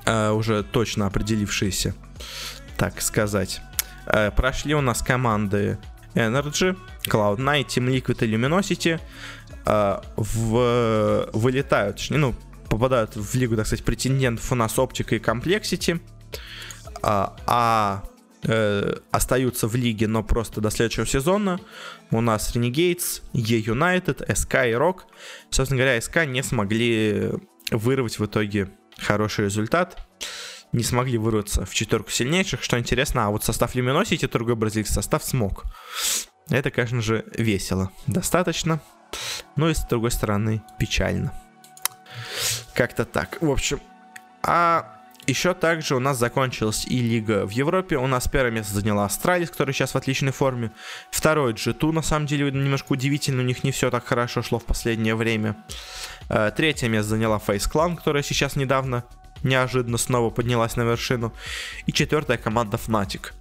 э, 0.07 0.31
уже 0.31 0.65
точно 0.65 1.07
определившиеся, 1.07 1.95
так 2.77 3.01
сказать. 3.01 3.61
Э, 4.07 4.33
прошли 4.33 4.75
у 4.75 4.81
нас 4.81 5.01
команды 5.01 5.79
Energy, 6.15 6.77
Cloud9, 7.07 7.67
Team 7.67 7.87
Liquid 7.87 8.25
и 8.25 8.35
Luminosity. 8.35 9.01
Э, 9.67 10.01
в, 10.17 11.29
вылетают, 11.33 12.07
ну, 12.11 12.35
попадают 12.69 13.15
в 13.15 13.35
лигу, 13.37 13.57
так 13.57 13.67
сказать, 13.67 13.85
претендентов 13.85 14.51
у 14.51 14.57
нас 14.57 14.77
Optic 14.79 15.15
и 15.15 15.19
Complexity 15.19 16.01
а, 17.03 17.37
а 17.47 18.05
э, 18.45 18.95
остаются 19.11 19.69
в 19.69 19.75
лиге, 19.75 20.07
но 20.07 20.23
просто 20.23 20.61
до 20.61 20.71
следующего 20.71 21.07
сезона. 21.07 21.61
У 22.11 22.21
нас 22.21 22.55
Renegades, 22.55 23.23
E-United, 23.33 24.27
SK 24.27 24.71
и 24.71 24.75
Rock. 24.75 25.01
Собственно 25.51 25.83
говоря, 25.83 25.99
SK 25.99 26.27
не 26.27 26.43
смогли 26.43 27.33
вырвать 27.71 28.19
в 28.19 28.25
итоге 28.25 28.71
хороший 28.99 29.47
результат. 29.47 30.07
Не 30.73 30.83
смогли 30.83 31.17
вырваться 31.17 31.65
в 31.65 31.73
четверку 31.73 32.11
сильнейших, 32.11 32.63
что 32.63 32.79
интересно. 32.79 33.27
А 33.27 33.31
вот 33.31 33.45
состав 33.45 33.75
Luminosity, 33.75 34.31
другой 34.31 34.55
бразильский 34.55 34.95
состав, 34.95 35.25
смог. 35.25 35.65
Это, 36.51 36.71
конечно 36.71 37.01
же, 37.01 37.25
весело. 37.35 37.91
Достаточно. 38.07 38.81
Но 39.57 39.71
и 39.71 39.75
с 39.75 39.85
другой 39.85 40.11
стороны, 40.11 40.63
печально. 40.79 41.33
Как-то 42.75 43.05
так. 43.05 43.39
В 43.41 43.51
общем, 43.51 43.81
а 44.43 44.98
еще 45.29 45.53
также 45.53 45.95
у 45.95 46.01
нас 46.01 46.19
закончилась 46.19 46.87
и 46.87 46.99
лига 47.01 47.47
в 47.47 47.51
Европе. 47.51 47.99
У 47.99 48.07
нас 48.07 48.27
первое 48.29 48.51
место 48.51 48.75
заняла 48.75 49.05
Астралис, 49.05 49.51
который 49.51 49.75
сейчас 49.75 49.93
в 49.93 49.97
отличной 49.97 50.33
форме. 50.33 50.73
Второе 51.11 51.53
G2, 51.53 51.93
на 51.93 52.03
самом 52.03 52.27
деле, 52.27 52.51
немножко 52.51 52.93
удивительно, 52.93 53.43
у 53.43 53.45
них 53.45 53.63
не 53.63 53.71
все 53.71 53.91
так 53.91 54.07
хорошо 54.07 54.43
шло 54.43 54.59
в 54.59 54.65
последнее 54.65 55.15
время. 55.15 55.57
Э, 56.31 56.51
третье 56.57 56.89
место 56.89 57.11
заняла 57.11 57.37
Face 57.47 57.71
Clan, 57.71 57.97
которая 57.97 58.23
сейчас 58.23 58.57
недавно 58.57 59.05
неожиданно 59.43 59.99
снова 59.99 60.31
поднялась 60.31 60.77
на 60.77 60.83
вершину. 60.83 61.33
И 61.87 61.93
четвертая 61.93 62.39
команда 62.39 62.79
Fnatic. 62.79 63.33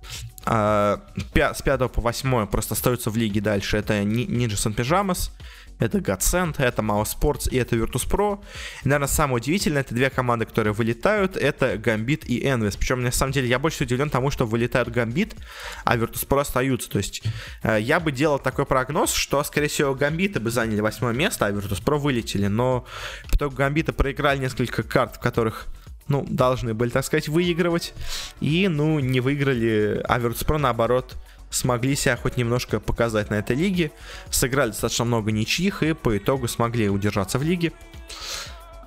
Э, 0.45 0.97
с 1.33 1.61
5 1.61 1.91
по 1.91 2.01
8 2.01 2.47
просто 2.47 2.73
остаются 2.73 3.09
в 3.09 3.17
лиге 3.17 3.41
дальше. 3.41 3.77
Это 3.77 4.01
Ninja 4.01 4.55
San 4.55 4.75
Pyjamas, 4.75 5.31
это 5.79 5.99
Godsend, 5.99 6.55
это 6.57 6.81
Sports 6.81 7.49
и 7.49 7.57
это 7.57 7.75
Virtus.pro. 7.75 8.39
И, 8.83 8.87
наверное, 8.87 9.07
самое 9.07 9.37
удивительное, 9.37 9.81
это 9.81 9.93
две 9.93 10.09
команды, 10.09 10.45
которые 10.45 10.73
вылетают, 10.73 11.37
это 11.37 11.75
Gambit 11.75 12.25
и 12.25 12.43
Envis. 12.43 12.77
Причем, 12.77 13.03
на 13.03 13.11
самом 13.11 13.31
деле, 13.31 13.47
я 13.47 13.59
больше 13.59 13.83
удивлен 13.83 14.09
тому, 14.09 14.31
что 14.31 14.45
вылетают 14.45 14.89
Gambit, 14.89 15.35
а 15.83 15.97
Virtus.pro 15.97 16.41
остаются. 16.41 16.89
То 16.89 16.97
есть, 16.97 17.23
э, 17.63 17.77
я 17.79 17.99
бы 17.99 18.11
делал 18.11 18.39
такой 18.39 18.65
прогноз, 18.65 19.13
что, 19.13 19.43
скорее 19.43 19.67
всего, 19.67 19.93
Gambit 19.93 20.39
бы 20.39 20.51
заняли 20.51 20.81
восьмое 20.81 21.13
место, 21.13 21.45
а 21.45 21.51
Virtus.pro 21.51 21.97
вылетели. 21.97 22.47
Но 22.47 22.85
в 23.25 23.35
итоге 23.35 23.55
Gambit 23.55 23.91
проиграли 23.93 24.39
несколько 24.39 24.83
карт, 24.83 25.17
в 25.17 25.19
которых 25.19 25.67
ну, 26.07 26.25
должны 26.27 26.73
были, 26.73 26.89
так 26.89 27.05
сказать, 27.05 27.27
выигрывать. 27.27 27.93
И, 28.39 28.67
ну, 28.67 28.99
не 28.99 29.19
выиграли, 29.19 30.01
а 30.07 30.19
Virtus.pro, 30.19 30.57
наоборот, 30.57 31.15
смогли 31.49 31.95
себя 31.95 32.17
хоть 32.17 32.37
немножко 32.37 32.79
показать 32.79 33.29
на 33.29 33.35
этой 33.35 33.55
лиге. 33.55 33.91
Сыграли 34.29 34.69
достаточно 34.69 35.05
много 35.05 35.31
ничьих 35.31 35.83
и 35.83 35.93
по 35.93 36.17
итогу 36.17 36.47
смогли 36.47 36.89
удержаться 36.89 37.39
в 37.39 37.43
лиге. 37.43 37.73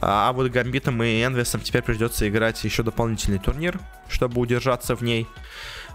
А 0.00 0.32
вот 0.32 0.50
Гамбитом 0.50 1.02
и 1.02 1.22
Энвесом 1.22 1.60
теперь 1.60 1.82
придется 1.82 2.28
играть 2.28 2.62
еще 2.64 2.82
дополнительный 2.82 3.38
турнир, 3.38 3.78
чтобы 4.08 4.40
удержаться 4.40 4.96
в 4.96 5.02
ней. 5.02 5.26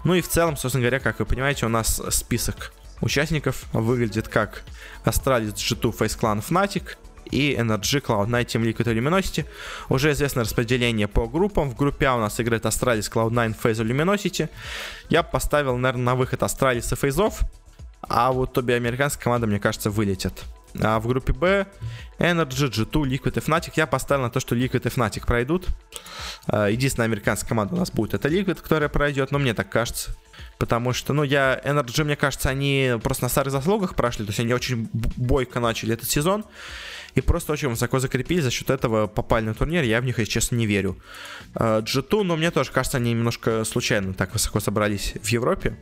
Ну 0.04 0.14
и 0.14 0.20
в 0.20 0.28
целом, 0.28 0.56
собственно 0.56 0.82
говоря, 0.82 1.00
как 1.00 1.18
вы 1.18 1.26
понимаете, 1.26 1.66
у 1.66 1.68
нас 1.68 2.00
список 2.10 2.72
участников 3.00 3.64
выглядит 3.72 4.28
как 4.28 4.62
Astralis, 5.04 5.54
G2, 5.54 5.96
FaZe 5.96 6.18
Clan, 6.18 6.44
Fnatic, 6.46 6.96
NRG, 7.30 8.00
Cloud9, 8.02 8.44
Team 8.46 8.62
Liquid 8.62 8.86
Luminosity. 8.86 9.46
Уже 9.88 10.12
известно 10.12 10.42
распределение 10.42 11.08
по 11.08 11.26
группам. 11.26 11.70
В 11.70 11.76
группе 11.76 12.06
А 12.06 12.16
у 12.16 12.20
нас 12.20 12.40
играет 12.40 12.64
Astralis, 12.64 13.10
Cloud9, 13.12 13.56
FaZe 13.62 13.84
и 13.84 13.88
Luminosity. 13.88 14.48
Я 15.08 15.22
поставил, 15.22 15.76
наверное, 15.76 16.04
на 16.04 16.14
выход 16.14 16.40
Astralis 16.40 16.92
и 16.92 16.96
FaZe 16.96 17.22
ов. 17.22 17.42
А 18.02 18.32
вот 18.32 18.56
обе 18.58 18.74
американские 18.74 19.24
команды, 19.24 19.46
мне 19.46 19.58
кажется, 19.58 19.90
вылетят. 19.90 20.44
А 20.82 21.00
в 21.00 21.06
группе 21.06 21.32
Б 21.32 21.66
NRG, 22.18 22.70
G2, 22.70 23.02
Liquid 23.02 23.36
и 23.36 23.40
Fnatic. 23.40 23.72
Я 23.76 23.86
поставил 23.86 24.24
на 24.24 24.30
то, 24.30 24.40
что 24.40 24.54
Liquid 24.54 24.86
и 24.86 24.88
Fnatic 24.88 25.26
пройдут. 25.26 25.66
А, 26.46 26.68
единственная 26.68 27.06
американская 27.06 27.48
команда 27.48 27.74
у 27.74 27.78
нас 27.78 27.90
будет 27.90 28.14
это 28.14 28.28
Liquid, 28.28 28.60
которая 28.62 28.88
пройдет, 28.88 29.30
но 29.30 29.38
мне 29.38 29.54
так 29.54 29.68
кажется. 29.68 30.14
Потому 30.58 30.92
что, 30.92 31.12
ну, 31.12 31.22
я... 31.22 31.60
Energy, 31.64 32.04
мне 32.04 32.16
кажется, 32.16 32.48
они 32.48 32.94
просто 33.02 33.24
на 33.24 33.28
старых 33.28 33.52
заслугах 33.52 33.94
прошли, 33.94 34.24
то 34.24 34.30
есть 34.30 34.40
они 34.40 34.54
очень 34.54 34.88
бойко 34.92 35.60
начали 35.60 35.94
этот 35.94 36.08
сезон 36.10 36.44
и 37.16 37.22
просто 37.22 37.52
очень 37.52 37.68
высоко 37.68 37.98
закрепились, 37.98 38.44
за 38.44 38.50
счет 38.50 38.70
этого 38.70 39.06
попали 39.06 39.46
на 39.46 39.54
турнир, 39.54 39.82
я 39.82 40.00
в 40.00 40.04
них, 40.04 40.18
если 40.18 40.30
честно, 40.30 40.56
не 40.56 40.66
верю. 40.66 40.96
G2, 41.54 42.22
ну, 42.22 42.36
мне 42.36 42.50
тоже 42.50 42.70
кажется, 42.70 42.98
они 42.98 43.12
немножко 43.12 43.64
случайно 43.64 44.12
так 44.12 44.34
высоко 44.34 44.60
собрались 44.60 45.14
в 45.22 45.26
Европе. 45.28 45.76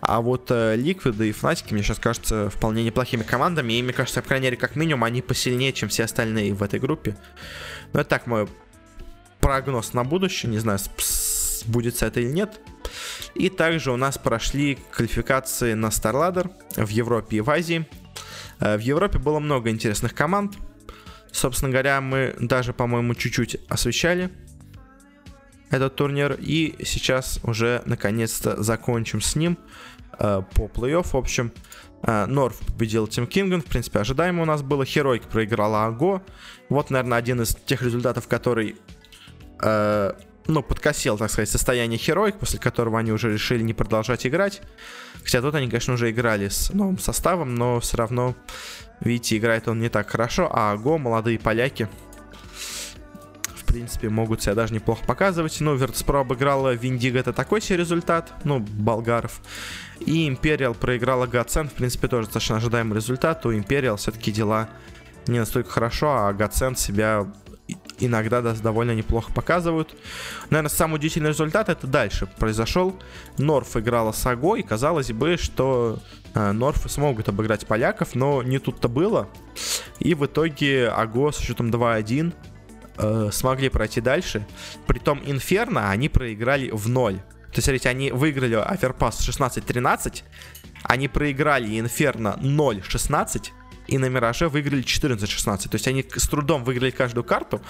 А 0.00 0.20
вот 0.20 0.50
э, 0.50 0.76
Liquid 0.76 1.24
и 1.24 1.32
Fnatic 1.32 1.66
мне 1.70 1.82
сейчас 1.82 1.98
кажутся 1.98 2.50
вполне 2.50 2.84
неплохими 2.84 3.22
командами. 3.22 3.72
И 3.72 3.82
мне 3.82 3.92
кажется, 3.92 4.22
по 4.22 4.28
крайней 4.28 4.44
мере, 4.44 4.56
как 4.56 4.76
минимум, 4.76 5.04
они 5.04 5.22
посильнее, 5.22 5.72
чем 5.72 5.88
все 5.88 6.04
остальные 6.04 6.54
в 6.54 6.62
этой 6.62 6.78
группе. 6.78 7.16
Но 7.92 8.00
это 8.00 8.10
так 8.10 8.26
мой 8.26 8.48
прогноз 9.40 9.94
на 9.94 10.04
будущее. 10.04 10.50
Не 10.52 10.58
знаю, 10.58 10.78
сбудется 10.98 12.06
это 12.06 12.20
или 12.20 12.30
нет. 12.30 12.60
И 13.34 13.48
также 13.48 13.92
у 13.92 13.96
нас 13.96 14.18
прошли 14.18 14.78
квалификации 14.92 15.74
на 15.74 15.86
StarLadder 15.86 16.50
в 16.76 16.88
Европе 16.88 17.38
и 17.38 17.40
в 17.40 17.50
Азии. 17.50 17.86
Э, 18.60 18.76
в 18.76 18.80
Европе 18.80 19.18
было 19.18 19.38
много 19.38 19.70
интересных 19.70 20.14
команд. 20.14 20.56
Собственно 21.32 21.70
говоря, 21.70 22.00
мы 22.00 22.34
даже, 22.38 22.72
по-моему, 22.72 23.14
чуть-чуть 23.14 23.58
освещали 23.68 24.30
этот 25.70 25.96
турнир. 25.96 26.36
И 26.38 26.76
сейчас 26.84 27.40
уже 27.42 27.82
наконец-то 27.84 28.62
закончим 28.62 29.20
с 29.20 29.36
ним 29.36 29.58
э, 30.18 30.42
по 30.54 30.62
плей-офф. 30.66 31.08
В 31.12 31.16
общем, 31.16 31.52
э, 32.02 32.26
Норф 32.26 32.58
победил 32.60 33.06
Тим 33.06 33.26
Кинган. 33.26 33.62
В 33.62 33.66
принципе, 33.66 34.00
ожидаемо 34.00 34.42
у 34.42 34.46
нас 34.46 34.62
было. 34.62 34.84
Херойк 34.84 35.24
проиграла 35.24 35.86
Аго. 35.86 36.22
Вот, 36.68 36.90
наверное, 36.90 37.18
один 37.18 37.42
из 37.42 37.54
тех 37.54 37.82
результатов, 37.82 38.26
который 38.28 38.76
э, 39.62 40.12
ну, 40.46 40.62
подкосил, 40.62 41.18
так 41.18 41.30
сказать, 41.30 41.50
состояние 41.50 41.98
Херойк, 41.98 42.38
после 42.38 42.58
которого 42.58 42.98
они 42.98 43.12
уже 43.12 43.32
решили 43.32 43.62
не 43.62 43.74
продолжать 43.74 44.26
играть. 44.26 44.62
Хотя 45.22 45.42
тут 45.42 45.54
они, 45.54 45.68
конечно, 45.68 45.94
уже 45.94 46.10
играли 46.10 46.48
с 46.48 46.72
новым 46.72 46.98
составом, 46.98 47.54
но 47.54 47.80
все 47.80 47.96
равно, 47.96 48.34
видите, 49.00 49.36
играет 49.36 49.68
он 49.68 49.80
не 49.80 49.88
так 49.88 50.08
хорошо. 50.08 50.48
А 50.52 50.76
Го, 50.76 50.98
молодые 50.98 51.38
поляки, 51.38 51.88
в 53.54 53.64
принципе, 53.64 54.08
могут 54.08 54.42
себя 54.42 54.54
даже 54.54 54.72
неплохо 54.72 55.04
показывать. 55.04 55.60
Ну, 55.60 55.76
Virtus.pro 55.76 56.20
обыграла 56.20 56.74
Виндиго, 56.74 57.18
это 57.18 57.32
такой 57.32 57.60
себе 57.60 57.78
результат, 57.78 58.32
ну, 58.44 58.60
болгаров. 58.60 59.40
И 60.00 60.26
Империал 60.26 60.74
проиграла 60.74 61.26
Гацент, 61.26 61.72
в 61.72 61.74
принципе, 61.74 62.08
тоже 62.08 62.26
достаточно 62.26 62.56
ожидаемый 62.56 62.96
результат. 62.96 63.44
У 63.44 63.52
Империал 63.52 63.96
все-таки 63.96 64.32
дела 64.32 64.68
не 65.26 65.38
настолько 65.38 65.70
хорошо, 65.70 66.16
а 66.16 66.32
Гацент 66.32 66.78
себя 66.78 67.26
иногда 67.98 68.40
довольно 68.40 68.94
неплохо 68.94 69.32
показывают. 69.32 69.94
Наверное, 70.50 70.70
самый 70.70 70.96
удивительный 70.96 71.30
результат 71.30 71.68
это 71.68 71.86
дальше 71.86 72.26
произошел. 72.38 72.94
Норф 73.38 73.76
играла 73.76 74.12
с 74.12 74.24
Аго, 74.26 74.56
и 74.56 74.62
казалось 74.62 75.12
бы, 75.12 75.36
что 75.36 75.98
э, 76.34 76.52
Норфы 76.52 76.88
смогут 76.88 77.28
обыграть 77.28 77.66
поляков, 77.66 78.14
но 78.14 78.42
не 78.42 78.58
тут-то 78.58 78.88
было. 78.88 79.28
И 79.98 80.14
в 80.14 80.26
итоге 80.26 80.88
Аго 80.88 81.32
с 81.32 81.38
счетом 81.38 81.70
2-1 81.70 82.32
э, 82.98 83.30
смогли 83.32 83.68
пройти 83.68 84.00
дальше. 84.00 84.46
Притом 84.86 85.20
Инферно 85.24 85.90
они 85.90 86.08
проиграли 86.08 86.70
в 86.70 86.88
0. 86.88 87.14
То 87.14 87.22
есть, 87.54 87.64
смотрите, 87.64 87.88
они 87.88 88.10
выиграли 88.10 88.54
Аверпас 88.54 89.26
16-13, 89.26 90.22
они 90.82 91.08
проиграли 91.08 91.80
Инферно 91.80 92.38
0-16, 92.40 93.50
и 93.88 93.98
на 93.98 94.08
Мираже 94.08 94.48
выиграли 94.48 94.84
14-16. 94.84 95.68
То 95.68 95.74
есть 95.74 95.88
они 95.88 96.04
с 96.14 96.28
трудом 96.28 96.62
выиграли 96.62 96.90
каждую 96.90 97.24
карту, 97.24 97.60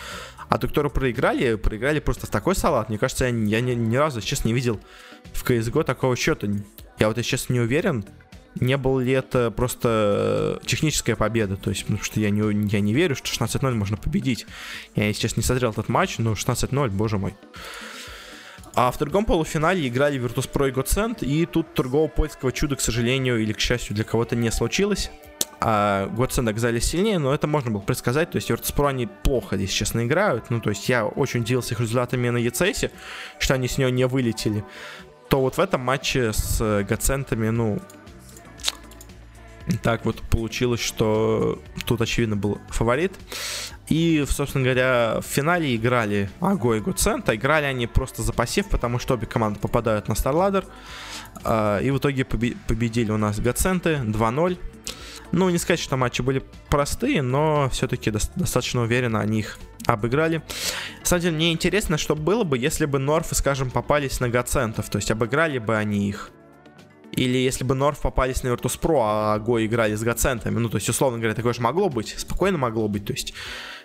а 0.49 0.59
ту, 0.59 0.69
проиграли, 0.69 1.55
проиграли 1.55 2.01
просто 2.01 2.27
в 2.27 2.31
такой 2.31 2.55
салат. 2.57 2.89
Мне 2.89 2.99
кажется, 2.99 3.25
я, 3.25 3.31
я 3.31 3.61
ни, 3.61 3.73
ни 3.73 3.97
разу, 3.97 4.21
честно, 4.21 4.49
не 4.49 4.55
видел 4.55 4.81
в 5.33 5.49
CSGO 5.49 5.85
такого 5.85 6.17
счета. 6.17 6.49
Я 6.99 7.09
вот, 7.09 7.17
сейчас 7.19 7.49
не 7.49 7.61
уверен, 7.61 8.05
не 8.57 8.77
был 8.77 8.99
ли 8.99 9.13
это 9.13 9.53
просто 9.53 10.61
техническая 10.67 11.15
победа. 11.15 11.57
То 11.57 11.71
есть, 11.71 11.83
потому 11.83 12.03
что 12.03 12.19
я 12.19 12.31
не, 12.31 12.69
я 12.69 12.81
не 12.81 12.93
верю, 12.93 13.15
что 13.15 13.29
16-0 13.29 13.73
можно 13.75 13.97
победить. 13.97 14.47
Я 14.97 15.13
сейчас 15.13 15.37
не 15.37 15.45
смотрел 15.45 15.71
этот 15.71 15.89
матч, 15.89 16.19
но 16.19 16.33
16-0, 16.33 16.91
боже 16.91 17.19
мой. 17.19 17.35
А 18.75 18.91
в 18.91 18.99
другом 18.99 19.25
полуфинале 19.25 19.87
играли 19.87 20.21
Virtus.pro 20.21 20.69
и 20.69 20.73
Godsend, 20.73 21.25
и 21.25 21.47
тут 21.47 21.69
другого 21.77 22.09
польского 22.09 22.53
чуда, 22.53 22.77
к 22.77 22.81
сожалению, 22.81 23.41
или 23.41 23.53
к 23.53 23.61
счастью 23.61 23.95
для 23.95 24.05
кого-то 24.05 24.35
не 24.35 24.51
случилось 24.51 25.11
а 25.61 26.09
Godsend 26.09 26.49
оказались 26.49 26.85
сильнее, 26.85 27.19
но 27.19 27.35
это 27.35 27.47
можно 27.47 27.71
было 27.71 27.81
предсказать. 27.81 28.31
То 28.31 28.37
есть 28.37 28.51
Virtus.pro 28.51 28.89
они 28.89 29.07
плохо 29.07 29.57
здесь, 29.57 29.71
честно, 29.71 30.05
играют. 30.05 30.51
Ну, 30.51 30.61
то 30.61 30.71
есть 30.71 30.89
я 30.89 31.07
очень 31.07 31.41
удивился 31.41 31.75
их 31.75 31.81
результатами 31.81 32.29
на 32.29 32.39
ECS, 32.39 32.91
что 33.39 33.55
они 33.55 33.69
с 33.69 33.79
нее 33.79 33.91
не 33.91 34.07
вылетели. 34.07 34.65
То 35.29 35.41
вот 35.41 35.57
в 35.57 35.61
этом 35.61 35.81
матче 35.83 36.33
с 36.33 36.85
Гоцентами, 36.89 37.49
ну, 37.51 37.81
так 39.83 40.05
вот 40.05 40.23
получилось, 40.23 40.81
что 40.81 41.61
тут, 41.87 42.01
очевидно, 42.01 42.37
был 42.37 42.59
фаворит. 42.69 43.13
И, 43.89 44.25
собственно 44.29 44.65
говоря, 44.65 45.21
в 45.21 45.27
финале 45.27 45.75
играли 45.75 46.31
Аго 46.41 46.75
и 46.75 46.81
Гуцент. 46.81 47.29
Играли 47.31 47.65
они 47.65 47.87
просто 47.87 48.23
за 48.23 48.33
пассив, 48.33 48.69
потому 48.69 48.99
что 48.99 49.15
обе 49.15 49.27
команды 49.27 49.59
попадают 49.59 50.09
на. 50.09 50.15
А, 51.45 51.79
и 51.81 51.91
в 51.91 51.99
итоге 51.99 52.25
победили 52.25 53.11
у 53.11 53.17
нас 53.17 53.41
Гаценты 53.41 53.95
2-0. 53.95 54.59
Ну, 55.33 55.51
не 55.51 55.59
сказать, 55.59 55.81
что 55.81 55.97
матчи 55.97 56.23
были 56.23 56.43
простые, 56.69 57.23
но 57.23 57.69
все-таки 57.71 58.11
до- 58.11 58.21
достаточно 58.37 58.83
уверенно 58.83 59.21
они 59.21 59.41
их 59.41 59.59
обыграли. 59.87 60.43
На 61.01 61.07
самом 61.07 61.23
деле, 61.23 61.37
мне 61.37 61.53
интересно, 61.53 61.99
что 61.99 62.15
было 62.15 62.45
бы, 62.45 62.59
если 62.59 62.87
бы 62.87 62.99
Норфы, 62.99 63.35
скажем, 63.35 63.71
попались 63.71 64.21
на 64.21 64.29
Гацентов, 64.29 64.89
то 64.89 64.97
есть 64.97 65.11
обыграли 65.11 65.59
бы 65.59 65.77
они 65.77 66.09
их. 66.09 66.31
Или 67.13 67.39
если 67.39 67.65
бы 67.65 67.75
Норф 67.75 68.01
попались 68.01 68.43
на 68.43 68.49
Virtus.pro, 68.49 69.01
а 69.03 69.39
Го 69.39 69.65
играли 69.65 69.95
с 69.95 70.03
Гацентами. 70.03 70.59
Ну, 70.59 70.69
то 70.69 70.77
есть, 70.77 70.89
условно 70.89 71.19
говоря, 71.19 71.35
такое 71.35 71.53
же 71.53 71.61
могло 71.61 71.89
быть. 71.89 72.15
Спокойно 72.17 72.59
могло 72.59 72.87
быть. 72.87 73.07
То 73.07 73.13
есть, 73.13 73.35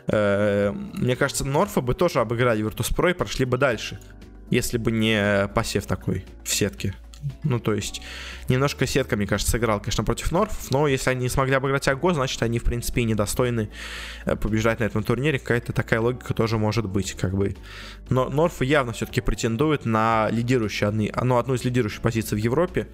э, 0.08 0.72
мне 0.72 1.16
кажется, 1.16 1.44
Норфа 1.44 1.82
бы 1.82 1.96
тоже 1.96 2.20
обыграли 2.20 2.64
Virtus.pro 2.64 3.12
и 3.12 3.14
прошли 3.14 3.46
бы 3.46 3.58
дальше. 3.58 4.00
Если 4.50 4.78
бы 4.78 4.92
не 4.92 5.48
посев 5.56 5.88
такой 5.88 6.26
в 6.44 6.54
сетке 6.54 6.94
Ну, 7.44 7.60
то 7.60 7.74
есть, 7.74 8.02
немножко 8.50 8.86
сетка, 8.86 9.16
мне 9.16 9.28
кажется, 9.28 9.52
сыграл, 9.52 9.80
конечно, 9.80 10.04
против 10.04 10.32
Норфов, 10.32 10.72
но 10.72 10.88
если 10.88 11.10
они 11.10 11.24
не 11.24 11.30
смогли 11.30 11.56
обыграть 11.56 11.88
Аго, 11.88 12.14
значит, 12.14 12.42
они, 12.42 12.60
в 12.60 12.64
принципе, 12.64 13.02
и 13.02 13.06
недостойны 13.06 13.70
э, 14.26 14.36
побеждать 14.36 14.80
на 14.80 14.86
этом 14.86 15.04
турнире. 15.04 15.40
Какая-то 15.40 15.74
такая 15.74 16.02
логика 16.02 16.34
тоже 16.34 16.58
может 16.58 16.88
быть, 16.88 17.14
как 17.14 17.36
бы. 17.36 17.56
Но 18.10 18.30
Норфы 18.30 18.66
явно 18.66 18.94
все-таки 18.94 19.22
претендуют 19.22 19.86
на 19.86 20.30
лидирующую, 20.32 21.12
ну, 21.22 21.38
одну 21.38 21.54
из 21.54 21.64
лидирующих 21.64 22.02
позиций 22.02 22.38
в 22.38 22.42
Европе. 22.42 22.88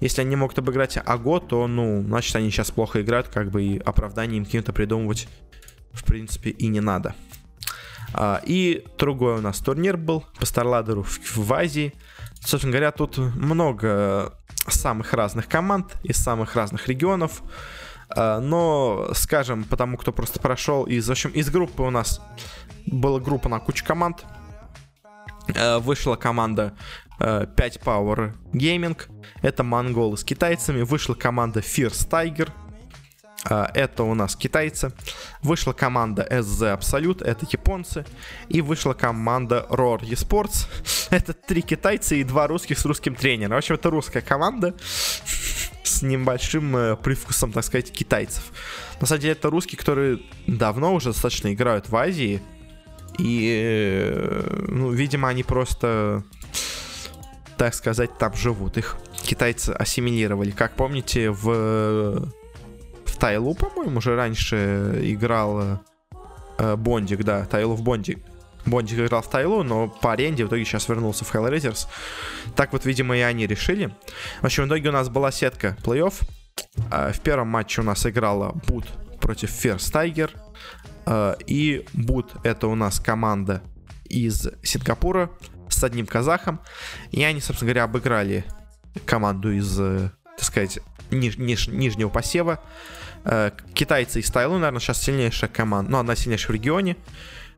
Если 0.00 0.20
они 0.20 0.36
могут 0.36 0.58
обыграть 0.58 0.98
Аго, 1.04 1.40
то, 1.40 1.66
ну, 1.66 2.02
значит, 2.02 2.36
они 2.36 2.50
сейчас 2.50 2.70
плохо 2.70 3.00
играют, 3.00 3.28
как 3.28 3.50
бы, 3.50 3.62
и 3.62 3.78
оправдание 3.78 4.38
им 4.38 4.44
каким-то 4.44 4.72
придумывать, 4.72 5.28
в 5.92 6.04
принципе, 6.04 6.50
и 6.50 6.66
не 6.68 6.80
надо. 6.80 7.14
А, 8.12 8.40
и 8.44 8.84
другой 8.98 9.38
у 9.38 9.40
нас 9.40 9.58
турнир 9.58 9.96
был 9.96 10.24
по 10.38 10.46
Старладеру 10.46 11.02
в, 11.02 11.36
в 11.36 11.52
Азии. 11.52 11.94
Собственно 12.46 12.70
говоря, 12.70 12.92
тут 12.92 13.18
много 13.18 14.32
самых 14.68 15.12
разных 15.14 15.48
команд 15.48 15.96
из 16.04 16.16
самых 16.16 16.54
разных 16.54 16.86
регионов. 16.86 17.42
А, 18.08 18.38
но, 18.38 19.08
скажем, 19.14 19.64
потому 19.64 19.96
кто 19.96 20.12
просто 20.12 20.38
прошел 20.38 20.84
из, 20.84 21.08
в 21.08 21.10
общем, 21.10 21.30
из 21.30 21.50
группы 21.50 21.82
у 21.82 21.90
нас 21.90 22.20
была 22.86 23.18
группа 23.18 23.48
на 23.48 23.58
кучу 23.58 23.84
команд. 23.84 24.24
А, 25.56 25.80
вышла 25.80 26.14
команда 26.14 26.74
5 27.18 27.56
Power 27.84 28.34
Gaming. 28.52 28.96
Это 29.42 29.64
монголы 29.64 30.16
с 30.16 30.22
китайцами. 30.22 30.82
Вышла 30.82 31.14
команда 31.14 31.58
Fierce 31.58 32.08
Tiger. 32.08 32.50
А, 33.48 33.70
это 33.74 34.02
у 34.02 34.14
нас 34.14 34.36
китайцы. 34.36 34.92
Вышла 35.42 35.72
команда 35.72 36.26
SZ 36.28 36.78
Absolute, 36.78 37.24
это 37.24 37.46
японцы. 37.50 38.04
И 38.48 38.60
вышла 38.60 38.92
команда 38.92 39.66
Roar 39.70 40.00
Esports. 40.00 40.66
Это 41.10 41.32
три 41.32 41.62
китайца 41.62 42.16
и 42.16 42.24
два 42.24 42.48
русских 42.48 42.78
с 42.78 42.84
русским 42.84 43.14
тренером. 43.14 43.54
В 43.54 43.58
общем, 43.58 43.76
это 43.76 43.90
русская 43.90 44.22
команда 44.22 44.74
с 45.84 46.02
небольшим 46.02 46.76
э, 46.76 46.96
привкусом, 46.96 47.52
так 47.52 47.64
сказать, 47.64 47.92
китайцев. 47.92 48.42
На 49.00 49.06
самом 49.06 49.20
деле, 49.20 49.32
это 49.32 49.50
русские, 49.50 49.78
которые 49.78 50.20
давно 50.48 50.94
уже 50.94 51.10
достаточно 51.10 51.52
играют 51.52 51.88
в 51.88 51.96
Азии. 51.96 52.42
И, 53.18 54.02
э, 54.04 54.66
ну, 54.68 54.90
видимо, 54.90 55.28
они 55.28 55.44
просто, 55.44 56.24
так 57.56 57.74
сказать, 57.74 58.18
там 58.18 58.34
живут. 58.34 58.78
Их 58.78 58.96
китайцы 59.22 59.70
ассимилировали. 59.70 60.50
Как 60.50 60.74
помните, 60.74 61.30
в 61.30 62.28
Тайлу, 63.18 63.54
по-моему, 63.54 63.98
уже 63.98 64.16
раньше 64.16 65.00
играл 65.02 65.80
э, 66.58 66.76
Бондик, 66.76 67.24
да, 67.24 67.44
Тайлу 67.44 67.74
в 67.74 67.82
Бондик. 67.82 68.18
Бондик 68.66 68.98
играл 68.98 69.22
в 69.22 69.30
Тайлу, 69.30 69.62
но 69.62 69.88
по 69.88 70.12
аренде 70.12 70.44
в 70.44 70.48
итоге 70.48 70.64
сейчас 70.64 70.88
вернулся 70.88 71.24
в 71.24 71.34
Hellraisers. 71.34 71.86
Так 72.56 72.72
вот, 72.72 72.84
видимо, 72.84 73.16
и 73.16 73.20
они 73.20 73.46
решили. 73.46 73.94
В 74.40 74.46
общем, 74.46 74.64
в 74.64 74.66
итоге 74.66 74.88
у 74.88 74.92
нас 74.92 75.08
была 75.08 75.30
сетка 75.30 75.76
плей-офф. 75.84 76.14
Э, 76.90 77.12
в 77.12 77.20
первом 77.20 77.48
матче 77.48 77.80
у 77.80 77.84
нас 77.84 78.04
играла 78.06 78.52
Бут 78.66 78.86
против 79.20 79.50
First 79.50 79.92
Tiger. 79.92 80.30
Э, 81.06 81.36
и 81.46 81.86
Бут 81.92 82.32
это 82.42 82.66
у 82.66 82.74
нас 82.74 82.98
команда 82.98 83.62
из 84.08 84.48
Сингапура 84.62 85.30
с 85.68 85.82
одним 85.84 86.06
казахом. 86.06 86.60
И 87.12 87.22
они, 87.22 87.40
собственно 87.40 87.70
говоря, 87.70 87.84
обыграли 87.84 88.44
команду 89.04 89.52
из, 89.52 89.78
э, 89.78 90.10
так 90.36 90.44
сказать, 90.44 90.80
ниж, 91.10 91.36
ниж, 91.38 91.68
нижнего 91.68 92.08
посева. 92.08 92.60
Э, 93.28 93.50
китайцы 93.74 94.20
из 94.20 94.30
Тайлу, 94.30 94.54
наверное, 94.54 94.80
сейчас 94.80 95.02
сильнейшая 95.02 95.50
команда. 95.50 95.90
Ну, 95.90 95.98
одна 95.98 96.14
сильнейшая 96.14 96.48
в 96.48 96.54
регионе. 96.54 96.96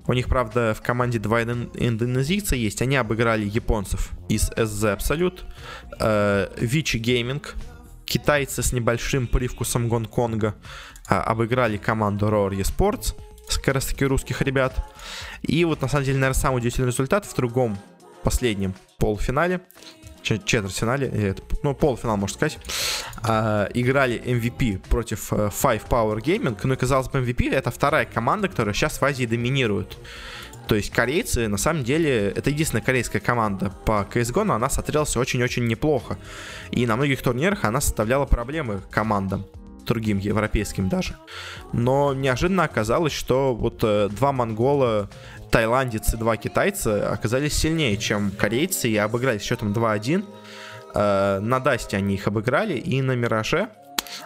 У 0.06 0.14
них, 0.14 0.26
правда, 0.26 0.74
в 0.74 0.80
команде 0.80 1.18
два 1.18 1.42
индонезийца 1.42 2.56
есть. 2.56 2.80
Они 2.80 2.96
обыграли 2.96 3.44
японцев 3.44 4.10
из 4.30 4.50
SZ 4.52 4.96
Absolute. 4.98 5.40
Э, 6.00 6.48
Вичи 6.56 6.96
Gaming. 6.96 7.46
Китайцы 8.06 8.62
с 8.62 8.72
небольшим 8.72 9.26
привкусом 9.26 9.88
Гонконга 9.88 10.54
э, 11.10 11.14
обыграли 11.14 11.76
команду 11.76 12.28
Roar 12.28 12.50
Esports. 12.52 13.14
Как 13.62 13.74
раз 13.74 13.86
таки 13.86 14.06
русских 14.06 14.40
ребят. 14.40 14.74
И 15.42 15.64
вот, 15.66 15.82
на 15.82 15.88
самом 15.88 16.04
деле, 16.04 16.18
наверное, 16.18 16.40
самый 16.40 16.58
удивительный 16.58 16.88
результат 16.88 17.26
в 17.26 17.34
другом 17.34 17.78
последнем 18.22 18.74
полуфинале 18.98 19.60
четвертьфинале, 20.22 21.34
ну, 21.62 21.74
полуфинал, 21.74 22.16
можно 22.16 22.34
сказать, 22.34 22.58
э, 23.26 23.68
играли 23.74 24.20
MVP 24.24 24.80
против 24.88 25.32
э, 25.32 25.50
Five 25.50 25.82
Power 25.88 26.20
Gaming. 26.20 26.58
Ну 26.62 26.74
и, 26.74 26.76
казалось 26.76 27.08
бы, 27.08 27.20
MVP 27.20 27.52
это 27.52 27.70
вторая 27.70 28.04
команда, 28.04 28.48
которая 28.48 28.74
сейчас 28.74 29.00
в 29.00 29.04
Азии 29.04 29.26
доминирует. 29.26 29.96
То 30.68 30.74
есть 30.74 30.90
корейцы, 30.90 31.48
на 31.48 31.56
самом 31.56 31.82
деле, 31.82 32.28
это 32.28 32.50
единственная 32.50 32.84
корейская 32.84 33.20
команда 33.20 33.72
по 33.86 34.06
CSGO, 34.12 34.44
но 34.44 34.54
она 34.54 34.68
смотрелась 34.68 35.16
очень-очень 35.16 35.66
неплохо. 35.66 36.18
И 36.70 36.86
на 36.86 36.96
многих 36.96 37.22
турнирах 37.22 37.64
она 37.64 37.80
составляла 37.80 38.26
проблемы 38.26 38.82
командам 38.90 39.46
другим 39.88 40.18
европейским 40.18 40.88
даже. 40.90 41.16
Но 41.72 42.12
неожиданно 42.12 42.64
оказалось, 42.64 43.14
что 43.14 43.54
вот 43.54 43.80
э, 43.82 44.08
два 44.10 44.32
монгола 44.32 45.08
тайландец 45.50 46.14
и 46.14 46.16
два 46.16 46.36
китайца 46.36 47.10
оказались 47.10 47.54
сильнее, 47.54 47.96
чем 47.96 48.30
корейцы, 48.30 48.88
и 48.88 48.96
обыграли 48.96 49.38
счетом 49.38 49.72
2-1. 49.72 50.24
Э, 50.94 51.38
на 51.40 51.60
Дасте 51.60 51.96
они 51.96 52.14
их 52.14 52.26
обыграли, 52.26 52.74
и 52.74 53.02
на 53.02 53.12
Мираже. 53.12 53.68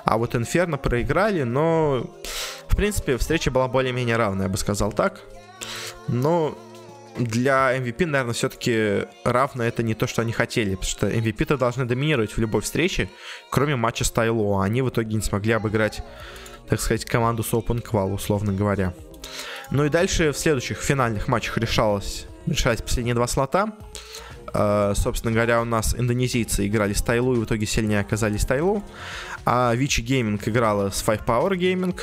А 0.04 0.16
вот 0.16 0.34
Инферно 0.34 0.78
проиграли, 0.78 1.42
но, 1.42 2.06
в 2.68 2.76
принципе, 2.76 3.16
встреча 3.16 3.50
была 3.50 3.68
более-менее 3.68 4.16
равная, 4.16 4.46
я 4.46 4.52
бы 4.52 4.56
сказал 4.56 4.92
так. 4.92 5.20
Но 6.08 6.56
для 7.16 7.76
MVP, 7.76 8.06
наверное, 8.06 8.34
все-таки 8.34 9.06
равно 9.24 9.64
это 9.64 9.82
не 9.82 9.94
то, 9.94 10.06
что 10.06 10.22
они 10.22 10.32
хотели, 10.32 10.74
потому 10.76 10.90
что 10.90 11.08
MVP-то 11.08 11.58
должны 11.58 11.84
доминировать 11.84 12.32
в 12.32 12.38
любой 12.38 12.62
встрече, 12.62 13.10
кроме 13.50 13.76
матча 13.76 14.04
с 14.04 14.10
TyLoo. 14.10 14.62
Они 14.64 14.82
в 14.82 14.88
итоге 14.88 15.14
не 15.14 15.22
смогли 15.22 15.52
обыграть, 15.52 16.02
так 16.68 16.80
сказать, 16.80 17.04
команду 17.04 17.42
с 17.42 17.52
Open 17.52 17.82
Qual, 17.82 18.12
условно 18.12 18.52
говоря. 18.52 18.94
Ну 19.72 19.86
и 19.86 19.88
дальше 19.88 20.32
в 20.32 20.36
следующих 20.36 20.78
финальных 20.78 21.28
матчах 21.28 21.56
решалось, 21.56 22.26
решались 22.46 22.82
последние 22.82 23.14
два 23.14 23.26
слота. 23.26 23.74
Uh, 24.52 24.94
собственно 24.94 25.32
говоря, 25.32 25.62
у 25.62 25.64
нас 25.64 25.94
индонезийцы 25.98 26.66
играли 26.66 26.92
с 26.92 27.00
TyLoo 27.00 27.34
и 27.34 27.38
в 27.38 27.44
итоге 27.44 27.64
сильнее 27.64 28.00
оказались 28.00 28.44
TyLoo. 28.44 28.84
А 29.46 29.74
Vici 29.74 30.02
Gaming 30.02 30.46
играла 30.46 30.90
с 30.90 31.02
5Power 31.02 31.52
Gaming. 31.52 31.98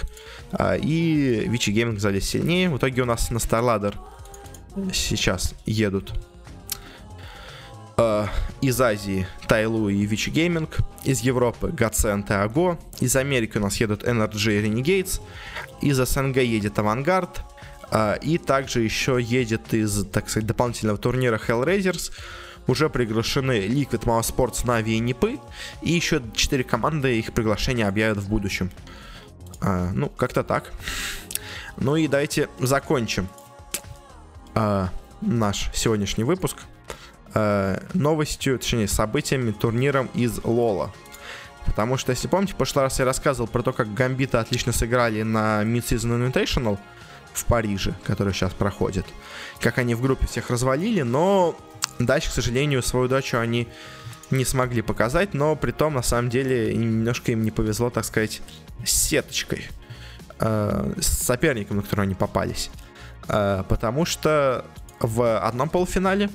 Э, 0.54 0.80
и 0.80 1.47
Vici 1.47 1.70
Gaming 1.70 1.97
оказались 1.97 2.28
сильнее. 2.28 2.72
В 2.72 2.78
итоге 2.78 3.03
у 3.03 3.05
нас 3.05 3.30
на 3.30 3.38
StarLadder 3.38 3.93
сейчас 4.91 5.53
едут 5.67 6.11
uh, 7.97 8.28
из 8.61 8.82
Азии 8.82 9.28
Тайлу 9.47 9.89
и 9.89 10.03
Вичи 10.07 10.32
Гейминг. 10.32 10.80
Из 11.03 11.20
Европы 11.20 11.67
Godsend 11.67 12.32
и 12.32 12.34
Аго. 12.34 12.80
Из 12.99 13.15
Америки 13.15 13.59
у 13.59 13.61
нас 13.61 13.80
едут 13.80 14.03
Energy 14.03 14.59
и 14.59 14.65
Renegades. 14.65 15.22
Из 15.82 15.97
СНГ 15.97 16.38
едет 16.38 16.80
Авангард. 16.80 17.43
А, 17.92 18.14
и 18.16 18.38
также 18.38 18.82
еще 18.82 19.20
едет 19.22 19.74
из, 19.74 20.06
так 20.06 20.30
сказать, 20.30 20.48
дополнительного 20.48 20.98
турнира 20.98 21.38
Hellraisers. 21.38 22.12
Уже 22.68 22.90
приглашены 22.90 23.66
Liquid 23.68 24.04
Mouse 24.04 24.34
Sports, 24.36 24.66
Na'Vi 24.66 24.92
и 24.92 25.00
Нипы. 25.00 25.40
И 25.82 25.92
еще 25.92 26.22
4 26.34 26.64
команды 26.64 27.18
их 27.18 27.34
приглашения 27.34 27.88
объявят 27.88 28.18
в 28.20 28.30
будущем. 28.30 28.72
А, 29.62 29.92
ну, 29.94 30.10
как-то 30.10 30.44
так. 30.44 30.72
Ну 31.78 31.96
и 31.96 32.08
давайте 32.08 32.50
закончим 32.60 33.28
а, 34.54 34.90
наш 35.22 35.70
сегодняшний 35.74 36.24
выпуск 36.24 36.58
новостью, 37.94 38.58
точнее, 38.58 38.88
событиями, 38.88 39.52
турниром 39.52 40.10
из 40.16 40.44
Лола. 40.44 40.92
Потому 41.64 41.98
что, 41.98 42.12
если 42.12 42.28
помните, 42.28 42.54
в 42.54 42.56
прошлый 42.56 42.84
раз 42.84 42.98
я 42.98 43.06
рассказывал 43.06 43.48
про 43.48 43.62
то, 43.62 43.72
как 43.72 43.94
Гамбиты 43.94 44.38
отлично 44.38 44.72
сыграли 44.72 45.22
на 45.22 45.62
Mid-Season 45.64 46.34
Invitational 46.34 46.80
в 47.40 47.46
Париже, 47.46 47.94
который 48.04 48.34
сейчас 48.34 48.54
проходит. 48.54 49.06
Как 49.60 49.78
они 49.78 49.96
в 49.96 50.02
группе 50.02 50.28
всех 50.28 50.50
развалили, 50.50 51.02
но 51.02 51.56
дальше, 52.00 52.30
к 52.30 52.34
сожалению, 52.34 52.84
свою 52.84 53.08
дачу 53.08 53.38
они 53.38 53.68
не 54.32 54.46
смогли 54.46 54.82
показать, 54.82 55.34
но 55.34 55.56
при 55.56 55.72
том, 55.72 55.96
на 55.96 56.04
самом 56.04 56.30
деле, 56.30 56.76
немножко 56.76 57.32
им 57.32 57.44
не 57.44 57.52
повезло, 57.52 57.90
так 57.90 58.06
сказать, 58.06 58.42
с 58.86 58.92
сеточкой, 58.92 59.68
э, 60.40 60.94
с 61.00 61.08
соперником, 61.08 61.78
на 61.78 61.84
который 61.84 62.02
они 62.02 62.16
попались. 62.16 62.70
Э, 63.28 63.64
потому 63.68 64.06
что 64.06 64.66
в 65.00 65.40
одном 65.40 65.70
полуфинале 65.70 66.30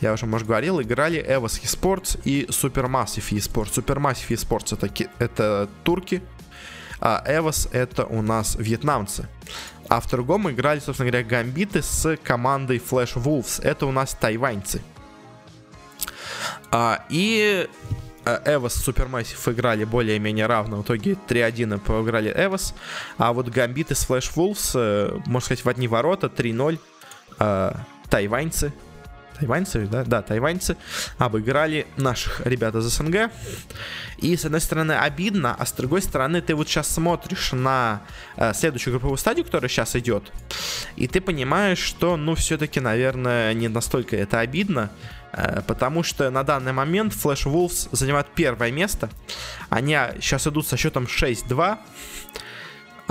я 0.00 0.12
уже, 0.12 0.26
может, 0.26 0.46
говорил, 0.46 0.82
играли 0.82 1.24
Evos 1.24 1.62
eSports 1.62 2.20
и 2.24 2.46
Supermassive 2.46 3.30
eSports. 3.30 3.72
Supermassive 3.72 4.28
eSports 4.30 4.74
это, 4.74 5.08
это 5.18 5.68
турки, 5.84 6.22
а 7.04 7.20
Evos 7.26 7.68
это 7.72 8.06
у 8.06 8.22
нас 8.22 8.54
вьетнамцы. 8.56 9.28
А 9.88 10.00
в 10.00 10.08
другом 10.08 10.48
играли, 10.48 10.78
собственно 10.78 11.10
говоря, 11.10 11.26
гамбиты 11.26 11.82
с 11.82 12.16
командой 12.22 12.78
Flash 12.78 13.14
Wolves. 13.16 13.60
Это 13.60 13.86
у 13.86 13.92
нас 13.92 14.16
тайваньцы. 14.18 14.80
А, 16.70 17.04
и 17.10 17.68
Эвос 18.24 18.74
с 18.74 18.88
Supermassive 18.88 19.52
играли 19.52 19.84
более-менее 19.84 20.46
равно. 20.46 20.78
В 20.78 20.82
итоге 20.82 21.18
3-1 21.28 21.80
проиграли 21.80 22.32
Эвос. 22.34 22.72
А 23.18 23.32
вот 23.32 23.48
гамбиты 23.48 23.96
с 23.96 24.08
Flash 24.08 24.32
Wolves, 24.36 24.70
э, 24.74 25.18
можно 25.26 25.44
сказать, 25.44 25.64
в 25.64 25.68
одни 25.68 25.88
ворота 25.88 26.28
3-0. 26.28 26.78
Э, 27.40 27.74
тайваньцы 28.08 28.72
тайваньцы, 29.38 29.86
да, 29.86 30.04
да, 30.04 30.22
тайваньцы 30.22 30.76
обыграли 31.18 31.86
наших 31.96 32.46
ребят 32.46 32.74
из 32.74 32.84
СНГ. 32.84 33.30
И, 34.18 34.36
с 34.36 34.44
одной 34.44 34.60
стороны, 34.60 34.92
обидно, 34.92 35.54
а 35.58 35.66
с 35.66 35.72
другой 35.72 36.00
стороны, 36.00 36.40
ты 36.40 36.54
вот 36.54 36.68
сейчас 36.68 36.88
смотришь 36.88 37.52
на 37.52 38.02
э, 38.36 38.52
следующую 38.54 38.92
групповую 38.94 39.18
стадию, 39.18 39.44
которая 39.44 39.68
сейчас 39.68 39.96
идет, 39.96 40.30
и 40.96 41.08
ты 41.08 41.20
понимаешь, 41.20 41.78
что, 41.78 42.16
ну, 42.16 42.34
все-таки, 42.36 42.78
наверное, 42.78 43.52
не 43.54 43.68
настолько 43.68 44.16
это 44.16 44.38
обидно, 44.38 44.90
э, 45.32 45.62
потому 45.66 46.04
что 46.04 46.30
на 46.30 46.44
данный 46.44 46.72
момент 46.72 47.14
Flash 47.14 47.46
Wolves 47.46 47.88
занимают 47.90 48.28
первое 48.34 48.70
место. 48.70 49.10
Они 49.70 49.98
сейчас 50.20 50.46
идут 50.46 50.68
со 50.68 50.76
счетом 50.76 51.04
6-2. 51.04 51.78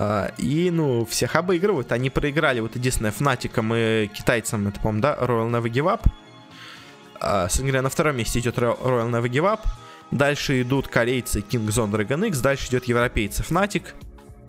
Uh, 0.02 0.34
и, 0.40 0.72
ну, 0.72 1.06
всех 1.06 1.36
обыгрывают. 1.36 1.92
Они 1.92 2.10
проиграли, 2.10 2.60
вот 2.60 2.76
единственное, 2.76 3.12
Фнатикам 3.12 3.72
и 3.76 4.08
китайцам, 4.08 4.68
это, 4.68 4.80
по-моему, 4.80 5.02
да, 5.02 5.16
Royal 5.20 5.52
Never 5.52 5.70
Give 5.70 5.86
Up. 5.86 6.02
Uh, 7.20 7.62
говоря, 7.62 7.84
на 7.84 7.90
втором 7.90 8.18
месте 8.18 8.40
идет 8.40 8.58
Royal 8.58 9.12
Never 9.12 9.30
Give 9.30 9.44
Up. 9.44 9.60
Дальше 10.10 10.64
идут 10.64 10.88
корейцы 10.88 11.42
King 11.42 11.68
Zone 11.68 11.92
Dragon 11.92 12.28
X. 12.28 12.40
Дальше 12.40 12.70
идет 12.70 12.86
европейцы 12.86 13.44
Fnatic. 13.44 13.94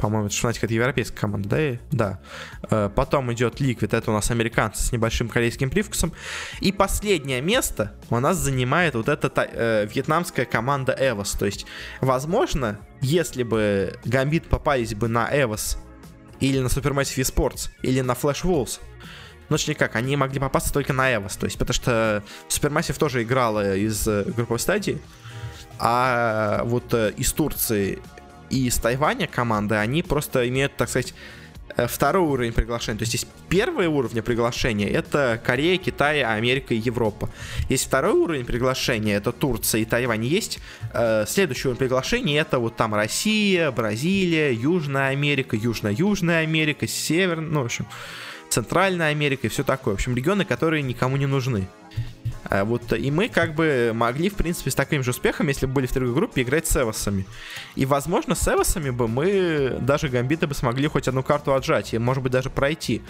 По-моему, 0.02 0.26
Fnatic 0.26 0.58
это 0.62 0.74
европейская 0.74 1.16
команда, 1.16 1.48
да? 1.48 1.78
Да. 1.92 2.20
Uh, 2.62 2.90
потом 2.90 3.32
идет 3.32 3.60
Liquid, 3.60 3.96
это 3.96 4.10
у 4.10 4.14
нас 4.14 4.32
американцы 4.32 4.82
с 4.82 4.90
небольшим 4.90 5.28
корейским 5.28 5.70
привкусом. 5.70 6.12
И 6.60 6.72
последнее 6.72 7.40
место 7.40 7.94
у 8.10 8.18
нас 8.18 8.36
занимает 8.36 8.96
вот 8.96 9.08
эта 9.08 9.30
э, 9.36 9.86
вьетнамская 9.86 10.44
команда 10.44 10.92
Evos. 10.92 11.38
То 11.38 11.46
есть, 11.46 11.66
возможно, 12.00 12.80
если 13.00 13.44
бы 13.44 13.94
Гамбит 14.04 14.48
попались 14.48 14.92
бы 14.92 15.06
на 15.06 15.32
Evos 15.32 15.78
или 16.40 16.58
на 16.58 16.66
Supermassive 16.66 17.22
Esports, 17.22 17.68
или 17.82 18.00
на 18.00 18.14
Flash 18.14 18.42
Wolves, 18.42 18.80
ну, 19.50 19.56
точнее 19.56 19.76
как, 19.76 19.94
они 19.94 20.16
могли 20.16 20.40
попасться 20.40 20.72
только 20.72 20.92
на 20.92 21.12
Evos, 21.12 21.38
то 21.38 21.46
есть, 21.46 21.58
потому 21.58 21.74
что 21.74 22.24
Supermassive 22.48 22.98
тоже 22.98 23.22
играла 23.22 23.76
из 23.76 24.08
э, 24.08 24.24
групповой 24.24 24.58
стадии, 24.58 25.00
а 25.78 26.62
вот 26.64 26.92
э, 26.92 27.12
из 27.16 27.32
Турции 27.32 28.00
и 28.52 28.66
из 28.66 28.76
Тайваня 28.76 29.26
команды, 29.26 29.74
они 29.74 30.02
просто 30.02 30.48
имеют, 30.48 30.76
так 30.76 30.88
сказать, 30.88 31.14
Э, 31.76 31.86
второй 31.86 32.22
уровень 32.22 32.52
приглашения. 32.52 32.98
То 32.98 33.02
есть 33.02 33.14
есть 33.14 33.26
первый 33.48 33.86
уровень 33.86 34.22
приглашения, 34.22 34.88
это 34.88 35.40
Корея, 35.42 35.78
Китай, 35.78 36.22
Америка 36.22 36.74
и 36.74 36.78
Европа. 36.78 37.30
Есть 37.68 37.86
второй 37.86 38.12
уровень 38.12 38.44
приглашения, 38.44 39.16
это 39.16 39.32
Турция 39.32 39.80
и 39.80 39.84
Тайвань. 39.84 40.24
Есть 40.24 40.58
э, 40.92 41.24
следующий 41.26 41.68
уровень 41.68 41.78
приглашения, 41.78 42.40
это 42.40 42.58
вот 42.58 42.76
там 42.76 42.94
Россия, 42.94 43.70
Бразилия, 43.70 44.52
Южная 44.52 45.08
Америка, 45.08 45.56
Южно-Южная 45.56 46.42
Америка, 46.42 46.86
Северная, 46.86 47.48
ну, 47.48 47.62
в 47.62 47.66
общем, 47.66 47.86
Центральная 48.50 49.08
Америка 49.08 49.46
и 49.46 49.50
все 49.50 49.64
такое. 49.64 49.94
В 49.94 49.96
общем, 49.96 50.14
регионы, 50.14 50.44
которые 50.44 50.82
никому 50.82 51.16
не 51.16 51.26
нужны. 51.26 51.68
А 52.44 52.64
вот 52.64 52.92
и 52.92 53.10
мы 53.10 53.28
как 53.28 53.54
бы 53.54 53.92
могли, 53.94 54.28
в 54.28 54.34
принципе, 54.34 54.70
с 54.70 54.74
таким 54.74 55.02
же 55.02 55.10
успехом, 55.10 55.48
если 55.48 55.66
бы 55.66 55.72
были 55.74 55.86
в 55.86 55.92
другой 55.92 56.14
группе, 56.14 56.42
играть 56.42 56.66
с 56.66 56.76
Эвосами. 56.76 57.24
И, 57.76 57.86
возможно, 57.86 58.34
с 58.34 58.46
Эвосами 58.48 58.90
бы 58.90 59.08
мы 59.08 59.78
даже 59.80 60.08
Гамбиты 60.08 60.46
бы 60.46 60.54
смогли 60.54 60.88
хоть 60.88 61.08
одну 61.08 61.22
карту 61.22 61.54
отжать 61.54 61.94
и, 61.94 61.98
может 61.98 62.22
быть, 62.22 62.32
даже 62.32 62.50
пройти. 62.50 63.02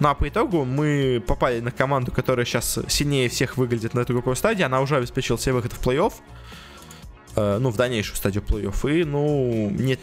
Ну 0.00 0.08
а 0.08 0.14
по 0.14 0.28
итогу 0.28 0.64
мы 0.64 1.22
попали 1.26 1.60
на 1.60 1.70
команду, 1.70 2.12
которая 2.12 2.46
сейчас 2.46 2.78
сильнее 2.88 3.28
всех 3.28 3.56
выглядит 3.56 3.94
на 3.94 4.00
эту 4.00 4.12
групповую 4.12 4.36
стадию. 4.36 4.66
Она 4.66 4.80
уже 4.80 4.96
обеспечила 4.96 5.38
себе 5.38 5.54
выход 5.54 5.72
в 5.72 5.80
плей-офф. 5.80 6.12
Э, 7.36 7.58
ну, 7.58 7.70
в 7.70 7.76
дальнейшую 7.76 8.16
стадию 8.16 8.42
плей-офф. 8.42 9.00
И, 9.00 9.04
ну, 9.04 9.70
нет 9.70 10.00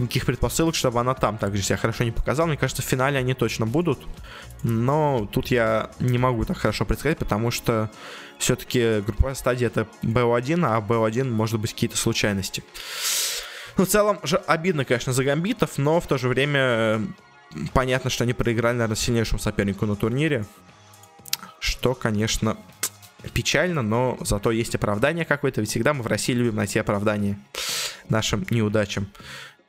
никаких 0.00 0.26
предпосылок, 0.26 0.74
чтобы 0.74 1.00
она 1.00 1.14
там 1.14 1.38
также 1.38 1.62
себя 1.62 1.76
хорошо 1.76 2.04
не 2.04 2.10
показала. 2.10 2.46
Мне 2.46 2.56
кажется, 2.56 2.82
в 2.82 2.86
финале 2.86 3.18
они 3.18 3.34
точно 3.34 3.66
будут. 3.66 4.00
Но 4.62 5.28
тут 5.32 5.48
я 5.48 5.90
не 6.00 6.18
могу 6.18 6.44
так 6.44 6.58
хорошо 6.58 6.84
предсказать, 6.84 7.18
потому 7.18 7.50
что 7.50 7.90
все-таки 8.38 9.00
групповая 9.00 9.34
стадия 9.34 9.68
это 9.68 9.86
BO1, 10.02 10.66
а 10.66 10.80
BO1 10.80 11.30
может 11.30 11.60
быть 11.60 11.72
какие-то 11.72 11.96
случайности. 11.96 12.64
Ну, 13.76 13.84
в 13.84 13.88
целом 13.88 14.18
же 14.22 14.36
обидно, 14.36 14.84
конечно, 14.84 15.12
за 15.12 15.24
гамбитов, 15.24 15.78
но 15.78 16.00
в 16.00 16.06
то 16.06 16.18
же 16.18 16.28
время 16.28 17.00
понятно, 17.72 18.10
что 18.10 18.24
они 18.24 18.32
проиграли, 18.32 18.76
наверное, 18.76 18.96
сильнейшему 18.96 19.38
сопернику 19.38 19.86
на 19.86 19.96
турнире. 19.96 20.44
Что, 21.60 21.94
конечно, 21.94 22.56
печально, 23.34 23.82
но 23.82 24.18
зато 24.20 24.50
есть 24.50 24.74
оправдание 24.74 25.24
какое-то. 25.24 25.60
Ведь 25.60 25.70
всегда 25.70 25.92
мы 25.94 26.02
в 26.02 26.06
России 26.06 26.32
любим 26.32 26.56
найти 26.56 26.78
оправдание 26.78 27.38
нашим 28.08 28.46
неудачам. 28.50 29.08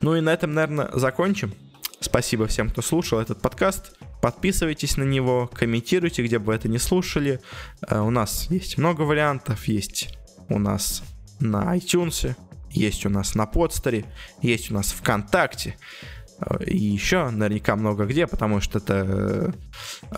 Ну 0.02 0.16
и 0.16 0.20
на 0.20 0.32
этом, 0.32 0.52
наверное, 0.52 0.90
закончим. 0.92 1.54
Спасибо 2.00 2.48
всем, 2.48 2.68
кто 2.68 2.82
слушал 2.82 3.20
этот 3.20 3.40
подкаст. 3.40 3.96
Подписывайтесь 4.20 4.96
на 4.96 5.04
него, 5.04 5.48
комментируйте, 5.52 6.24
где 6.24 6.40
бы 6.40 6.46
вы 6.46 6.54
это 6.54 6.68
не 6.68 6.78
слушали. 6.78 7.40
Э, 7.88 8.00
у 8.00 8.10
нас 8.10 8.50
есть 8.50 8.78
много 8.78 9.02
вариантов. 9.02 9.66
Есть 9.68 10.12
у 10.48 10.58
нас 10.58 11.04
на 11.38 11.76
iTunes, 11.76 12.34
есть 12.70 13.06
у 13.06 13.10
нас 13.10 13.36
на 13.36 13.46
подстере, 13.46 14.04
есть 14.40 14.72
у 14.72 14.74
нас 14.74 14.90
ВКонтакте. 14.90 15.76
Э, 16.40 16.64
и 16.64 16.76
еще 16.76 17.30
наверняка 17.30 17.76
много 17.76 18.04
где, 18.04 18.26
потому 18.26 18.60
что 18.60 18.78
это, 18.78 19.54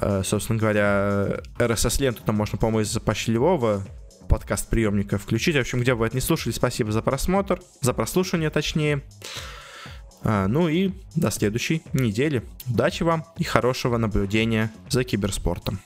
э, 0.01 0.23
собственно 0.25 0.59
говоря, 0.59 1.41
RSS-ленту 1.59 2.23
там 2.25 2.37
можно, 2.37 2.57
по-моему, 2.57 2.81
из 2.81 2.99
почтового 2.99 3.87
подкаст 4.31 4.71
приемника 4.71 5.19
включить. 5.19 5.57
В 5.57 5.61
общем, 5.61 5.81
где 5.81 5.93
бы 5.93 6.01
вы 6.01 6.07
это 6.07 6.17
не 6.17 6.23
слушали, 6.23 6.55
спасибо 6.55 6.91
за 6.91 7.03
просмотр, 7.03 7.61
за 7.83 7.93
прослушивание 7.93 8.49
точнее. 8.49 9.03
А, 10.25 10.49
ну 10.49 10.69
и 10.69 10.93
до 11.15 11.31
следующей 11.31 11.83
недели. 11.93 12.43
Удачи 12.67 13.03
вам 13.03 13.25
и 13.37 13.45
хорошего 13.45 13.99
наблюдения 13.99 14.73
за 14.89 15.05
киберспортом. 15.05 15.79